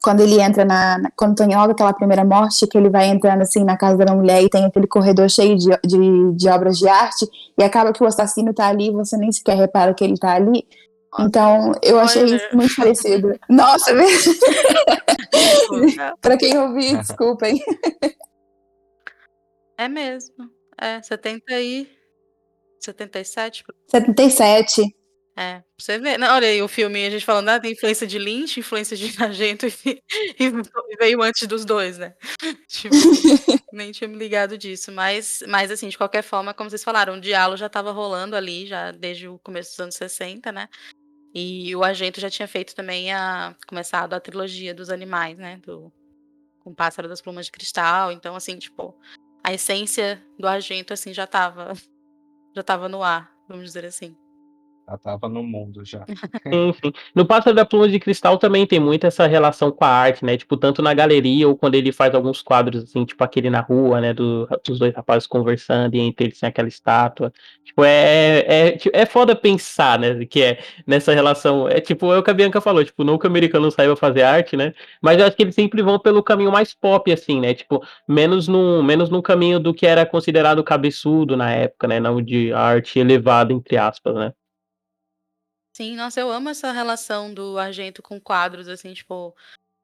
quando 0.02 0.22
ele 0.22 0.40
entra 0.40 0.64
na. 0.64 1.02
Quando 1.16 1.36
tem 1.36 1.48
logo 1.48 1.72
aquela 1.72 1.94
primeira 1.94 2.24
morte, 2.24 2.68
que 2.68 2.78
ele 2.78 2.90
vai 2.90 3.08
entrando 3.08 3.42
assim 3.42 3.64
na 3.64 3.78
casa 3.78 3.98
da 3.98 4.14
mulher 4.14 4.42
e 4.44 4.50
tem 4.50 4.66
aquele 4.66 4.88
corredor 4.88 5.30
cheio 5.30 5.58
de, 5.58 5.70
de, 5.86 6.34
de 6.34 6.50
obras 6.50 6.78
de 6.78 6.88
arte, 6.88 7.28
e 7.58 7.64
acaba 7.64 7.92
que 7.92 8.04
o 8.04 8.08
assassino 8.08 8.54
tá 8.54 8.68
ali 8.68 8.88
e 8.88 8.92
você 8.92 9.18
nem 9.18 9.32
sequer 9.32 9.58
repara 9.58 9.94
que 9.94 10.04
ele 10.04 10.18
tá 10.18 10.34
ali. 10.34 10.66
Então, 11.18 11.72
eu 11.82 12.00
achei 12.00 12.24
isso 12.24 12.48
muito 12.54 12.76
parecido. 12.76 13.40
Nossa, 13.50 13.92
para 16.22 16.38
quem 16.38 16.58
ouvir, 16.58 16.98
desculpem. 16.98 17.64
É 19.78 19.88
mesmo. 19.88 20.52
É, 20.80 21.02
70 21.02 21.60
e 21.60 21.90
77? 22.80 23.64
77. 23.88 24.96
É, 25.36 25.60
pra 25.60 25.64
você 25.78 25.98
ver. 25.98 26.18
Não, 26.18 26.36
olha 26.36 26.50
aí 26.50 26.62
o 26.62 26.68
filme, 26.68 27.06
a 27.06 27.10
gente 27.10 27.24
falando, 27.24 27.48
ah, 27.48 27.60
tem 27.62 27.72
influência 27.72 28.06
de 28.06 28.20
Lynch, 28.20 28.60
influência 28.60 28.98
de 28.98 29.24
Argento 29.24 29.66
e, 29.88 30.02
e 30.38 30.98
veio 31.00 31.22
antes 31.22 31.48
dos 31.48 31.64
dois, 31.64 31.98
né? 31.98 32.14
Tipo, 32.68 32.94
nem 33.72 33.94
tinha 33.94 34.10
me 34.10 34.18
ligado 34.18 34.58
disso. 34.58 34.92
Mas, 34.92 35.42
mas, 35.48 35.72
assim, 35.72 35.88
de 35.88 35.98
qualquer 35.98 36.24
forma, 36.24 36.54
como 36.54 36.70
vocês 36.70 36.84
falaram, 36.84 37.16
o 37.16 37.22
diálogo 37.22 37.56
já 37.56 37.68
estava 37.68 37.92
rolando 37.92 38.36
ali, 38.36 38.68
já 38.68 38.92
desde 38.92 39.30
o 39.30 39.40
começo 39.40 39.72
dos 39.72 39.80
anos 39.80 39.96
60, 39.96 40.52
né? 40.52 40.68
E 41.34 41.76
o 41.76 41.84
Argento 41.84 42.20
já 42.20 42.30
tinha 42.30 42.48
feito 42.48 42.76
também 42.76 43.14
a. 43.14 43.56
começado 43.68 44.14
a 44.14 44.20
trilogia 44.20 44.74
dos 44.74 44.90
animais, 44.90 45.38
né? 45.38 45.58
Do, 45.58 45.92
com 46.60 46.72
o 46.72 46.76
Pássaro 46.76 47.08
das 47.08 47.22
Plumas 47.22 47.46
de 47.46 47.52
Cristal. 47.52 48.12
Então, 48.12 48.36
assim, 48.36 48.58
tipo, 48.58 48.96
a 49.44 49.54
essência 49.54 50.24
do 50.38 50.48
Argento, 50.48 50.94
assim, 50.94 51.14
já 51.14 51.26
estava 51.26 51.74
já 52.56 52.64
tava 52.64 52.90
no 52.90 53.04
ar, 53.04 53.32
vamos 53.48 53.66
dizer 53.66 53.86
assim. 53.86 54.16
Já 54.90 54.98
tava 54.98 55.30
no 55.30 55.44
mundo 55.44 55.86
já. 55.86 56.04
Enfim. 56.48 56.92
No 57.14 57.24
Pássaro 57.24 57.56
da 57.56 57.64
Pluma 57.64 57.88
de 57.88 58.00
Cristal 58.00 58.40
também 58.40 58.66
tem 58.66 58.80
muito 58.80 59.06
essa 59.06 59.28
relação 59.28 59.72
com 59.72 59.86
a 59.86 59.88
arte, 59.88 60.26
né? 60.26 60.36
Tipo, 60.36 60.58
tanto 60.58 60.82
na 60.82 60.96
galeria 60.96 61.48
ou 61.48 61.56
quando 61.56 61.76
ele 61.76 61.92
faz 61.92 62.16
alguns 62.16 62.42
quadros, 62.42 62.86
assim, 62.86 63.06
tipo 63.06 63.24
aquele 63.24 63.52
na 63.52 63.62
rua, 63.62 64.02
né? 64.02 64.14
Do, 64.14 64.48
dos 64.66 64.80
dois 64.80 64.94
rapazes 64.96 65.28
conversando 65.28 65.94
e 65.94 66.00
entre 66.00 66.26
eles 66.26 66.40
tem 66.40 66.50
aquela 66.50 66.68
estátua. 66.68 67.32
Tipo, 67.64 67.84
é, 67.84 68.40
é, 68.48 68.78
é 68.94 69.06
foda 69.06 69.36
pensar, 69.36 70.00
né? 70.00 70.26
Que 70.26 70.42
é 70.42 70.60
nessa 70.88 71.14
relação. 71.14 71.68
É 71.70 71.80
tipo, 71.80 72.12
é 72.12 72.18
o 72.18 72.24
que 72.24 72.32
a 72.32 72.34
Bianca 72.34 72.60
falou, 72.60 72.84
tipo, 72.84 73.06
que 73.20 73.28
o 73.28 73.30
americano 73.30 73.70
saiba 73.70 73.96
fazer 73.96 74.24
arte, 74.24 74.58
né? 74.58 74.74
Mas 75.02 75.20
eu 75.20 75.26
acho 75.28 75.36
que 75.36 75.44
eles 75.44 75.54
sempre 75.54 75.84
vão 75.84 76.00
pelo 76.00 76.24
caminho 76.24 76.52
mais 76.52 76.74
pop, 76.74 77.12
assim, 77.12 77.40
né? 77.40 77.54
Tipo, 77.54 77.86
menos 78.08 78.48
no, 78.48 78.82
menos 78.82 79.10
no 79.12 79.22
caminho 79.22 79.60
do 79.60 79.72
que 79.72 79.86
era 79.86 80.04
considerado 80.06 80.64
cabeçudo 80.64 81.38
na 81.38 81.52
época, 81.52 81.88
né? 81.88 82.00
Não 82.00 82.20
de 82.22 82.52
arte 82.54 82.98
elevada, 82.98 83.54
entre 83.54 83.78
aspas, 83.78 84.16
né? 84.16 84.34
Sim, 85.80 85.96
nossa, 85.96 86.20
eu 86.20 86.30
amo 86.30 86.50
essa 86.50 86.74
relação 86.74 87.34
do 87.34 87.58
Argento 87.58 88.04
com 88.04 88.20
quadros, 88.20 88.68
assim, 88.68 88.94
tipo, 88.94 89.34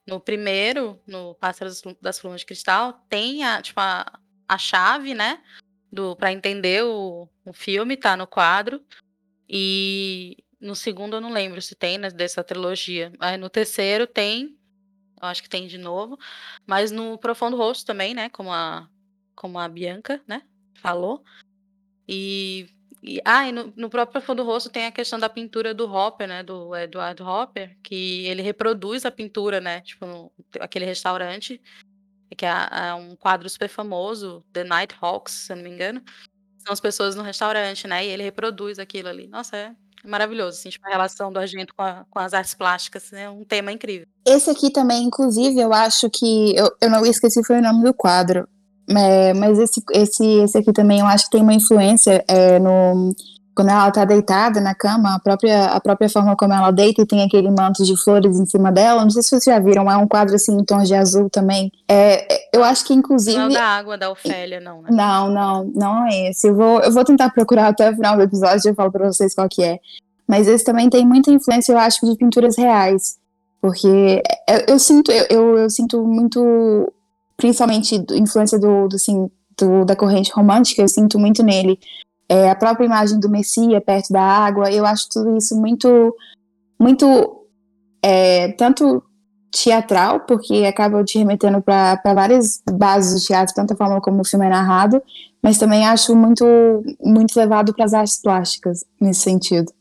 no 0.06 0.20
primeiro, 0.20 1.02
no 1.08 1.36
Pássaros 1.36 1.82
das 2.02 2.20
Plumas 2.20 2.42
de 2.42 2.48
Cristal, 2.48 3.06
tem 3.08 3.46
a, 3.46 3.62
tipo, 3.62 3.80
a, 3.80 4.06
a 4.46 4.58
chave, 4.58 5.14
né, 5.14 5.42
do, 5.90 6.14
pra 6.18 6.34
entender 6.34 6.84
o, 6.84 7.30
o 7.46 7.54
filme, 7.54 7.96
tá 7.96 8.18
no 8.18 8.28
quadro, 8.28 8.84
e 9.48 10.44
no 10.60 10.76
segundo 10.76 11.16
eu 11.16 11.22
não 11.22 11.32
lembro 11.32 11.62
se 11.62 11.76
tem, 11.76 11.98
né, 11.98 12.10
dessa 12.10 12.44
trilogia, 12.44 13.14
aí 13.18 13.38
no 13.38 13.50
terceiro 13.50 14.06
tem, 14.06 14.60
eu 15.22 15.30
acho 15.30 15.42
que 15.42 15.48
tem 15.48 15.66
de 15.66 15.78
novo, 15.78 16.20
mas 16.68 16.92
no 16.92 17.18
Profundo 17.18 17.56
Rosto 17.56 17.86
também, 17.86 18.14
né, 18.14 18.28
como 18.28 18.52
a, 18.52 18.90
como 19.34 19.58
a 19.58 19.70
Bianca, 19.70 20.22
né, 20.28 20.42
falou, 20.74 21.24
e 22.06 22.68
e, 23.08 23.22
ah, 23.24 23.48
e 23.48 23.52
no, 23.52 23.72
no 23.76 23.90
próprio 23.90 24.22
Fundo 24.22 24.44
Rosto 24.44 24.70
tem 24.70 24.88
a 24.88 24.92
questão 24.92 25.20
da 25.20 25.30
pintura 25.30 25.74
do 25.74 25.86
Hopper, 25.92 26.28
né? 26.28 26.42
Do 26.42 26.76
Edward 26.76 27.22
Hopper, 27.22 27.78
que 27.84 28.26
ele 28.26 28.42
reproduz 28.42 29.06
a 29.06 29.12
pintura, 29.12 29.62
né? 29.62 29.82
Tipo, 29.82 30.08
no, 30.08 30.32
aquele 30.60 30.86
restaurante, 30.86 31.62
que 32.36 32.46
é, 32.46 32.50
é, 32.50 32.94
um 32.96 33.16
quadro 33.16 33.48
super 33.48 33.70
famoso, 33.70 34.44
The 34.52 34.64
Night 34.64 34.96
Hawks, 35.00 35.34
se 35.34 35.54
eu 35.54 35.58
não 35.58 35.64
me 35.64 35.70
engano. 35.70 36.02
São 36.58 36.74
as 36.74 36.80
pessoas 36.80 37.16
no 37.16 37.22
restaurante, 37.22 37.88
né? 37.88 38.04
E 38.04 38.10
ele 38.10 38.24
reproduz 38.24 38.80
aquilo 38.80 39.08
ali. 39.08 39.28
Nossa, 39.28 39.56
é 39.56 39.72
maravilhoso, 40.04 40.58
assim, 40.58 40.70
tipo, 40.70 40.88
a 40.88 40.90
relação 40.90 41.32
do 41.32 41.40
Argento 41.40 41.76
com, 41.76 41.84
a, 41.84 42.06
com 42.10 42.18
as 42.18 42.34
artes 42.34 42.56
plásticas, 42.56 43.14
é 43.14 43.18
né? 43.18 43.30
um 43.30 43.44
tema 43.44 43.72
incrível. 43.72 44.08
Esse 44.26 44.50
aqui 44.50 44.72
também, 44.72 45.04
inclusive, 45.04 45.60
eu 45.60 45.72
acho 45.72 46.10
que. 46.10 46.56
Eu, 46.56 46.76
eu 46.82 46.90
não 46.90 47.06
esqueci 47.06 47.44
foi 47.46 47.60
o 47.60 47.62
nome 47.62 47.84
do 47.84 47.94
quadro. 47.94 48.48
É, 48.88 49.34
mas 49.34 49.58
esse, 49.58 49.82
esse, 49.94 50.26
esse 50.42 50.58
aqui 50.58 50.72
também 50.72 51.00
eu 51.00 51.06
acho 51.06 51.26
que 51.26 51.32
tem 51.32 51.42
uma 51.42 51.54
influência 51.54 52.24
é, 52.28 52.60
no 52.60 53.14
quando 53.56 53.70
ela 53.70 53.90
tá 53.90 54.04
deitada 54.04 54.60
na 54.60 54.76
cama, 54.76 55.16
a 55.16 55.20
própria, 55.20 55.68
a 55.68 55.80
própria 55.80 56.10
forma 56.10 56.36
como 56.36 56.54
ela 56.54 56.72
deita 56.72 57.02
e 57.02 57.06
tem 57.06 57.24
aquele 57.24 57.50
manto 57.50 57.86
de 57.86 57.96
flores 57.96 58.38
em 58.38 58.46
cima 58.46 58.70
dela. 58.70 59.02
Não 59.02 59.10
sei 59.10 59.24
se 59.24 59.30
vocês 59.30 59.46
já 59.46 59.58
viram, 59.60 59.90
é 59.90 59.96
um 59.96 60.06
quadro 60.06 60.36
assim 60.36 60.58
em 60.58 60.64
tons 60.66 60.90
de 60.90 60.94
azul 60.94 61.30
também. 61.30 61.72
É, 61.90 62.28
eu 62.54 62.62
acho 62.66 62.84
que 62.84 62.94
inclusive. 62.94 63.38
Não 63.38 63.48
é 63.48 63.54
da 63.54 63.64
água 63.64 63.98
da 63.98 64.12
Ofélia, 64.12 64.60
não, 64.60 64.82
né? 64.82 64.90
Não, 64.92 65.32
não, 65.32 65.72
não 65.74 66.06
é 66.06 66.30
esse. 66.30 66.50
Eu 66.50 66.56
vou, 66.56 66.82
eu 66.82 66.92
vou 66.92 67.06
tentar 67.06 67.30
procurar 67.30 67.70
até 67.70 67.90
o 67.90 67.96
final 67.96 68.18
do 68.18 68.24
episódio 68.24 68.68
e 68.68 68.72
eu 68.72 68.76
falo 68.76 68.92
pra 68.92 69.08
vocês 69.08 69.34
qual 69.34 69.48
que 69.48 69.64
é. 69.64 69.80
Mas 70.28 70.50
esse 70.50 70.66
também 70.66 70.90
tem 70.90 71.06
muita 71.06 71.32
influência, 71.32 71.72
eu 71.72 71.78
acho, 71.78 72.06
de 72.06 72.18
pinturas 72.18 72.58
reais. 72.58 73.16
Porque 73.62 74.22
eu, 74.50 74.60
eu 74.68 74.80
sinto, 74.80 75.12
eu, 75.12 75.26
eu, 75.30 75.58
eu 75.60 75.70
sinto 75.70 76.04
muito 76.06 76.92
principalmente 77.38 78.04
influência 78.12 78.60
do, 78.60 78.88
do, 78.88 78.96
assim, 78.96 79.30
do, 79.58 79.86
da 79.86 79.96
corrente 79.96 80.32
romântica, 80.32 80.82
eu 80.82 80.88
sinto 80.88 81.20
muito 81.20 81.44
nele. 81.44 81.80
É, 82.28 82.50
a 82.50 82.56
própria 82.56 82.86
imagem 82.86 83.20
do 83.20 83.30
Messias 83.30 83.84
perto 83.86 84.12
da 84.12 84.22
água, 84.22 84.72
eu 84.72 84.86
acho 84.86 85.08
tudo 85.10 85.38
isso 85.38 85.56
muito, 85.60 86.16
muito, 86.80 87.48
é, 88.02 88.52
tanto 88.54 89.04
teatral, 89.52 90.22
porque 90.22 90.66
acaba 90.66 91.04
te 91.04 91.18
remetendo 91.18 91.62
para 91.62 92.02
várias 92.14 92.62
bases 92.70 93.22
do 93.22 93.26
teatro, 93.26 93.56
tanto 93.56 93.74
a 93.74 93.78
forma 93.78 94.02
como 94.02 94.22
o 94.22 94.26
filme 94.26 94.46
é 94.46 94.50
narrado, 94.50 95.02
mas 95.42 95.58
também 95.58 95.86
acho 95.86 96.16
muito, 96.16 96.46
muito 97.00 97.38
levado 97.38 97.74
para 97.74 97.86
as 97.86 97.94
artes 97.94 98.22
plásticas 98.22 98.84
nesse 99.00 99.22
sentido. 99.22 99.72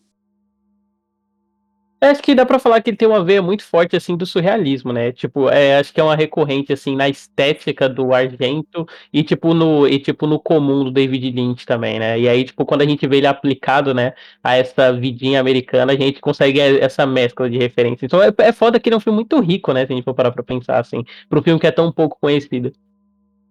Acho 2.10 2.22
que 2.22 2.34
dá 2.34 2.44
pra 2.44 2.58
falar 2.58 2.80
que 2.80 2.90
ele 2.90 2.96
tem 2.96 3.08
uma 3.08 3.24
veia 3.24 3.40
muito 3.42 3.64
forte, 3.64 3.96
assim, 3.96 4.16
do 4.16 4.26
surrealismo, 4.26 4.92
né? 4.92 5.12
Tipo, 5.12 5.48
é, 5.48 5.78
acho 5.78 5.92
que 5.92 6.00
é 6.00 6.04
uma 6.04 6.16
recorrente, 6.16 6.72
assim, 6.72 6.96
na 6.96 7.08
estética 7.08 7.88
do 7.88 8.12
Argento 8.14 8.86
e, 9.12 9.22
tipo, 9.22 9.54
no, 9.54 9.86
e, 9.86 9.98
tipo, 9.98 10.26
no 10.26 10.38
comum 10.38 10.84
do 10.84 10.90
David 10.90 11.30
Lynch 11.30 11.66
também, 11.66 11.98
né? 11.98 12.18
E 12.18 12.28
aí, 12.28 12.44
tipo, 12.44 12.64
quando 12.64 12.82
a 12.82 12.86
gente 12.86 13.06
vê 13.06 13.18
ele 13.18 13.26
aplicado, 13.26 13.94
né, 13.94 14.14
a 14.42 14.56
essa 14.56 14.92
vidinha 14.92 15.40
americana, 15.40 15.92
a 15.92 15.96
gente 15.96 16.20
consegue 16.20 16.60
essa 16.60 17.06
mescla 17.06 17.48
de 17.48 17.58
referências. 17.58 18.02
Então 18.04 18.22
é, 18.22 18.32
é 18.38 18.52
foda 18.52 18.78
que 18.80 18.88
ele 18.88 18.94
é 18.94 18.98
um 18.98 19.00
filme 19.00 19.16
muito 19.16 19.38
rico, 19.40 19.72
né, 19.72 19.86
se 19.86 19.92
a 19.92 19.96
gente 19.96 20.04
for 20.04 20.14
parar 20.14 20.30
pra 20.32 20.42
pensar, 20.42 20.78
assim, 20.78 21.04
pro 21.28 21.42
filme 21.42 21.60
que 21.60 21.66
é 21.66 21.70
tão 21.70 21.90
pouco 21.92 22.18
conhecido. 22.20 22.72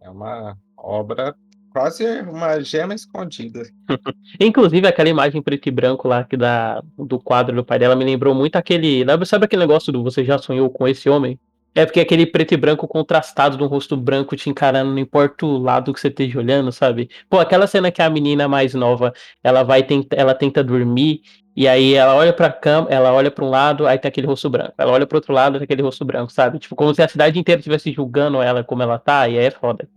É 0.02 0.10
uma 0.10 0.58
obra 0.78 1.36
Quase 1.74 2.06
uma 2.22 2.62
gema 2.62 2.94
escondida. 2.94 3.64
Inclusive, 4.40 4.88
aquela 4.88 5.10
imagem 5.10 5.42
preto 5.42 5.68
e 5.68 5.72
branco 5.72 6.08
lá 6.08 6.24
que 6.24 6.38
da, 6.38 6.84
do 6.98 7.20
quadro 7.20 7.56
do 7.56 7.66
pai 7.66 7.80
dela 7.80 7.96
me 7.96 8.06
lembrou 8.06 8.36
muito 8.36 8.56
aquele. 8.56 9.04
Sabe 9.26 9.46
aquele 9.46 9.62
negócio 9.62 9.92
do 9.92 10.04
Você 10.04 10.24
já 10.24 10.38
sonhou 10.38 10.70
com 10.70 10.88
esse 10.88 11.10
homem? 11.10 11.40
É 11.76 11.84
porque 11.84 12.00
aquele 12.00 12.28
preto 12.28 12.54
e 12.54 12.58
branco 12.58 12.88
contrastado 12.88 13.58
de 13.58 13.64
um 13.64 13.68
rosto 13.68 13.98
branco 13.98 14.36
te 14.36 14.48
encarando, 14.48 14.92
não 14.92 15.00
importa 15.00 15.44
o 15.44 15.58
lado 15.58 15.92
que 15.92 16.00
você 16.00 16.08
esteja 16.10 16.38
olhando, 16.38 16.72
sabe? 16.72 17.10
Pô, 17.28 17.40
aquela 17.40 17.66
cena 17.66 17.92
que 17.92 18.00
a 18.00 18.10
menina 18.12 18.48
mais 18.48 18.76
nova, 18.76 19.12
ela 19.44 19.64
vai 19.64 19.82
tenta, 19.82 20.16
ela 20.16 20.36
tenta 20.36 20.64
dormir 20.64 21.22
e 21.56 21.68
aí 21.68 21.96
ela 21.96 22.14
olha 22.14 22.32
pra 22.32 22.52
cama, 22.52 22.88
ela 22.92 23.12
olha 23.12 23.32
para 23.32 23.44
um 23.44 23.50
lado, 23.50 23.88
aí 23.88 23.98
tem 23.98 24.10
aquele 24.10 24.28
rosto 24.28 24.50
branco. 24.52 24.74
Ela 24.78 24.92
olha 24.92 25.08
pro 25.08 25.18
outro 25.18 25.34
lado, 25.34 25.58
tem 25.58 25.64
aquele 25.64 25.82
rosto 25.82 26.06
branco, 26.06 26.32
sabe? 26.32 26.60
Tipo, 26.60 26.76
como 26.76 26.94
se 26.94 27.02
a 27.02 27.08
cidade 27.08 27.40
inteira 27.40 27.58
estivesse 27.60 27.92
julgando 27.92 28.40
ela 28.40 28.64
como 28.64 28.84
ela 28.84 29.00
tá, 29.00 29.28
e 29.28 29.40
aí 29.40 29.46
é 29.46 29.52
foda. 29.52 29.88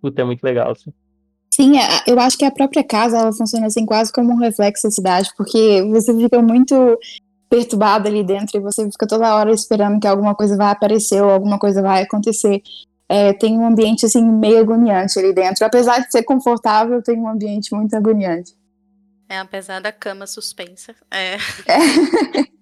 Puta, 0.00 0.22
é 0.22 0.24
muito 0.24 0.42
legal, 0.42 0.72
assim. 0.72 0.92
Sim, 1.54 1.74
eu 2.06 2.18
acho 2.18 2.38
que 2.38 2.46
a 2.46 2.50
própria 2.50 2.82
casa 2.82 3.18
ela 3.18 3.32
funciona 3.32 3.66
assim 3.66 3.84
quase 3.84 4.10
como 4.10 4.32
um 4.32 4.38
reflexo 4.38 4.84
da 4.84 4.90
cidade, 4.90 5.30
porque 5.36 5.82
você 5.82 6.16
fica 6.16 6.40
muito 6.40 6.98
perturbado 7.50 8.08
ali 8.08 8.24
dentro 8.24 8.56
e 8.56 8.60
você 8.60 8.90
fica 8.90 9.06
toda 9.06 9.34
hora 9.36 9.52
esperando 9.52 10.00
que 10.00 10.06
alguma 10.06 10.34
coisa 10.34 10.56
vai 10.56 10.72
aparecer 10.72 11.22
ou 11.22 11.28
alguma 11.28 11.58
coisa 11.58 11.82
vai 11.82 12.02
acontecer. 12.02 12.62
É, 13.06 13.34
tem 13.34 13.58
um 13.58 13.66
ambiente 13.66 14.06
assim 14.06 14.24
meio 14.24 14.60
agoniante 14.60 15.18
ali 15.18 15.34
dentro, 15.34 15.66
apesar 15.66 15.98
de 15.98 16.10
ser 16.10 16.22
confortável, 16.22 17.02
tem 17.02 17.18
um 17.18 17.28
ambiente 17.28 17.74
muito 17.74 17.94
agoniante. 17.94 18.56
É, 19.28 19.38
apesar 19.38 19.80
da 19.80 19.92
cama 19.92 20.26
suspensa. 20.26 20.94
É. 21.10 21.36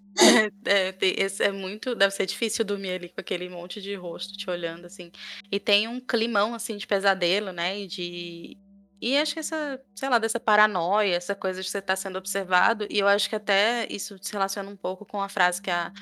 É, 0.67 0.89
é, 0.91 0.95
esse 1.01 1.43
é 1.43 1.51
muito. 1.51 1.95
Deve 1.95 2.13
ser 2.13 2.27
difícil 2.27 2.63
dormir 2.63 2.91
ali 2.91 3.09
com 3.09 3.21
aquele 3.21 3.49
monte 3.49 3.81
de 3.81 3.95
rosto 3.95 4.37
te 4.37 4.51
olhando, 4.51 4.85
assim. 4.85 5.11
E 5.51 5.59
tem 5.59 5.89
um 5.89 5.99
climão, 5.99 6.53
assim, 6.53 6.77
de 6.77 6.87
pesadelo, 6.87 7.53
né? 7.53 7.81
E 7.81 7.87
de, 7.87 8.59
e 9.01 9.17
acho 9.17 9.33
que 9.33 9.41
essa, 9.41 9.81
sei 9.95 10.09
lá, 10.09 10.19
dessa 10.19 10.39
paranoia, 10.39 11.17
essa 11.17 11.35
coisa 11.35 11.63
de 11.63 11.69
você 11.69 11.79
estar 11.79 11.95
tá 11.95 11.97
sendo 11.97 12.19
observado, 12.19 12.87
e 12.91 12.99
eu 12.99 13.09
acho 13.09 13.29
que 13.29 13.37
até 13.37 13.87
isso 13.91 14.19
se 14.21 14.33
relaciona 14.33 14.69
um 14.69 14.77
pouco 14.77 15.07
com 15.07 15.23
a 15.23 15.29
frase 15.29 15.63
que 15.63 15.71
a 15.71 15.93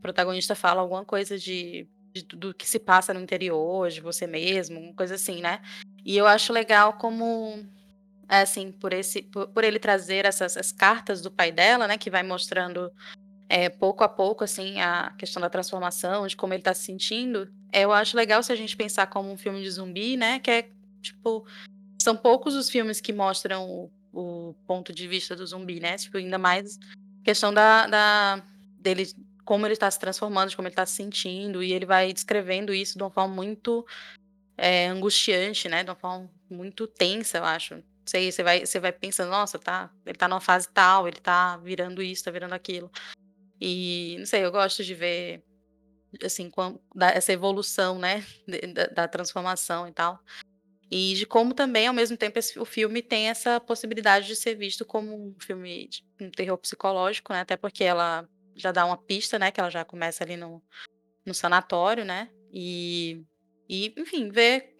protagonista 0.00 0.54
fala, 0.54 0.80
alguma 0.80 1.04
coisa 1.04 1.38
de, 1.38 1.86
de 2.14 2.22
do 2.24 2.54
que 2.54 2.66
se 2.66 2.78
passa 2.78 3.12
no 3.12 3.20
interior, 3.20 3.90
de 3.90 4.00
você 4.00 4.26
mesmo, 4.26 4.94
coisa 4.94 5.16
assim, 5.16 5.42
né? 5.42 5.60
E 6.04 6.16
eu 6.16 6.26
acho 6.26 6.52
legal 6.52 6.94
como 6.94 7.66
é, 8.28 8.40
assim, 8.40 8.72
por 8.72 8.92
esse 8.92 9.22
por, 9.22 9.48
por 9.48 9.64
ele 9.64 9.78
trazer 9.78 10.24
essas, 10.24 10.56
essas 10.56 10.72
cartas 10.72 11.20
do 11.20 11.30
pai 11.30 11.52
dela, 11.52 11.86
né, 11.86 11.98
que 11.98 12.10
vai 12.10 12.22
mostrando 12.22 12.90
é, 13.48 13.68
pouco 13.68 14.02
a 14.02 14.08
pouco, 14.08 14.44
assim, 14.44 14.80
a 14.80 15.12
questão 15.18 15.40
da 15.40 15.50
transformação, 15.50 16.26
de 16.26 16.36
como 16.36 16.52
ele 16.54 16.60
está 16.60 16.74
se 16.74 16.84
sentindo, 16.84 17.48
eu 17.72 17.92
acho 17.92 18.16
legal 18.16 18.42
se 18.42 18.52
a 18.52 18.56
gente 18.56 18.76
pensar 18.76 19.06
como 19.08 19.30
um 19.30 19.36
filme 19.36 19.62
de 19.62 19.70
zumbi, 19.70 20.16
né, 20.16 20.38
que 20.38 20.50
é, 20.50 20.68
tipo, 21.02 21.46
são 21.98 22.16
poucos 22.16 22.54
os 22.54 22.68
filmes 22.70 23.00
que 23.00 23.12
mostram 23.12 23.68
o, 23.68 23.90
o, 24.12 24.54
ponto 24.66 24.92
de 24.92 25.06
vista 25.08 25.34
do 25.34 25.46
zumbi, 25.46 25.80
né? 25.80 25.96
Tipo, 25.96 26.18
ainda 26.18 26.38
mais 26.38 26.78
questão 27.24 27.52
da, 27.52 27.86
da 27.86 28.42
dele, 28.78 29.06
como 29.44 29.66
ele 29.66 29.72
está 29.72 29.90
se 29.90 29.98
transformando, 29.98 30.50
de 30.50 30.56
como 30.56 30.68
ele 30.68 30.72
está 30.72 30.86
se 30.86 30.96
sentindo, 30.96 31.62
e 31.62 31.72
ele 31.72 31.86
vai 31.86 32.12
descrevendo 32.12 32.72
isso 32.72 32.96
de 32.96 33.02
uma 33.02 33.10
forma 33.10 33.34
muito 33.34 33.86
é, 34.56 34.86
angustiante, 34.88 35.68
né? 35.68 35.82
De 35.82 35.90
uma 35.90 35.96
forma 35.96 36.30
muito 36.50 36.86
tensa, 36.86 37.38
eu 37.38 37.44
acho. 37.44 37.82
Sei, 38.04 38.30
você 38.30 38.42
vai, 38.42 38.64
você 38.64 38.78
vai 38.78 38.92
pensando, 38.92 39.30
nossa, 39.30 39.58
tá, 39.58 39.90
ele 40.04 40.16
tá 40.16 40.28
numa 40.28 40.40
fase 40.40 40.68
tal, 40.72 41.08
ele 41.08 41.18
tá 41.18 41.56
virando 41.56 42.02
isso, 42.02 42.24
tá 42.24 42.30
virando 42.30 42.54
aquilo. 42.54 42.90
E 43.60 44.16
não 44.18 44.26
sei, 44.26 44.44
eu 44.44 44.52
gosto 44.52 44.84
de 44.84 44.94
ver 44.94 45.42
assim, 46.24 46.50
essa 47.14 47.32
evolução, 47.32 47.98
né, 47.98 48.24
da, 48.72 48.86
da 48.86 49.08
transformação 49.08 49.88
e 49.88 49.92
tal. 49.92 50.20
E 50.90 51.14
de 51.14 51.26
como 51.26 51.52
também, 51.52 51.86
ao 51.86 51.94
mesmo 51.94 52.16
tempo, 52.16 52.38
esse, 52.38 52.58
o 52.58 52.64
filme 52.64 53.02
tem 53.02 53.28
essa 53.28 53.58
possibilidade 53.58 54.26
de 54.26 54.36
ser 54.36 54.54
visto 54.54 54.84
como 54.84 55.14
um 55.14 55.34
filme 55.40 55.88
de 55.88 56.04
um 56.20 56.30
terror 56.30 56.56
psicológico, 56.58 57.32
né? 57.32 57.40
Até 57.40 57.56
porque 57.56 57.82
ela 57.82 58.28
já 58.54 58.70
dá 58.70 58.84
uma 58.86 58.96
pista, 58.96 59.38
né? 59.38 59.50
Que 59.50 59.60
ela 59.60 59.70
já 59.70 59.84
começa 59.84 60.22
ali 60.22 60.36
no, 60.36 60.62
no 61.24 61.34
sanatório, 61.34 62.04
né? 62.04 62.28
E, 62.52 63.22
e, 63.68 63.92
enfim, 63.96 64.30
ver 64.30 64.76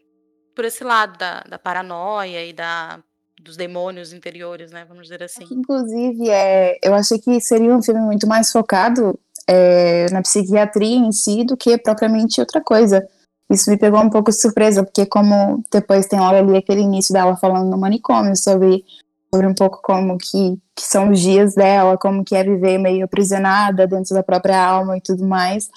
por 0.55 0.65
esse 0.65 0.85
lado 0.85 1.19
da, 1.19 1.41
da 1.41 1.59
paranoia 1.59 2.45
e 2.47 2.53
da, 2.53 3.03
dos 3.43 3.57
demônios 3.57 4.13
interiores, 4.13 4.71
né? 4.71 4.85
Vamos 4.85 5.05
dizer 5.05 5.23
assim. 5.23 5.45
Inclusive, 5.51 6.31
é, 6.31 6.79
eu 6.83 6.95
achei 6.95 7.19
que 7.19 7.41
seria 7.41 7.75
um 7.75 7.83
filme 7.83 8.01
muito 8.01 8.27
mais 8.29 8.53
focado 8.53 9.19
é, 9.47 10.07
na 10.11 10.23
psiquiatria 10.23 10.97
em 10.97 11.11
si 11.11 11.45
do 11.45 11.57
que 11.57 11.77
propriamente 11.79 12.41
outra 12.41 12.61
coisa. 12.61 13.07
Isso 13.51 13.71
me 13.71 13.77
pegou 13.77 14.01
um 14.01 14.11
pouco 14.11 14.31
de 14.31 14.41
surpresa, 14.41 14.83
porque 14.83 15.07
como 15.07 15.63
depois 15.71 16.07
tem 16.07 16.19
logo 16.19 16.35
ali 16.35 16.57
aquele 16.57 16.81
início 16.81 17.13
dela 17.13 17.37
falando 17.37 17.71
no 17.71 17.79
manicômio 17.79 18.37
sobre, 18.37 18.85
sobre 19.33 19.47
um 19.47 19.55
pouco 19.55 19.81
como 19.83 20.19
que, 20.19 20.59
que 20.75 20.83
são 20.83 21.11
os 21.11 21.21
dias 21.21 21.55
dela, 21.55 21.97
como 21.97 22.25
que 22.25 22.35
é 22.35 22.43
viver 22.43 22.79
meio 22.79 23.05
aprisionada 23.05 23.87
dentro 23.87 24.15
da 24.15 24.23
própria 24.23 24.61
alma 24.61 24.97
e 24.97 25.01
tudo 25.01 25.25
mais. 25.25 25.69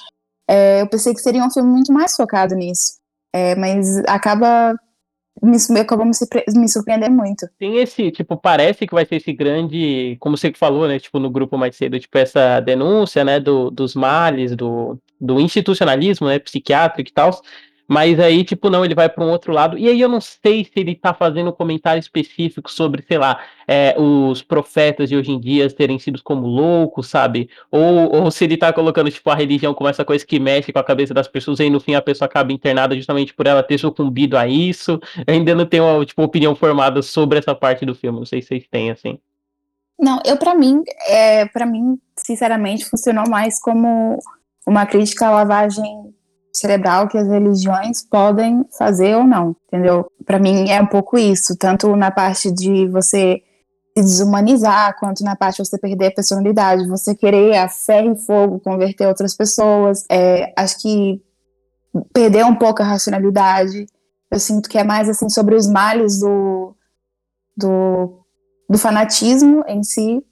É, 0.50 0.82
eu 0.82 0.88
pensei 0.88 1.14
que 1.14 1.22
seria 1.22 1.46
um 1.46 1.52
filme 1.52 1.70
muito 1.70 1.94
mais 1.94 2.16
focado 2.16 2.56
nisso. 2.56 2.98
É, 3.32 3.56
mas 3.56 4.00
acaba 4.08 4.76
me, 5.42 5.80
acabou 5.80 6.06
me, 6.06 6.12
me 6.56 6.70
surpreender 6.70 7.10
muito. 7.10 7.48
Tem 7.58 7.78
esse, 7.78 8.12
tipo, 8.12 8.36
parece 8.36 8.86
que 8.86 8.94
vai 8.94 9.06
ser 9.06 9.18
esse 9.18 9.32
grande, 9.32 10.18
como 10.20 10.38
você 10.38 10.52
falou, 10.54 10.88
né, 10.88 11.00
tipo, 11.00 11.20
no 11.20 11.30
grupo 11.30 11.58
mais 11.58 11.76
cedo, 11.76 12.00
tipo, 12.00 12.18
essa 12.18 12.60
denúncia, 12.60 13.24
né, 13.24 13.40
do, 13.40 13.72
dos 13.72 13.96
males, 13.96 14.56
do, 14.56 15.00
do 15.20 15.40
institucionalismo, 15.40 16.28
né, 16.28 16.40
psiquiátrico 16.40 17.10
e 17.10 17.14
tal, 17.14 17.42
mas 17.90 18.20
aí, 18.20 18.44
tipo, 18.44 18.70
não, 18.70 18.86
ele 18.86 18.94
vai 18.94 19.10
para 19.10 19.24
um 19.26 19.32
outro 19.32 19.52
lado. 19.52 19.76
E 19.76 19.88
aí 19.90 20.00
eu 20.00 20.08
não 20.08 20.22
sei 20.22 20.64
se 20.64 20.74
ele 20.76 20.94
tá 20.94 21.12
fazendo 21.12 21.50
um 21.50 21.52
comentário 21.52 22.00
específico 22.00 22.70
sobre, 22.70 23.02
sei 23.02 23.18
lá, 23.18 23.42
é, 23.68 23.96
os 23.98 24.44
profetas 24.44 25.10
de 25.10 25.18
hoje 25.18 25.32
em 25.32 25.40
dia 25.40 25.68
terem 25.72 25.98
sido 25.98 26.22
como 26.22 26.46
loucos, 26.46 27.08
sabe? 27.08 27.50
Ou, 27.72 28.14
ou 28.14 28.30
se 28.30 28.44
ele 28.44 28.58
tá 28.58 28.72
colocando, 28.72 29.10
tipo, 29.10 29.28
a 29.32 29.34
religião 29.34 29.74
como 29.74 29.90
essa 29.90 30.06
coisa 30.06 30.24
que 30.24 30.40
mexe 30.40 30.72
com 30.72 30.78
a 30.78 30.84
cabeça 30.84 31.16
das 31.16 31.28
pessoas 31.28 31.60
e 31.60 31.64
aí 31.64 31.70
no 31.72 31.80
fim 31.80 31.96
a 31.96 32.02
pessoa 32.02 32.28
acaba 32.28 32.54
internada 32.54 32.96
justamente 32.96 33.34
por 33.34 33.48
ela 33.48 33.64
ter 33.64 33.80
sucumbido 33.80 34.38
a 34.38 34.48
isso. 34.48 35.00
Eu 35.26 35.34
ainda 35.34 35.56
não 35.56 35.66
tenho, 35.66 36.06
tipo, 36.06 36.22
opinião 36.22 36.56
formada 36.56 37.02
sobre 37.02 37.40
essa 37.40 37.56
parte 37.56 37.88
do 37.88 37.96
filme. 37.96 38.20
Não 38.20 38.26
sei 38.26 38.44
se 38.44 38.50
vocês 38.50 38.68
têm, 38.70 38.92
assim. 38.92 39.18
Não, 40.00 40.22
eu, 40.24 40.38
para 40.38 40.54
mim, 40.54 40.84
é, 41.08 41.48
para 41.48 41.66
mim, 41.66 42.00
sinceramente, 42.16 42.86
funcionou 42.86 43.28
mais 43.28 43.60
como 43.60 44.20
uma 44.70 44.86
crítica 44.86 45.28
à 45.28 45.32
lavagem 45.32 46.14
cerebral 46.54 47.08
que 47.08 47.18
as 47.18 47.28
religiões 47.28 48.04
podem 48.04 48.64
fazer 48.78 49.16
ou 49.16 49.24
não, 49.24 49.56
entendeu? 49.68 50.12
Para 50.24 50.38
mim 50.38 50.70
é 50.70 50.80
um 50.80 50.86
pouco 50.86 51.18
isso, 51.18 51.56
tanto 51.58 51.96
na 51.96 52.12
parte 52.12 52.52
de 52.52 52.88
você 52.88 53.42
se 53.98 54.04
desumanizar, 54.04 54.96
quanto 55.00 55.24
na 55.24 55.36
parte 55.36 55.58
de 55.58 55.68
você 55.68 55.78
perder 55.78 56.08
a 56.08 56.12
personalidade, 56.12 56.88
você 56.88 57.16
querer 57.16 57.58
a 57.58 57.68
ferro 57.68 58.14
e 58.14 58.20
fogo 58.20 58.60
converter 58.60 59.08
outras 59.08 59.36
pessoas. 59.36 60.06
É, 60.10 60.54
acho 60.56 60.80
que 60.80 61.22
perder 62.14 62.46
um 62.46 62.56
pouco 62.56 62.84
a 62.84 62.86
racionalidade. 62.86 63.88
Eu 64.30 64.40
sinto 64.40 64.70
que 64.70 64.78
é 64.78 64.84
mais 64.84 65.10
assim 65.10 65.30
sobre 65.30 65.56
os 65.56 65.66
males 65.68 66.20
do, 66.20 66.76
do, 67.58 68.24
do 68.70 68.78
fanatismo 68.78 69.64
em 69.68 69.82
si 69.84 70.24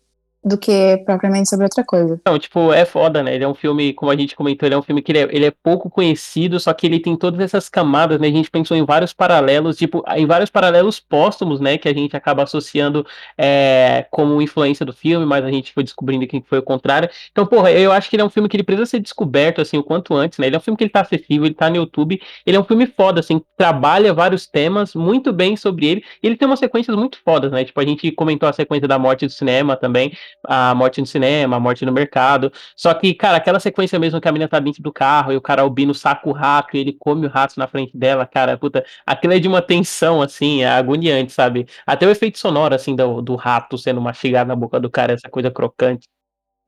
do 0.44 0.58
que 0.58 0.98
propriamente 1.06 1.50
sobre 1.50 1.66
outra 1.66 1.84
coisa. 1.84 2.20
Não, 2.26 2.40
tipo, 2.40 2.72
é 2.72 2.86
foda, 2.86 3.22
né? 3.22 3.36
Ele 3.36 3.44
é 3.44 3.48
um 3.48 3.54
filme, 3.54 3.94
como 3.94 4.12
a 4.12 4.16
gente 4.16 4.36
comentou, 4.36 4.68
ele 4.68 4.76
é 4.76 4.78
um 4.78 4.82
filme 4.82 5.02
que 5.02 5.12
ele 5.12 5.20
é, 5.20 5.28
ele 5.32 5.46
é, 5.46 5.52
pouco 5.52 5.90
conhecido, 5.90 6.60
só 6.60 6.74
que 6.74 6.86
ele 6.86 7.00
tem 7.00 7.16
todas 7.16 7.40
essas 7.40 7.68
camadas, 7.68 8.20
né? 8.20 8.28
A 8.28 8.32
gente 8.32 8.50
pensou 8.50 8.78
em 8.78 8.86
vários 8.86 9.14
paralelos, 9.14 9.78
tipo, 9.78 10.04
em 10.16 10.26
vários 10.26 10.50
paralelos 10.50 11.00
póstumos, 11.00 11.60
né? 11.60 11.78
Que 11.78 11.90
a 11.90 11.94
gente 11.94 12.16
acaba 12.16 12.44
associando 12.44 13.06
é, 13.38 14.06
como 14.10 14.42
influência 14.42 14.86
do 14.86 14.94
filme, 14.94 15.26
mas 15.26 15.44
a 15.44 15.52
gente 15.52 15.74
foi 15.74 15.84
descobrindo 15.84 16.26
que 16.28 16.42
foi 16.48 16.60
o 16.60 16.64
contrário. 16.64 17.10
Então, 17.32 17.46
porra, 17.46 17.72
eu 17.72 17.92
acho 17.92 18.10
que 18.10 18.16
ele 18.16 18.24
é 18.24 18.26
um 18.26 18.30
filme 18.30 18.48
que 18.48 18.56
ele 18.56 18.64
precisa 18.64 18.86
ser 18.86 19.00
descoberto, 19.00 19.62
assim, 19.62 19.78
o 19.78 19.84
quanto 19.84 20.14
antes, 20.14 20.40
né? 20.40 20.48
Ele 20.48 20.56
é 20.56 20.60
um 20.60 20.62
filme 20.62 20.78
que 20.78 20.84
ele 20.84 20.92
tá 20.92 21.02
acessível, 21.02 21.46
ele 21.46 21.56
tá 21.56 21.70
no 21.70 21.76
YouTube, 21.76 22.22
ele 22.46 22.58
é 22.58 22.60
um 22.60 22.64
filme 22.64 22.88
foda, 22.88 23.20
assim, 23.20 23.42
trabalha 23.58 24.14
vários 24.14 24.48
temas 24.48 24.96
muito 24.96 25.34
bem 25.34 25.58
sobre 25.58 25.88
ele, 25.88 26.04
e 26.22 26.28
ele 26.28 26.38
tem 26.38 26.48
umas 26.48 26.60
sequências 26.60 26.96
muito 26.96 27.20
fodas, 27.24 27.52
né? 27.52 27.66
Tipo, 27.66 27.82
a 27.82 27.86
gente 27.86 28.12
comentou 28.12 28.48
a 28.48 28.54
sequência 28.54 28.88
da 28.88 28.98
morte 28.98 29.26
do 29.26 29.32
cinema 29.32 29.76
também, 29.76 30.14
a 30.44 30.74
morte 30.76 31.02
no 31.02 31.08
cinema, 31.08 31.58
a 31.58 31.60
morte 31.60 31.86
no 31.86 31.92
mercado. 31.92 32.52
Só 32.76 32.94
que, 32.94 33.14
cara, 33.14 33.38
aquela 33.38 33.60
sequência 33.60 34.00
mesmo 34.00 34.20
que 34.22 34.28
a 34.28 34.32
menina 34.32 34.50
tá 34.50 34.60
dentro 34.60 34.82
do 34.82 34.92
carro 34.92 35.32
e 35.32 35.38
o 35.38 35.42
cara 35.42 35.62
albino 35.62 35.94
saca 35.94 36.28
o 36.30 36.32
rato 36.32 36.76
e 36.76 36.80
ele 36.80 36.94
come 36.94 37.26
o 37.28 37.30
rato 37.30 37.58
na 37.58 37.68
frente 37.68 37.96
dela, 37.98 38.26
cara, 38.26 38.58
puta, 38.58 38.86
aquilo 39.06 39.34
é 39.34 39.40
de 39.40 39.48
uma 39.48 39.62
tensão, 39.62 40.22
assim, 40.22 40.64
é 40.64 40.70
agoniante, 40.70 41.32
sabe? 41.32 41.68
Até 41.86 42.06
o 42.08 42.12
efeito 42.12 42.38
sonoro, 42.40 42.76
assim, 42.76 42.96
do, 42.96 43.22
do 43.22 43.36
rato 43.36 43.78
sendo 43.78 44.02
mastigado 44.02 44.48
na 44.48 44.56
boca 44.56 44.80
do 44.80 44.90
cara, 44.90 45.14
essa 45.14 45.30
coisa 45.30 45.52
crocante. 45.52 46.08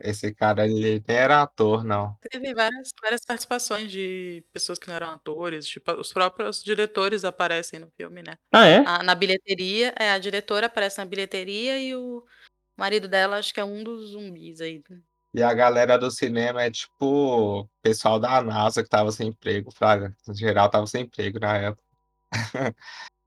Esse 0.01 0.34
cara, 0.34 0.66
ele 0.66 1.03
nem 1.05 1.18
era 1.18 1.41
ator, 1.41 1.84
não. 1.84 2.16
Teve 2.32 2.53
várias, 2.53 2.91
várias 3.01 3.26
participações 3.26 3.91
de 3.91 4.41
pessoas 4.53 4.80
que 4.80 4.88
não 4.88 4.95
eram 4.95 5.10
atores, 5.10 5.68
tipo, 5.68 5.91
os 5.91 6.14
próprios 6.14 6.64
diretores 6.64 7.26
aparecem 7.26 7.80
no 7.82 7.91
filme, 7.97 8.24
né? 8.24 8.38
Ah, 8.49 8.66
é? 8.66 8.78
A, 8.86 9.03
na 9.03 9.14
bilheteria, 9.14 9.93
é, 9.99 10.12
a 10.12 10.18
diretora 10.18 10.68
aparece 10.68 10.99
na 10.99 11.05
bilheteria 11.05 11.78
e 11.80 11.93
o 11.95 12.24
o 12.80 12.82
marido 12.82 13.10
dela 13.10 13.38
acho 13.38 13.54
que 13.54 13.60
é 13.60 13.66
um 13.66 13.84
dos 13.84 14.12
zumbis 14.12 14.62
aí. 14.62 14.82
Né? 14.90 15.02
E 15.34 15.44
a 15.44 15.54
galera 15.54 15.98
do 15.98 16.10
cinema 16.10 16.64
é 16.64 16.72
tipo 16.72 17.06
o 17.06 17.70
pessoal 17.82 18.18
da 18.18 18.42
NASA 18.42 18.82
que 18.82 18.90
tava 18.90 19.12
sem 19.12 19.28
emprego, 19.28 19.70
Fraga. 19.70 20.16
No 20.26 20.34
geral, 20.34 20.70
tava 20.70 20.88
sem 20.88 21.04
emprego 21.04 21.40
na 21.40 21.58
época. 21.58 21.84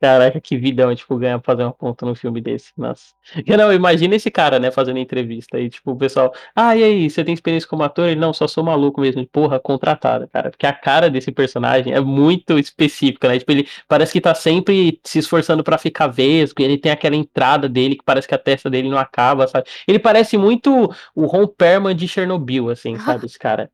Caraca, 0.03 0.41
que 0.41 0.57
vidão, 0.57 0.93
tipo, 0.97 1.17
ganhar 1.17 1.39
pra 1.39 1.53
fazer 1.53 1.63
uma 1.63 1.73
ponta 1.73 2.05
num 2.05 2.17
filme 2.17 2.41
desse. 2.41 2.73
Nossa. 2.77 3.15
Não, 3.57 3.73
imagina 3.73 4.17
esse 4.17 4.33
cara, 4.33 4.59
né, 4.59 4.69
fazendo 4.69 4.99
entrevista. 4.99 5.61
E, 5.61 5.71
tipo, 5.71 5.93
o 5.93 5.97
pessoal, 5.97 6.35
ah, 6.57 6.77
e 6.77 6.83
aí, 6.83 7.09
você 7.09 7.23
tem 7.23 7.33
experiência 7.33 7.69
como 7.69 7.85
ator? 7.85 8.09
Ele, 8.09 8.19
não, 8.19 8.33
só 8.33 8.49
sou 8.49 8.65
maluco 8.65 9.01
mesmo. 9.01 9.25
Porra, 9.29 9.61
contratado, 9.61 10.27
cara. 10.27 10.51
Porque 10.51 10.67
a 10.67 10.73
cara 10.73 11.09
desse 11.09 11.31
personagem 11.31 11.93
é 11.93 12.01
muito 12.01 12.59
específica, 12.59 13.29
né? 13.29 13.39
Tipo, 13.39 13.53
ele 13.53 13.69
parece 13.87 14.13
que 14.13 14.21
tá 14.21 14.35
sempre 14.35 15.01
se 15.05 15.21
esforçando 15.21 15.63
para 15.63 15.79
ficar 15.79 16.09
vesgo. 16.09 16.61
Ele 16.61 16.77
tem 16.77 16.91
aquela 16.91 17.15
entrada 17.15 17.69
dele 17.69 17.95
que 17.95 18.05
parece 18.05 18.27
que 18.27 18.35
a 18.35 18.39
testa 18.39 18.69
dele 18.69 18.91
não 18.91 18.99
acaba, 18.99 19.47
sabe? 19.47 19.69
Ele 19.87 20.01
parece 20.01 20.37
muito 20.37 20.93
o 21.15 21.27
Ron 21.27 21.47
Perlman 21.47 21.95
de 21.95 22.09
Chernobyl, 22.09 22.71
assim, 22.71 22.99
sabe? 22.99 23.27
Esse 23.27 23.39
cara. 23.39 23.71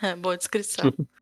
É, 0.00 0.14
boa 0.14 0.36
descrição. 0.36 0.92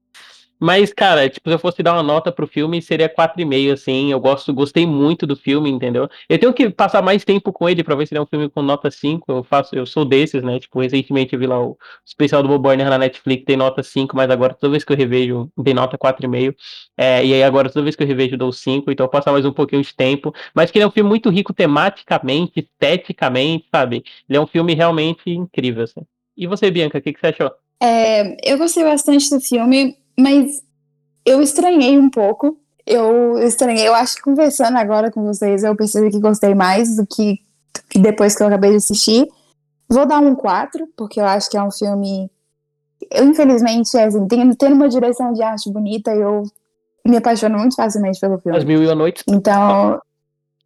Mas, 0.59 0.93
cara, 0.93 1.29
tipo, 1.29 1.49
se 1.49 1.55
eu 1.55 1.59
fosse 1.59 1.83
dar 1.83 1.93
uma 1.93 2.03
nota 2.03 2.33
pro 2.33 2.47
filme, 2.47 2.81
seria 2.81 3.09
4,5, 3.09 3.73
assim. 3.73 4.11
Eu 4.11 4.21
gosto, 4.21 4.53
gostei 4.55 4.87
muito 4.87 5.27
do 5.27 5.37
filme, 5.37 5.71
entendeu? 5.71 6.09
Eu 6.29 6.39
tenho 6.39 6.53
que 6.53 6.71
passar 6.71 7.03
mais 7.03 7.25
tempo 7.25 7.53
com 7.53 7.69
ele 7.69 7.85
pra 7.85 7.95
ver 7.95 8.07
se 8.07 8.15
ele 8.15 8.19
é 8.19 8.23
um 8.23 8.27
filme 8.27 8.49
com 8.49 8.63
nota 8.63 8.91
5. 8.91 9.25
Eu 9.31 9.45
faço, 9.45 9.75
eu 9.75 9.85
sou 9.85 10.05
desses, 10.05 10.43
né? 10.43 10.59
Tipo, 10.59 10.81
recentemente 10.81 11.35
eu 11.35 11.39
vi 11.39 11.47
lá 11.47 11.63
o 11.63 11.77
especial 12.05 12.43
do 12.43 12.49
Bob 12.49 12.63
Burner 12.63 12.89
na 12.89 12.99
Netflix, 12.99 13.45
tem 13.45 13.57
nota 13.57 13.83
5, 13.83 14.17
mas 14.17 14.31
agora 14.31 14.55
toda 14.55 14.71
vez 14.71 14.85
que 14.85 14.93
eu 14.93 14.97
revejo, 14.97 15.51
tem 15.63 15.75
nota 15.75 15.99
4,5. 15.99 16.55
É, 16.97 17.25
e 17.25 17.35
aí 17.35 17.43
agora 17.43 17.69
toda 17.69 17.83
vez 17.83 17.95
que 17.95 18.03
eu 18.03 18.07
revejo, 18.07 18.37
dou 18.37 18.53
5, 18.53 18.91
então 18.91 19.05
eu 19.05 19.11
passar 19.11 19.33
mais 19.33 19.45
um 19.45 19.53
pouquinho 19.53 19.83
de 19.83 19.95
tempo. 19.95 20.35
Mas 20.55 20.71
que 20.71 20.79
ele 20.79 20.85
é 20.85 20.89
um 20.89 20.93
filme 20.93 21.09
muito 21.09 21.29
rico 21.29 21.53
tematicamente, 21.53 22.61
esteticamente, 22.61 23.67
sabe? 23.71 24.05
Ele 24.29 24.39
é 24.39 24.41
um 24.41 24.47
filme 24.47 24.75
realmente 24.75 25.31
incrível, 25.31 25.85
assim. 25.85 26.01
E 26.37 26.47
você, 26.47 26.71
Bianca, 26.71 26.99
o 26.99 27.03
que, 27.03 27.13
que 27.13 27.21
você 27.21 27.29
achou? 27.29 27.51
É, 27.81 28.53
eu 28.53 28.59
gostei 28.59 28.85
bastante 28.85 29.29
do 29.31 29.41
filme, 29.41 29.97
mas 30.19 30.63
eu 31.25 31.43
estranhei 31.43 31.99
um 31.99 32.09
pouco. 32.09 32.59
Eu 32.87 33.37
estranhei, 33.39 33.87
eu 33.87 33.95
acho 33.95 34.17
que 34.17 34.23
conversando 34.23 34.77
agora 34.77 35.11
com 35.11 35.25
vocês, 35.25 35.65
eu 35.65 35.75
percebi 35.75 36.11
que 36.11 36.21
gostei 36.21 36.55
mais 36.55 36.97
do 36.97 37.05
que, 37.05 37.41
que 37.91 37.99
depois 37.99 38.37
que 38.37 38.43
eu 38.43 38.47
acabei 38.47 38.71
de 38.71 38.77
assistir. 38.77 39.27
Vou 39.89 40.07
dar 40.07 40.21
um 40.21 40.37
4, 40.37 40.89
porque 40.97 41.21
eu 41.21 41.25
acho 41.25 41.51
que 41.51 41.57
é 41.57 41.63
um 41.63 41.71
filme. 41.71 42.31
Eu, 43.11 43.25
infelizmente, 43.25 43.97
é 43.97 44.05
assim, 44.05 44.27
tem, 44.29 44.53
tendo 44.55 44.75
uma 44.75 44.89
direção 44.89 45.33
de 45.33 45.43
arte 45.43 45.71
bonita, 45.71 46.15
eu 46.15 46.45
me 47.07 47.17
apaixono 47.17 47.59
muito 47.59 47.75
facilmente 47.75 48.21
pelo 48.21 48.39
filme. 48.39 48.57
As 48.57 48.65
Mil 48.65 48.83
e 48.83 48.87
Uma 48.87 48.95
Noites. 48.95 49.25
Então. 49.29 50.01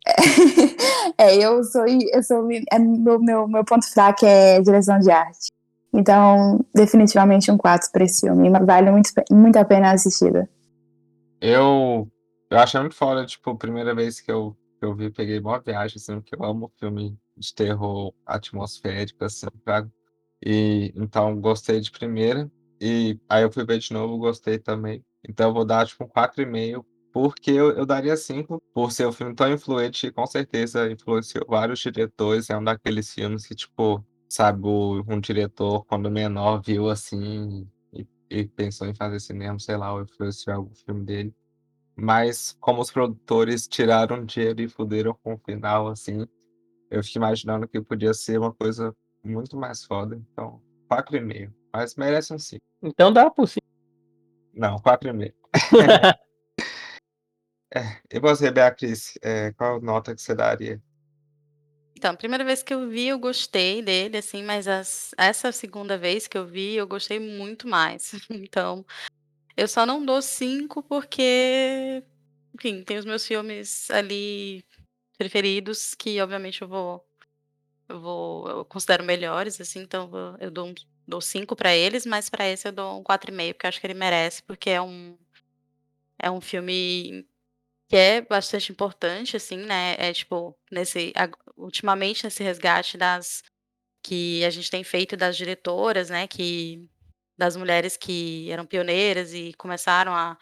é, 1.17 1.37
eu 1.37 1.65
sou. 1.65 1.87
Eu 1.87 2.23
sou 2.23 2.49
é, 2.53 2.79
meu, 2.79 3.19
meu, 3.19 3.49
meu 3.49 3.65
ponto 3.65 3.91
fraco 3.91 4.27
é 4.27 4.61
direção 4.61 4.99
de 4.99 5.11
arte. 5.11 5.51
Então, 5.93 6.65
definitivamente 6.75 7.51
um 7.51 7.57
4 7.57 7.91
para 7.93 8.05
esse 8.05 8.21
filme. 8.21 8.49
Vale 8.51 8.91
muito, 8.91 9.11
muito 9.31 9.57
a 9.57 9.65
pena 9.65 9.89
a 9.89 9.93
assistida. 9.93 10.49
Eu, 11.41 12.09
eu 12.51 12.59
achei 12.59 12.79
muito 12.81 12.95
foda, 12.95 13.27
tipo, 13.27 13.57
primeira 13.57 13.95
vez 13.95 14.21
que 14.21 14.31
eu, 14.31 14.57
que 14.79 14.85
eu 14.85 14.95
vi, 14.95 15.11
peguei 15.11 15.41
uma 15.41 15.59
viagem, 15.59 15.97
assim, 15.97 16.21
porque 16.21 16.37
eu 16.37 16.45
amo 16.45 16.73
filme 16.79 17.19
de 17.37 17.55
terror 17.55 18.13
atmosférico, 18.27 19.25
assim, 19.25 19.47
pra... 19.65 19.87
E 20.45 20.93
então 20.97 21.39
gostei 21.41 21.81
de 21.81 21.91
primeira. 21.91 22.51
E 22.81 23.19
aí 23.29 23.43
eu 23.43 23.53
fui 23.53 23.65
ver 23.65 23.79
de 23.79 23.93
novo, 23.93 24.17
gostei 24.17 24.59
também. 24.59 25.05
Então 25.29 25.49
eu 25.49 25.55
vou 25.55 25.65
dar, 25.65 25.87
tipo, 25.87 26.05
um 26.05 26.09
4,5, 26.09 26.85
porque 27.13 27.51
eu, 27.51 27.73
eu 27.73 27.85
daria 27.85 28.17
5 28.17 28.63
por 28.73 28.93
ser 28.93 29.07
um 29.07 29.13
filme 29.13 29.35
tão 29.35 29.53
influente, 29.53 30.11
com 30.11 30.27
certeza 30.27 30.91
influenciou 30.91 31.45
vários 31.49 31.81
diretores. 31.81 32.49
É 32.49 32.57
um 32.57 32.65
daqueles 32.65 33.13
filmes 33.13 33.47
que, 33.47 33.55
tipo, 33.55 34.05
sabe, 34.31 34.69
um 34.69 35.21
diretor, 35.21 35.85
quando 35.87 36.09
menor, 36.09 36.63
viu 36.63 36.89
assim 36.89 37.69
e, 37.93 38.07
e 38.31 38.47
pensou 38.47 38.87
em 38.87 38.95
fazer 38.95 39.19
cinema, 39.19 39.59
sei 39.59 39.77
lá, 39.77 39.93
ou 39.93 40.03
influenciou 40.03 40.57
algum 40.57 40.75
filme 40.75 41.05
dele. 41.05 41.35
Mas 41.97 42.57
como 42.61 42.81
os 42.81 42.93
produtores 42.93 43.67
tiraram 43.67 44.25
dinheiro 44.25 44.63
e 44.63 44.69
fuderam 44.69 45.19
com 45.25 45.35
o 45.35 45.39
final, 45.39 45.89
assim, 45.89 46.27
eu 46.89 47.03
fico 47.03 47.19
imaginando 47.19 47.67
que 47.67 47.81
podia 47.83 48.15
ser 48.15 48.39
uma 48.39 48.55
coisa 48.55 48.95
muito 49.23 49.57
mais 49.57 49.85
foda. 49.85 50.17
Então, 50.33 50.63
4,5. 50.89 51.53
Mas 51.73 51.97
merece 51.97 52.33
um 52.33 52.39
5. 52.39 52.63
Então 52.83 53.13
dá 53.13 53.29
por 53.29 53.49
5. 53.49 53.61
Não, 54.55 54.77
4,5. 54.77 55.35
é, 57.75 58.01
e 58.13 58.21
você, 58.21 58.51
Beatriz, 58.51 59.19
é, 59.23 59.53
qual 59.53 59.81
nota 59.81 60.15
que 60.15 60.23
você 60.23 60.37
daria? 60.37 60.81
Então, 62.01 62.13
a 62.13 62.17
primeira 62.17 62.43
vez 62.43 62.63
que 62.63 62.73
eu 62.73 62.89
vi, 62.89 63.09
eu 63.09 63.19
gostei 63.19 63.83
dele, 63.83 64.17
assim, 64.17 64.43
mas 64.43 64.67
as 64.67 65.11
essa 65.19 65.53
segunda 65.53 65.99
vez 65.99 66.27
que 66.27 66.39
eu 66.39 66.47
vi, 66.47 66.75
eu 66.77 66.87
gostei 66.87 67.21
muito 67.21 67.69
mais. 67.69 68.13
Então, 68.31 68.87
eu 69.57 69.69
só 69.69 69.87
não 69.87 70.05
dou 70.05 70.23
5 70.23 70.83
porque, 70.83 72.03
enfim, 72.55 72.85
tem 72.85 72.99
os 72.99 73.05
meus 73.07 73.27
filmes 73.27 73.91
ali 73.91 74.65
preferidos 75.19 75.95
que 75.95 76.21
obviamente 76.23 76.63
eu 76.63 76.69
vou 76.69 77.05
eu 77.89 78.01
vou 78.01 78.49
eu 78.51 78.65
considero 78.67 79.05
melhores, 79.05 79.61
assim, 79.61 79.81
então 79.81 80.11
eu 80.41 80.51
dou 80.51 80.69
um 80.69 80.75
dou 81.09 81.21
5 81.21 81.57
pra 81.57 81.75
eles, 81.77 82.07
mas 82.07 82.31
pra 82.31 82.49
esse 82.49 82.69
eu 82.69 82.73
dou 82.73 83.01
um 83.01 83.05
4,5, 83.05 83.55
porque 83.55 83.67
eu 83.67 83.71
acho 83.71 83.81
que 83.81 83.87
ele 83.89 83.95
merece, 83.95 84.43
porque 84.45 84.71
é 84.71 84.83
um 84.83 85.19
é 86.19 86.31
um 86.31 86.41
filme 86.41 87.27
que 87.91 87.97
é 87.97 88.21
bastante 88.23 88.71
importante, 88.71 89.37
assim, 89.37 89.59
né, 89.59 89.97
é 89.99 90.13
tipo, 90.13 90.57
nesse 90.71 91.13
ultimamente 91.57 92.23
nesse 92.25 92.41
resgate 92.43 92.97
das 92.97 93.43
que 94.05 94.45
a 94.45 94.51
gente 94.51 94.71
tem 94.71 94.85
feito 94.85 95.17
das 95.17 95.37
diretoras, 95.37 96.11
né, 96.11 96.29
que 96.29 96.89
das 97.39 97.57
mulheres 97.57 97.97
que 97.97 98.51
eram 98.53 98.67
pioneiras 98.67 99.35
e 99.35 99.55
começaram 99.59 100.15
a, 100.15 100.39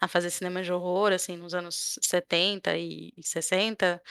a 0.00 0.08
fazer 0.08 0.30
cinema 0.30 0.62
de 0.62 0.72
horror, 0.72 1.12
assim, 1.12 1.36
nos 1.36 1.54
anos 1.54 1.98
70 2.02 2.76
e 2.78 3.12
60, 3.22 4.02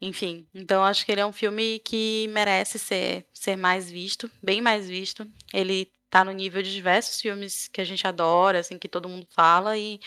enfim. 0.00 0.48
Então 0.54 0.84
acho 0.84 1.04
que 1.06 1.12
ele 1.12 1.20
é 1.22 1.26
um 1.26 1.32
filme 1.32 1.80
que 1.80 2.28
merece 2.30 2.78
ser, 2.78 3.26
ser 3.34 3.56
mais 3.56 3.90
visto, 3.90 4.30
bem 4.42 4.60
mais 4.62 4.88
visto. 4.88 5.26
Ele 5.54 5.92
tá 6.10 6.24
no 6.24 6.32
nível 6.32 6.62
de 6.62 6.72
diversos 6.72 7.20
filmes 7.20 7.68
que 7.68 7.80
a 7.80 7.84
gente 7.84 8.06
adora, 8.06 8.60
assim, 8.60 8.78
que 8.78 8.88
todo 8.88 9.08
mundo 9.08 9.26
fala 9.30 9.78
e 9.78 10.00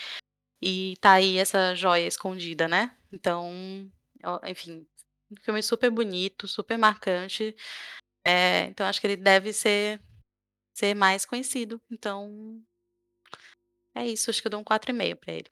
e 0.60 0.94
tá 1.00 1.12
aí 1.12 1.38
essa 1.38 1.74
joia 1.74 2.06
escondida, 2.06 2.66
né? 2.66 2.96
Então, 3.12 3.52
enfim, 4.44 4.86
um 5.30 5.36
filme 5.42 5.62
super 5.62 5.90
bonito, 5.90 6.48
super 6.48 6.78
marcante. 6.78 7.54
É, 8.26 8.64
então 8.66 8.86
acho 8.86 9.00
que 9.00 9.06
ele 9.06 9.16
deve 9.16 9.52
ser 9.52 10.00
ser 10.74 10.94
mais 10.94 11.24
conhecido. 11.24 11.80
Então 11.90 12.62
é 13.94 14.06
isso, 14.06 14.30
acho 14.30 14.40
que 14.40 14.48
eu 14.48 14.50
dou 14.50 14.60
um 14.60 14.64
4,5 14.64 15.16
para 15.16 15.32
ele. 15.34 15.50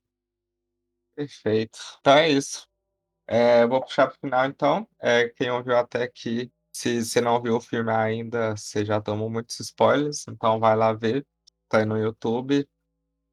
Perfeito. 1.14 1.78
Então 2.00 2.14
é 2.14 2.30
isso. 2.30 2.66
É, 3.26 3.66
vou 3.66 3.80
puxar 3.80 4.06
para 4.08 4.16
o 4.16 4.20
final 4.20 4.46
então. 4.46 4.88
É, 4.98 5.28
quem 5.28 5.50
ouviu 5.50 5.76
até 5.76 6.02
aqui, 6.02 6.50
se 6.72 7.04
você 7.04 7.20
não 7.20 7.40
viu 7.40 7.56
o 7.56 7.60
filme 7.60 7.92
ainda, 7.92 8.56
você 8.56 8.84
já 8.84 9.00
tomou 9.00 9.30
muitos 9.30 9.60
spoilers, 9.60 10.26
então 10.26 10.58
vai 10.58 10.74
lá 10.74 10.92
ver. 10.92 11.26
Tá 11.68 11.78
aí 11.78 11.84
no 11.84 11.96
YouTube 11.96 12.68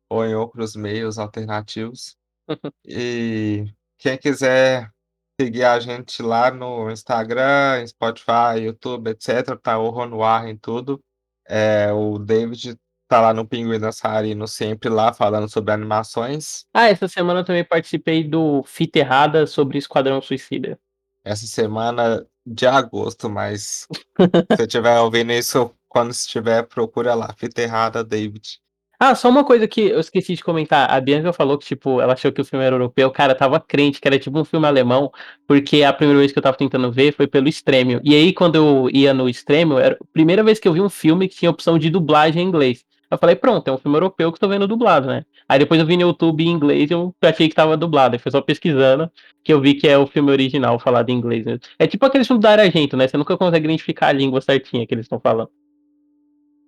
ou 0.10 0.26
em 0.26 0.34
outros 0.34 0.76
meios 0.76 1.18
alternativos. 1.18 2.18
e 2.86 3.66
quem 3.98 4.18
quiser 4.18 4.92
seguir 5.40 5.64
a 5.64 5.80
gente 5.80 6.22
lá 6.22 6.52
no 6.52 6.92
Instagram, 6.92 7.86
Spotify, 7.88 8.60
YouTube, 8.62 9.12
etc. 9.12 9.58
Tá 9.62 9.78
Horror 9.78 10.08
no 10.08 10.24
ar 10.24 10.48
em 10.48 10.58
tudo. 10.58 11.00
É, 11.48 11.92
o 11.94 12.20
David 12.20 12.78
tá 13.08 13.22
lá 13.22 13.34
no 13.34 13.48
Pinguim 13.48 13.80
Dançarino 13.80 14.48
sempre 14.48 14.90
lá 14.90 15.14
falando 15.14 15.50
sobre 15.50 15.74
animações. 15.74 16.66
Ah, 16.74 16.88
essa 16.88 17.08
semana 17.08 17.40
eu 17.40 17.46
também 17.46 17.64
participei 17.64 18.24
do 18.24 18.64
Fita 18.64 19.00
Errada 19.00 19.48
sobre 19.48 19.78
Esquadrão 19.78 20.22
Suicida. 20.22 20.80
Essa 21.24 21.48
semana 21.48 22.26
de 22.46 22.68
agosto, 22.68 23.30
mas 23.30 23.88
se 23.90 24.56
você 24.56 24.64
estiver 24.64 25.00
ouvindo 25.00 25.32
isso 25.32 25.74
quando 25.88 26.12
estiver, 26.12 26.64
procura 26.68 27.16
lá, 27.16 27.34
Fita 27.36 27.62
Errada, 27.62 28.04
David. 28.04 28.60
Ah, 29.02 29.16
só 29.16 29.30
uma 29.30 29.46
coisa 29.46 29.66
que 29.66 29.80
eu 29.82 30.00
esqueci 30.00 30.36
de 30.36 30.44
comentar. 30.44 30.92
A 30.92 31.00
Bianca 31.00 31.32
falou 31.32 31.58
que, 31.58 31.66
tipo, 31.66 32.02
ela 32.02 32.14
achou 32.14 32.34
que 32.34 32.42
o 32.42 32.46
filme 32.46 32.66
era 32.66 32.76
europeu. 32.76 33.10
Cara, 33.10 33.34
tava 33.34 33.58
crente 33.60 34.02
que 34.02 34.08
era 34.08 34.20
tipo 34.20 34.38
um 34.38 34.44
filme 34.44 34.68
alemão, 34.68 35.10
porque 35.48 35.84
a 35.84 35.94
primeira 35.94 36.20
vez 36.20 36.34
que 36.34 36.38
eu 36.38 36.44
tava 36.44 36.58
tentando 36.58 36.92
ver 36.92 37.14
foi 37.14 37.26
pelo 37.26 37.48
Stremio. 37.48 38.02
E 38.04 38.14
aí, 38.14 38.34
quando 38.34 38.56
eu 38.56 38.90
ia 38.92 39.14
no 39.14 39.30
Stremio, 39.30 39.80
era 39.80 39.96
a 39.96 40.06
primeira 40.12 40.44
vez 40.44 40.60
que 40.60 40.68
eu 40.68 40.74
vi 40.74 40.82
um 40.82 40.90
filme 40.90 41.30
que 41.30 41.36
tinha 41.36 41.50
opção 41.50 41.80
de 41.80 41.90
dublagem 41.90 42.44
em 42.44 42.48
inglês. 42.48 42.84
Eu 43.10 43.18
falei, 43.18 43.36
pronto, 43.38 43.68
é 43.70 43.72
um 43.72 43.78
filme 43.78 43.96
europeu 43.98 44.32
que 44.34 44.40
tô 44.40 44.48
vendo 44.50 44.68
dublado, 44.68 45.08
né? 45.08 45.26
Aí 45.48 45.58
depois 45.58 45.80
eu 45.80 45.88
vi 45.88 45.96
no 45.96 46.04
YouTube 46.04 46.44
em 46.44 46.50
inglês 46.50 46.92
e 46.92 46.94
eu 46.94 47.16
achei 47.22 47.48
que 47.50 47.56
tava 47.56 47.78
dublado. 47.78 48.16
Aí 48.16 48.20
foi 48.20 48.32
só 48.32 48.42
pesquisando 48.42 49.10
que 49.44 49.52
eu 49.54 49.62
vi 49.62 49.74
que 49.76 49.88
é 49.88 49.98
o 49.98 50.06
filme 50.08 50.30
original 50.32 50.78
falado 50.78 51.10
em 51.10 51.14
inglês. 51.14 51.46
É 51.80 51.88
tipo 51.88 52.06
aquele 52.06 52.26
filme 52.26 52.42
da 52.42 52.52
Argento, 52.52 52.98
né? 52.98 53.08
Você 53.08 53.18
nunca 53.18 53.38
consegue 53.38 53.66
identificar 53.66 54.08
a 54.08 54.12
língua 54.12 54.42
certinha 54.42 54.86
que 54.86 54.94
eles 54.94 55.06
estão 55.06 55.20
falando. 55.20 55.50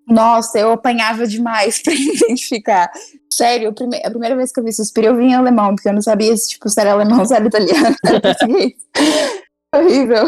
Nossa, 0.08 0.60
eu 0.60 0.72
apanhava 0.72 1.26
demais 1.28 1.82
pra 1.84 1.94
identificar. 1.94 2.92
Sério, 3.32 3.70
a 3.70 3.74
primeira, 3.74 4.08
a 4.08 4.12
primeira 4.12 4.36
vez 4.36 4.52
que 4.52 4.60
eu 4.60 4.64
vi 4.64 4.74
Suspiro, 4.74 5.08
eu 5.08 5.16
vi 5.16 5.26
em 5.26 5.36
alemão, 5.36 5.76
porque 5.76 5.90
eu 5.90 5.94
não 5.94 6.02
sabia 6.02 6.36
se, 6.36 6.50
tipo, 6.50 6.68
se 6.70 6.80
era 6.80 6.92
alemão, 6.92 7.26
se 7.26 7.34
era 7.34 7.46
italiano, 7.46 7.94
se 7.94 8.00
era 8.08 8.22
português. 8.22 8.74
Horrível. 9.74 10.26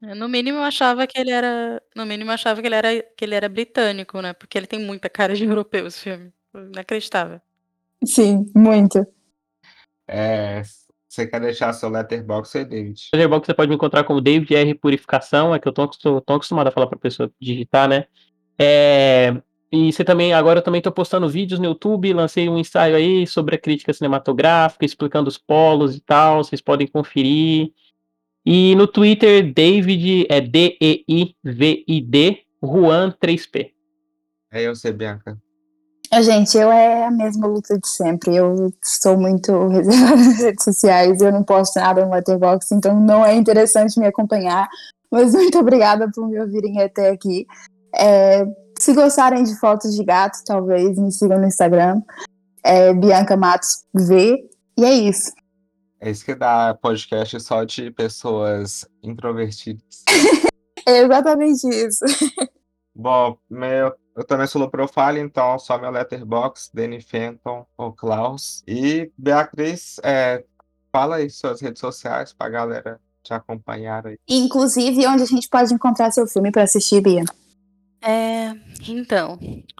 No 0.00 0.28
mínimo 0.28 0.58
eu 0.58 0.64
achava 0.64 1.06
que 1.06 1.18
ele 1.18 1.30
era, 1.30 1.80
no 1.94 2.04
mínimo 2.04 2.30
eu 2.30 2.34
achava 2.34 2.60
que 2.60 2.66
ele 2.66 2.74
era, 2.74 3.02
que 3.16 3.24
ele 3.24 3.34
era 3.34 3.48
britânico, 3.48 4.20
né? 4.20 4.32
Porque 4.32 4.58
ele 4.58 4.66
tem 4.66 4.80
muita 4.80 5.08
cara 5.08 5.34
de 5.34 5.44
europeu 5.44 5.86
esse 5.86 6.00
filme. 6.00 6.32
Inacreditável. 6.54 7.40
Sim, 8.04 8.50
muito. 8.54 9.06
É, 10.06 10.62
você 11.14 11.26
quer 11.26 11.40
deixar 11.40 11.72
seu 11.72 11.88
letterbox 11.88 12.56
aí, 12.56 12.64
David? 12.64 13.08
No 13.12 13.18
Letterboxd 13.18 13.46
você 13.46 13.54
pode 13.54 13.68
me 13.68 13.76
encontrar 13.76 14.02
como 14.02 14.20
David 14.20 14.52
R 14.54 14.74
Purificação, 14.74 15.54
é 15.54 15.60
que 15.60 15.68
eu 15.68 15.72
tô, 15.72 15.86
tô, 15.88 16.20
tô 16.20 16.32
acostumado 16.34 16.66
a 16.66 16.72
falar 16.72 16.88
pra 16.88 16.98
pessoa 16.98 17.30
digitar, 17.40 17.88
né? 17.88 18.06
É, 18.58 19.34
e 19.70 19.92
você 19.92 20.04
também, 20.04 20.32
agora 20.32 20.60
eu 20.60 20.62
também 20.62 20.80
tô 20.80 20.92
postando 20.92 21.28
vídeos 21.28 21.58
no 21.58 21.66
YouTube, 21.66 22.12
lancei 22.12 22.48
um 22.48 22.56
ensaio 22.58 22.94
aí 22.94 23.26
sobre 23.26 23.56
a 23.56 23.58
crítica 23.58 23.92
cinematográfica, 23.92 24.84
explicando 24.84 25.28
os 25.28 25.36
polos 25.36 25.96
e 25.96 26.00
tal, 26.00 26.44
vocês 26.44 26.60
podem 26.60 26.86
conferir. 26.86 27.72
E 28.46 28.74
no 28.76 28.86
Twitter, 28.86 29.52
David 29.52 30.26
é 30.28 30.40
D-E-I-V-I-D, 30.40 30.82
Juan 32.62 33.12
3P. 33.20 33.72
É 34.52 34.62
eu 34.62 34.76
sei, 34.76 34.92
Bianca. 34.92 35.36
Gente, 36.22 36.56
eu 36.56 36.70
é 36.70 37.06
a 37.06 37.10
mesma 37.10 37.48
luta 37.48 37.76
de 37.76 37.88
sempre. 37.88 38.36
Eu 38.36 38.72
sou 38.80 39.18
muito 39.18 39.66
reservada 39.66 40.16
nas 40.16 40.38
redes 40.38 40.62
sociais, 40.62 41.20
eu 41.20 41.32
não 41.32 41.42
posto 41.42 41.80
nada 41.80 42.04
no 42.04 42.12
Letterboxd, 42.12 42.76
então 42.76 43.00
não 43.00 43.26
é 43.26 43.34
interessante 43.34 43.98
me 43.98 44.06
acompanhar. 44.06 44.68
Mas 45.10 45.32
muito 45.32 45.58
obrigada 45.58 46.08
por 46.12 46.28
me 46.28 46.38
ouvirem 46.38 46.80
até 46.80 47.10
aqui. 47.10 47.46
É, 47.96 48.44
se 48.78 48.92
gostarem 48.92 49.44
de 49.44 49.58
fotos 49.58 49.94
de 49.94 50.04
gato, 50.04 50.38
talvez 50.44 50.98
me 50.98 51.12
sigam 51.12 51.38
no 51.38 51.46
Instagram, 51.46 52.00
é 52.62 52.92
Bianca 52.92 53.36
Matos 53.36 53.84
V. 53.94 54.48
E 54.76 54.84
é 54.84 54.92
isso. 54.92 55.32
É 56.00 56.10
isso 56.10 56.24
que 56.24 56.34
dá 56.34 56.74
podcast 56.74 57.38
só 57.40 57.64
de 57.64 57.90
pessoas 57.90 58.86
introvertidas. 59.02 60.04
É 60.86 60.98
exatamente 60.98 61.66
isso. 61.66 62.04
Bom, 62.94 63.38
meu, 63.48 63.94
eu 64.14 64.22
também 64.22 64.46
sou 64.46 64.60
low 64.60 64.70
profile, 64.70 65.18
então 65.18 65.58
só 65.58 65.78
meu 65.78 65.90
letterbox, 65.90 66.70
Danny 66.74 67.00
Fenton 67.00 67.66
ou 67.76 67.90
Klaus. 67.90 68.62
E 68.68 69.10
Beatriz, 69.16 69.96
é, 70.04 70.44
fala 70.92 71.16
aí 71.16 71.30
suas 71.30 71.62
redes 71.62 71.80
sociais 71.80 72.34
pra 72.34 72.50
galera 72.50 73.00
te 73.22 73.32
acompanhar 73.32 74.06
aí. 74.06 74.18
Inclusive, 74.28 75.06
onde 75.06 75.22
a 75.22 75.26
gente 75.26 75.48
pode 75.48 75.72
encontrar 75.72 76.12
seu 76.12 76.26
filme 76.26 76.52
para 76.52 76.64
assistir, 76.64 77.00
Bia? 77.00 77.24
É, 78.06 78.52
então, 78.88 79.38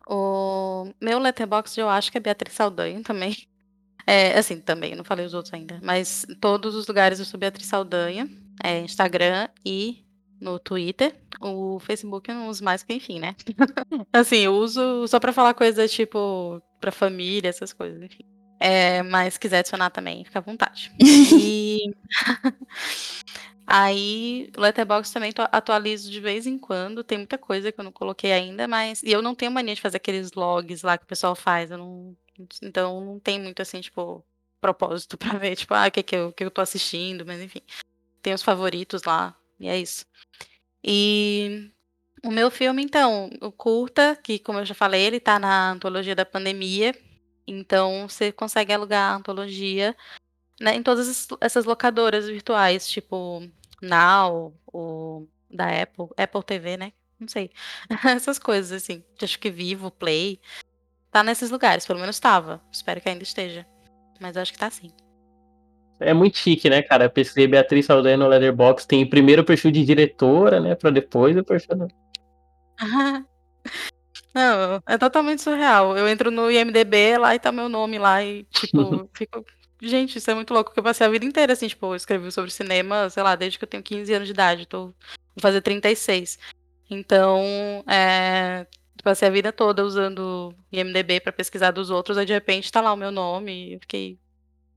o 0.08 0.90
meu 1.00 1.18
letterbox 1.18 1.76
eu 1.76 1.88
acho 1.90 2.10
que 2.10 2.16
é 2.18 2.20
Beatriz 2.20 2.54
Saldanha 2.54 3.02
também. 3.02 3.36
É, 4.06 4.38
assim, 4.38 4.60
também, 4.60 4.94
não 4.94 5.02
falei 5.02 5.24
os 5.24 5.32
outros 5.32 5.54
ainda. 5.54 5.80
Mas 5.82 6.26
em 6.28 6.34
todos 6.34 6.74
os 6.74 6.86
lugares 6.86 7.18
eu 7.18 7.24
sou 7.24 7.40
Beatriz 7.40 7.66
Saldanha. 7.66 8.28
É, 8.62 8.80
Instagram 8.80 9.48
e 9.64 10.04
no 10.38 10.58
Twitter. 10.58 11.16
O 11.40 11.78
Facebook 11.80 12.28
eu 12.30 12.36
não 12.36 12.48
uso 12.48 12.62
mais, 12.62 12.82
porque 12.82 12.94
enfim, 12.94 13.18
né? 13.18 13.34
assim, 14.12 14.38
eu 14.40 14.54
uso 14.56 15.08
só 15.08 15.18
pra 15.18 15.32
falar 15.32 15.54
coisas 15.54 15.90
tipo 15.90 16.62
pra 16.80 16.92
família, 16.92 17.48
essas 17.48 17.72
coisas, 17.72 18.02
enfim. 18.02 18.24
É, 18.60 19.02
mas 19.02 19.34
se 19.34 19.40
quiser 19.40 19.60
adicionar 19.60 19.88
também, 19.90 20.24
fica 20.24 20.38
à 20.38 20.42
vontade. 20.42 20.92
E 21.00 21.94
aí, 23.66 24.50
o 24.56 24.60
Letterboxd 24.60 25.12
também 25.12 25.32
atualizo 25.52 26.10
de 26.10 26.20
vez 26.20 26.46
em 26.46 26.58
quando. 26.58 27.04
Tem 27.04 27.18
muita 27.18 27.38
coisa 27.38 27.72
que 27.72 27.80
eu 27.80 27.84
não 27.84 27.92
coloquei 27.92 28.32
ainda, 28.32 28.68
mas. 28.68 29.02
E 29.02 29.10
eu 29.10 29.22
não 29.22 29.34
tenho 29.34 29.52
mania 29.52 29.74
de 29.74 29.80
fazer 29.80 29.98
aqueles 29.98 30.32
logs 30.32 30.82
lá 30.82 30.98
que 30.98 31.04
o 31.04 31.08
pessoal 31.08 31.34
faz. 31.34 31.70
Não... 31.70 32.16
Então 32.62 33.00
não 33.00 33.20
tem 33.20 33.40
muito 33.40 33.62
assim, 33.62 33.80
tipo, 33.80 34.24
propósito 34.60 35.16
pra 35.18 35.38
ver, 35.38 35.56
tipo, 35.56 35.74
ah, 35.74 35.86
o 35.88 35.90
que, 35.90 36.02
que, 36.02 36.16
eu, 36.16 36.28
o 36.28 36.32
que 36.32 36.44
eu 36.44 36.50
tô 36.50 36.60
assistindo, 36.60 37.26
mas 37.26 37.40
enfim. 37.40 37.60
Tem 38.22 38.32
os 38.32 38.42
favoritos 38.42 39.02
lá, 39.04 39.36
e 39.60 39.68
é 39.68 39.78
isso. 39.78 40.06
E 40.82 41.70
o 42.24 42.30
meu 42.30 42.50
filme, 42.50 42.82
então, 42.82 43.30
o 43.40 43.52
curta, 43.52 44.16
que 44.16 44.38
como 44.38 44.58
eu 44.58 44.64
já 44.64 44.74
falei, 44.74 45.02
ele 45.02 45.20
tá 45.20 45.38
na 45.38 45.72
antologia 45.72 46.14
da 46.14 46.24
pandemia. 46.24 46.94
Então 47.46 48.08
você 48.08 48.32
consegue 48.32 48.72
alugar 48.72 49.12
a 49.12 49.16
antologia 49.16 49.94
né, 50.60 50.74
em 50.74 50.82
todas 50.82 51.08
es- 51.08 51.28
essas 51.40 51.64
locadoras 51.64 52.26
virtuais, 52.28 52.86
tipo 52.88 53.42
Now, 53.82 54.54
o 54.72 55.26
da 55.50 55.82
Apple, 55.82 56.06
Apple 56.16 56.42
TV, 56.42 56.76
né? 56.76 56.92
Não 57.18 57.28
sei. 57.28 57.50
Essas 58.04 58.38
coisas 58.38 58.72
assim. 58.72 59.04
Acho 59.22 59.38
que 59.38 59.50
Vivo, 59.50 59.90
Play. 59.90 60.40
Tá 61.10 61.22
nesses 61.22 61.50
lugares, 61.50 61.86
pelo 61.86 62.00
menos 62.00 62.18
tava. 62.18 62.60
Espero 62.72 63.00
que 63.00 63.08
ainda 63.08 63.22
esteja. 63.22 63.64
Mas 64.20 64.34
eu 64.36 64.42
acho 64.42 64.52
que 64.52 64.58
tá 64.58 64.68
sim. 64.70 64.90
É 66.00 66.12
muito 66.12 66.36
chique, 66.38 66.68
né, 66.68 66.82
cara? 66.82 67.08
Pesquisei 67.08 67.46
Beatriz 67.46 67.86
Saldanha 67.86 68.16
no 68.16 68.26
Letterboxd, 68.26 68.88
tem 68.88 69.08
primeiro 69.08 69.42
o 69.42 69.44
perfil 69.44 69.70
de 69.70 69.84
diretora, 69.84 70.58
né, 70.58 70.74
pra 70.74 70.90
depois 70.90 71.36
o 71.36 71.44
perfil... 71.44 71.86
Não, 74.34 74.82
é 74.86 74.98
totalmente 74.98 75.40
surreal. 75.42 75.96
Eu 75.96 76.08
entro 76.08 76.30
no 76.30 76.50
IMDB 76.50 77.16
lá 77.18 77.34
e 77.34 77.38
tá 77.38 77.52
meu 77.52 77.68
nome 77.68 77.98
lá 77.98 78.22
e, 78.24 78.44
tipo, 78.44 79.08
fico. 79.14 79.44
Gente, 79.86 80.16
isso 80.16 80.30
é 80.30 80.34
muito 80.34 80.54
louco, 80.54 80.70
porque 80.70 80.80
eu 80.80 80.84
passei 80.84 81.06
a 81.06 81.10
vida 81.10 81.26
inteira 81.26 81.52
assim, 81.52 81.68
tipo, 81.68 81.86
eu 81.86 81.94
escrevi 81.94 82.32
sobre 82.32 82.50
cinema, 82.50 83.10
sei 83.10 83.22
lá, 83.22 83.36
desde 83.36 83.58
que 83.58 83.64
eu 83.64 83.68
tenho 83.68 83.82
15 83.82 84.14
anos 84.14 84.26
de 84.26 84.32
idade, 84.32 84.66
tô, 84.66 84.86
vou 84.86 84.94
fazer 85.40 85.60
36. 85.60 86.38
Então, 86.88 87.84
é, 87.86 88.66
passei 89.02 89.28
a 89.28 89.30
vida 89.30 89.52
toda 89.52 89.84
usando 89.84 90.54
IMDB 90.72 91.20
pra 91.20 91.32
pesquisar 91.32 91.70
dos 91.70 91.90
outros, 91.90 92.16
aí 92.16 92.24
de 92.24 92.32
repente 92.32 92.72
tá 92.72 92.80
lá 92.80 92.94
o 92.94 92.96
meu 92.96 93.10
nome 93.10 93.52
e 93.52 93.74
eu 93.74 93.80
fiquei, 93.80 94.18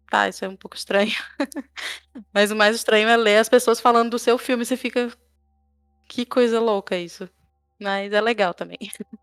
tá, 0.09 0.27
isso 0.27 0.43
é 0.43 0.49
um 0.49 0.57
pouco 0.57 0.75
estranho. 0.75 1.15
Mas 2.33 2.51
o 2.51 2.55
mais 2.55 2.75
estranho 2.75 3.07
é 3.07 3.15
ler 3.15 3.37
as 3.37 3.47
pessoas 3.47 3.79
falando 3.79 4.11
do 4.11 4.19
seu 4.19 4.37
filme, 4.37 4.65
você 4.65 4.75
fica, 4.75 5.09
que 6.09 6.25
coisa 6.25 6.59
louca 6.59 6.97
isso. 6.97 7.29
Mas 7.79 8.11
é 8.11 8.19
legal 8.19 8.53
também. 8.53 8.77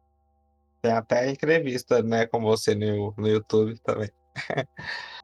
Tem 0.81 0.93
até 0.93 1.31
entrevista, 1.31 2.03
né, 2.03 2.27
com 2.27 2.41
você 2.41 2.75
no, 2.75 3.15
no 3.19 3.29
YouTube 3.29 3.79
também. 3.81 4.11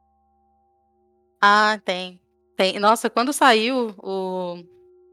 Ah, 1.41 1.79
tem. 1.83 2.19
Tem. 2.55 2.79
Nossa, 2.79 3.09
quando 3.09 3.33
saiu 3.33 3.93
o, 3.97 4.63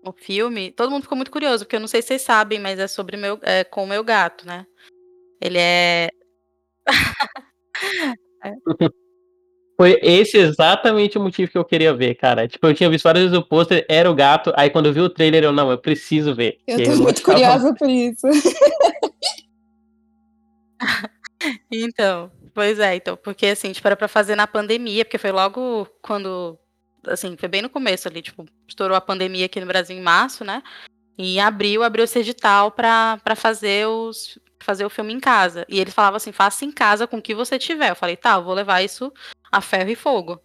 o 0.05 0.13
filme, 0.13 0.71
todo 0.73 0.91
mundo 0.91 1.03
ficou 1.03 1.17
muito 1.17 1.31
curioso, 1.31 1.65
porque 1.65 1.77
eu 1.77 1.81
não 1.81 1.89
sei 1.89 2.03
se 2.03 2.09
vocês 2.09 2.23
sabem, 2.23 2.59
mas 2.59 2.79
é 2.79 2.87
sobre 2.87 3.17
meu, 3.17 3.39
é, 3.43 3.65
com 3.65 3.85
o 3.85 3.87
meu 3.87 4.05
gato, 4.05 4.47
né? 4.47 4.67
Ele 5.41 5.59
é. 5.59 6.11
Foi 9.81 9.97
esse 10.03 10.37
exatamente 10.37 11.17
o 11.17 11.23
motivo 11.23 11.53
que 11.53 11.57
eu 11.57 11.65
queria 11.65 11.95
ver, 11.95 12.17
cara. 12.17 12.49
Tipo, 12.49 12.67
eu 12.67 12.75
tinha 12.75 12.91
visto 12.91 13.05
várias 13.05 13.27
vezes 13.27 13.39
o 13.39 13.47
pôster, 13.47 13.87
era 13.89 14.11
o 14.11 14.15
gato, 14.15 14.53
aí 14.57 14.69
quando 14.69 14.87
eu 14.87 14.93
vi 14.93 15.01
o 15.01 15.09
trailer, 15.09 15.45
eu, 15.45 15.53
não, 15.53 15.71
eu 15.71 15.79
preciso 15.79 16.35
ver. 16.35 16.59
Eu 16.67 16.83
tô 16.83 16.91
eu 16.91 16.99
muito 16.99 17.23
curiosa 17.23 17.73
por 17.75 17.89
isso. 17.89 18.27
Então, 21.71 22.31
pois 22.59 22.81
é, 22.81 22.97
então, 22.97 23.17
porque 23.17 23.47
assim, 23.47 23.71
tipo, 23.71 23.87
era 23.87 23.97
pra 23.97 24.09
fazer 24.09 24.35
na 24.35 24.45
pandemia, 24.45 25.05
porque 25.05 25.17
foi 25.17 25.31
logo 25.31 25.87
quando, 26.03 26.59
assim, 27.07 27.37
foi 27.37 27.49
bem 27.49 27.63
no 27.63 27.71
começo 27.71 28.09
ali, 28.09 28.21
tipo, 28.21 28.45
estourou 28.67 28.97
a 28.97 29.01
pandemia 29.01 29.47
aqui 29.47 29.61
no 29.61 29.67
Brasil 29.67 29.97
em 29.97 30.01
março, 30.01 30.45
né? 30.45 30.61
E 31.17 31.37
em 31.37 31.41
abril 31.41 31.85
abriu 31.85 32.03
esse 32.03 32.19
edital 32.19 32.73
pra, 32.73 33.17
pra 33.23 33.37
fazer 33.37 33.87
os 33.87 34.41
fazer 34.59 34.85
o 34.85 34.91
filme 34.91 35.13
em 35.13 35.21
casa. 35.21 35.65
E 35.69 35.79
eles 35.79 35.95
falavam 35.95 36.17
assim, 36.17 36.33
faça 36.33 36.65
em 36.65 36.73
casa 36.73 37.07
com 37.07 37.19
o 37.19 37.23
que 37.23 37.33
você 37.33 37.61
tiver. 37.61 37.91
Eu 37.91 37.95
falei, 37.95 38.17
tá, 38.17 38.35
eu 38.35 38.43
vou 38.43 38.55
levar 38.55 38.83
isso 38.83 39.13
a 39.53 39.61
ferro 39.61 39.91
e 39.91 39.95
fogo. 39.95 40.43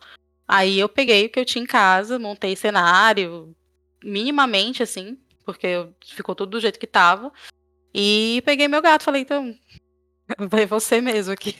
Aí 0.47 0.79
eu 0.79 0.87
peguei 0.87 1.25
o 1.25 1.29
que 1.31 1.39
eu 1.39 1.45
tinha 1.45 1.63
em 1.63 1.67
casa, 1.67 2.19
montei 2.19 2.55
cenário, 2.55 3.55
minimamente, 4.03 4.83
assim, 4.83 5.17
porque 5.43 5.89
ficou 6.05 6.35
tudo 6.35 6.51
do 6.51 6.59
jeito 6.59 6.79
que 6.79 6.85
tava. 6.85 7.33
E 7.91 8.43
peguei 8.45 8.67
meu 8.67 8.83
gato, 8.83 9.01
falei, 9.01 9.23
então, 9.23 9.57
vai 10.47 10.67
você 10.67 11.01
mesmo 11.01 11.33
aqui. 11.33 11.57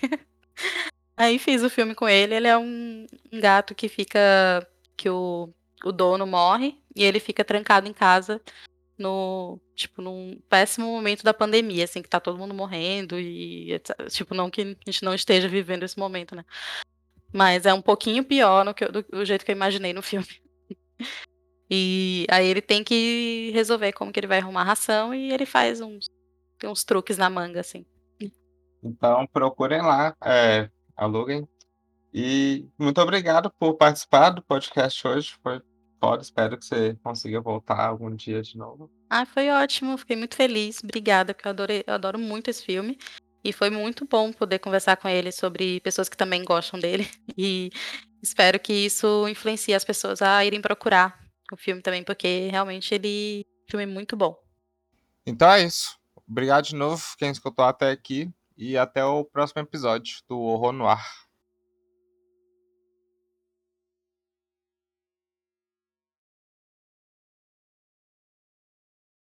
Aí 1.16 1.38
fiz 1.38 1.64
o 1.64 1.70
filme 1.70 1.96
com 1.96 2.08
ele. 2.08 2.36
Ele 2.36 2.48
é 2.48 2.58
um, 2.58 3.06
um 3.32 3.40
gato 3.40 3.76
que 3.76 3.88
fica. 3.88 4.20
que 4.98 5.10
o, 5.10 5.50
o 5.84 5.92
dono 5.92 6.26
morre 6.26 6.78
e 6.96 7.04
ele 7.04 7.20
fica 7.20 7.44
trancado 7.44 7.88
em 7.88 7.94
casa 7.94 8.42
no. 8.98 9.60
Tipo, 9.76 10.02
num 10.02 10.40
péssimo 10.50 10.88
momento 10.88 11.24
da 11.24 11.34
pandemia, 11.34 11.84
assim, 11.84 12.02
que 12.02 12.10
tá 12.10 12.20
todo 12.20 12.38
mundo 12.38 12.54
morrendo 12.54 13.20
e. 13.20 13.80
Tipo, 14.10 14.34
não 14.36 14.50
que 14.50 14.62
a 14.62 14.92
gente 14.92 15.04
não 15.04 15.14
esteja 15.14 15.48
vivendo 15.48 15.84
esse 15.84 15.98
momento, 15.98 16.36
né? 16.36 16.46
Mas 17.32 17.66
é 17.66 17.74
um 17.74 17.82
pouquinho 17.82 18.24
pior 18.24 18.64
no 18.64 18.74
que 18.74 18.86
do, 18.88 19.02
do 19.04 19.26
jeito 19.26 19.44
que 19.44 19.52
eu 19.52 19.56
imaginei 19.56 19.94
no 19.94 20.02
filme. 20.02 20.28
E 21.70 22.28
aí 22.30 22.46
ele 22.48 22.62
tem 22.62 22.84
que 22.84 23.50
resolver 23.52 23.94
como 23.94 24.12
que 24.12 24.20
ele 24.20 24.28
vai 24.28 24.40
arrumar 24.40 24.64
ração 24.64 25.14
e 25.14 25.32
ele 25.32 25.46
faz 25.46 25.82
uns, 25.82 26.08
uns 26.64 26.84
truques 26.84 27.18
na 27.18 27.30
manga, 27.32 27.62
assim. 27.62 27.84
Então 28.84 29.26
procurem 29.28 29.82
lá, 29.82 30.16
é, 30.24 30.70
aluguem. 30.96 31.48
E 32.14 32.68
muito 32.78 33.02
obrigado 33.02 33.52
por 33.58 33.76
participar 33.76 34.30
do 34.30 34.44
podcast 34.44 35.08
hoje. 35.08 35.36
Foi 35.42 35.62
foda, 36.00 36.22
espero 36.22 36.58
que 36.58 36.66
você 36.66 36.96
consiga 37.04 37.42
voltar 37.42 37.88
algum 37.88 38.14
dia 38.16 38.42
de 38.42 38.58
novo. 38.58 38.92
Ah, 39.10 39.26
foi 39.26 39.50
ótimo, 39.50 39.98
fiquei 39.98 40.16
muito 40.16 40.36
feliz, 40.36 40.84
obrigada, 40.84 41.34
porque 41.34 41.48
eu 41.48 41.52
adorei, 41.52 41.84
eu 41.88 41.94
adoro 41.94 42.20
muito 42.20 42.50
esse 42.50 42.64
filme. 42.64 42.98
E 43.44 43.52
foi 43.52 43.70
muito 43.70 44.06
bom 44.06 44.32
poder 44.32 44.60
conversar 44.60 44.96
com 44.98 45.08
ele 45.08 45.32
sobre 45.32 45.80
pessoas 45.82 46.08
que 46.08 46.16
também 46.16 46.44
gostam 46.44 46.80
dele. 46.80 47.08
E 47.38 47.72
espero 48.22 48.60
que 48.60 48.72
isso 48.74 49.28
influencie 49.28 49.74
as 49.74 49.84
pessoas 49.84 50.22
a 50.22 50.46
irem 50.46 50.62
procurar 50.62 51.20
o 51.52 51.58
filme 51.58 51.82
também, 51.82 52.04
porque 52.04 52.48
realmente 52.50 52.94
ele 52.94 53.42
é 53.42 53.66
um 53.68 53.72
filme 53.72 53.86
muito 53.86 54.16
bom. 54.16 54.36
Então 55.26 55.52
é 55.52 55.64
isso. 55.64 55.98
Obrigado 56.30 56.66
de 56.66 56.76
novo 56.76 57.04
quem 57.18 57.32
escutou 57.32 57.66
até 57.66 57.92
aqui 57.92 58.32
e 58.58 58.78
até 58.78 59.04
o 59.04 59.26
próximo 59.26 59.62
episódio 59.62 60.18
do 60.28 60.40
Horror 60.40 60.72
no 60.74 60.88
Ar. 60.88 61.23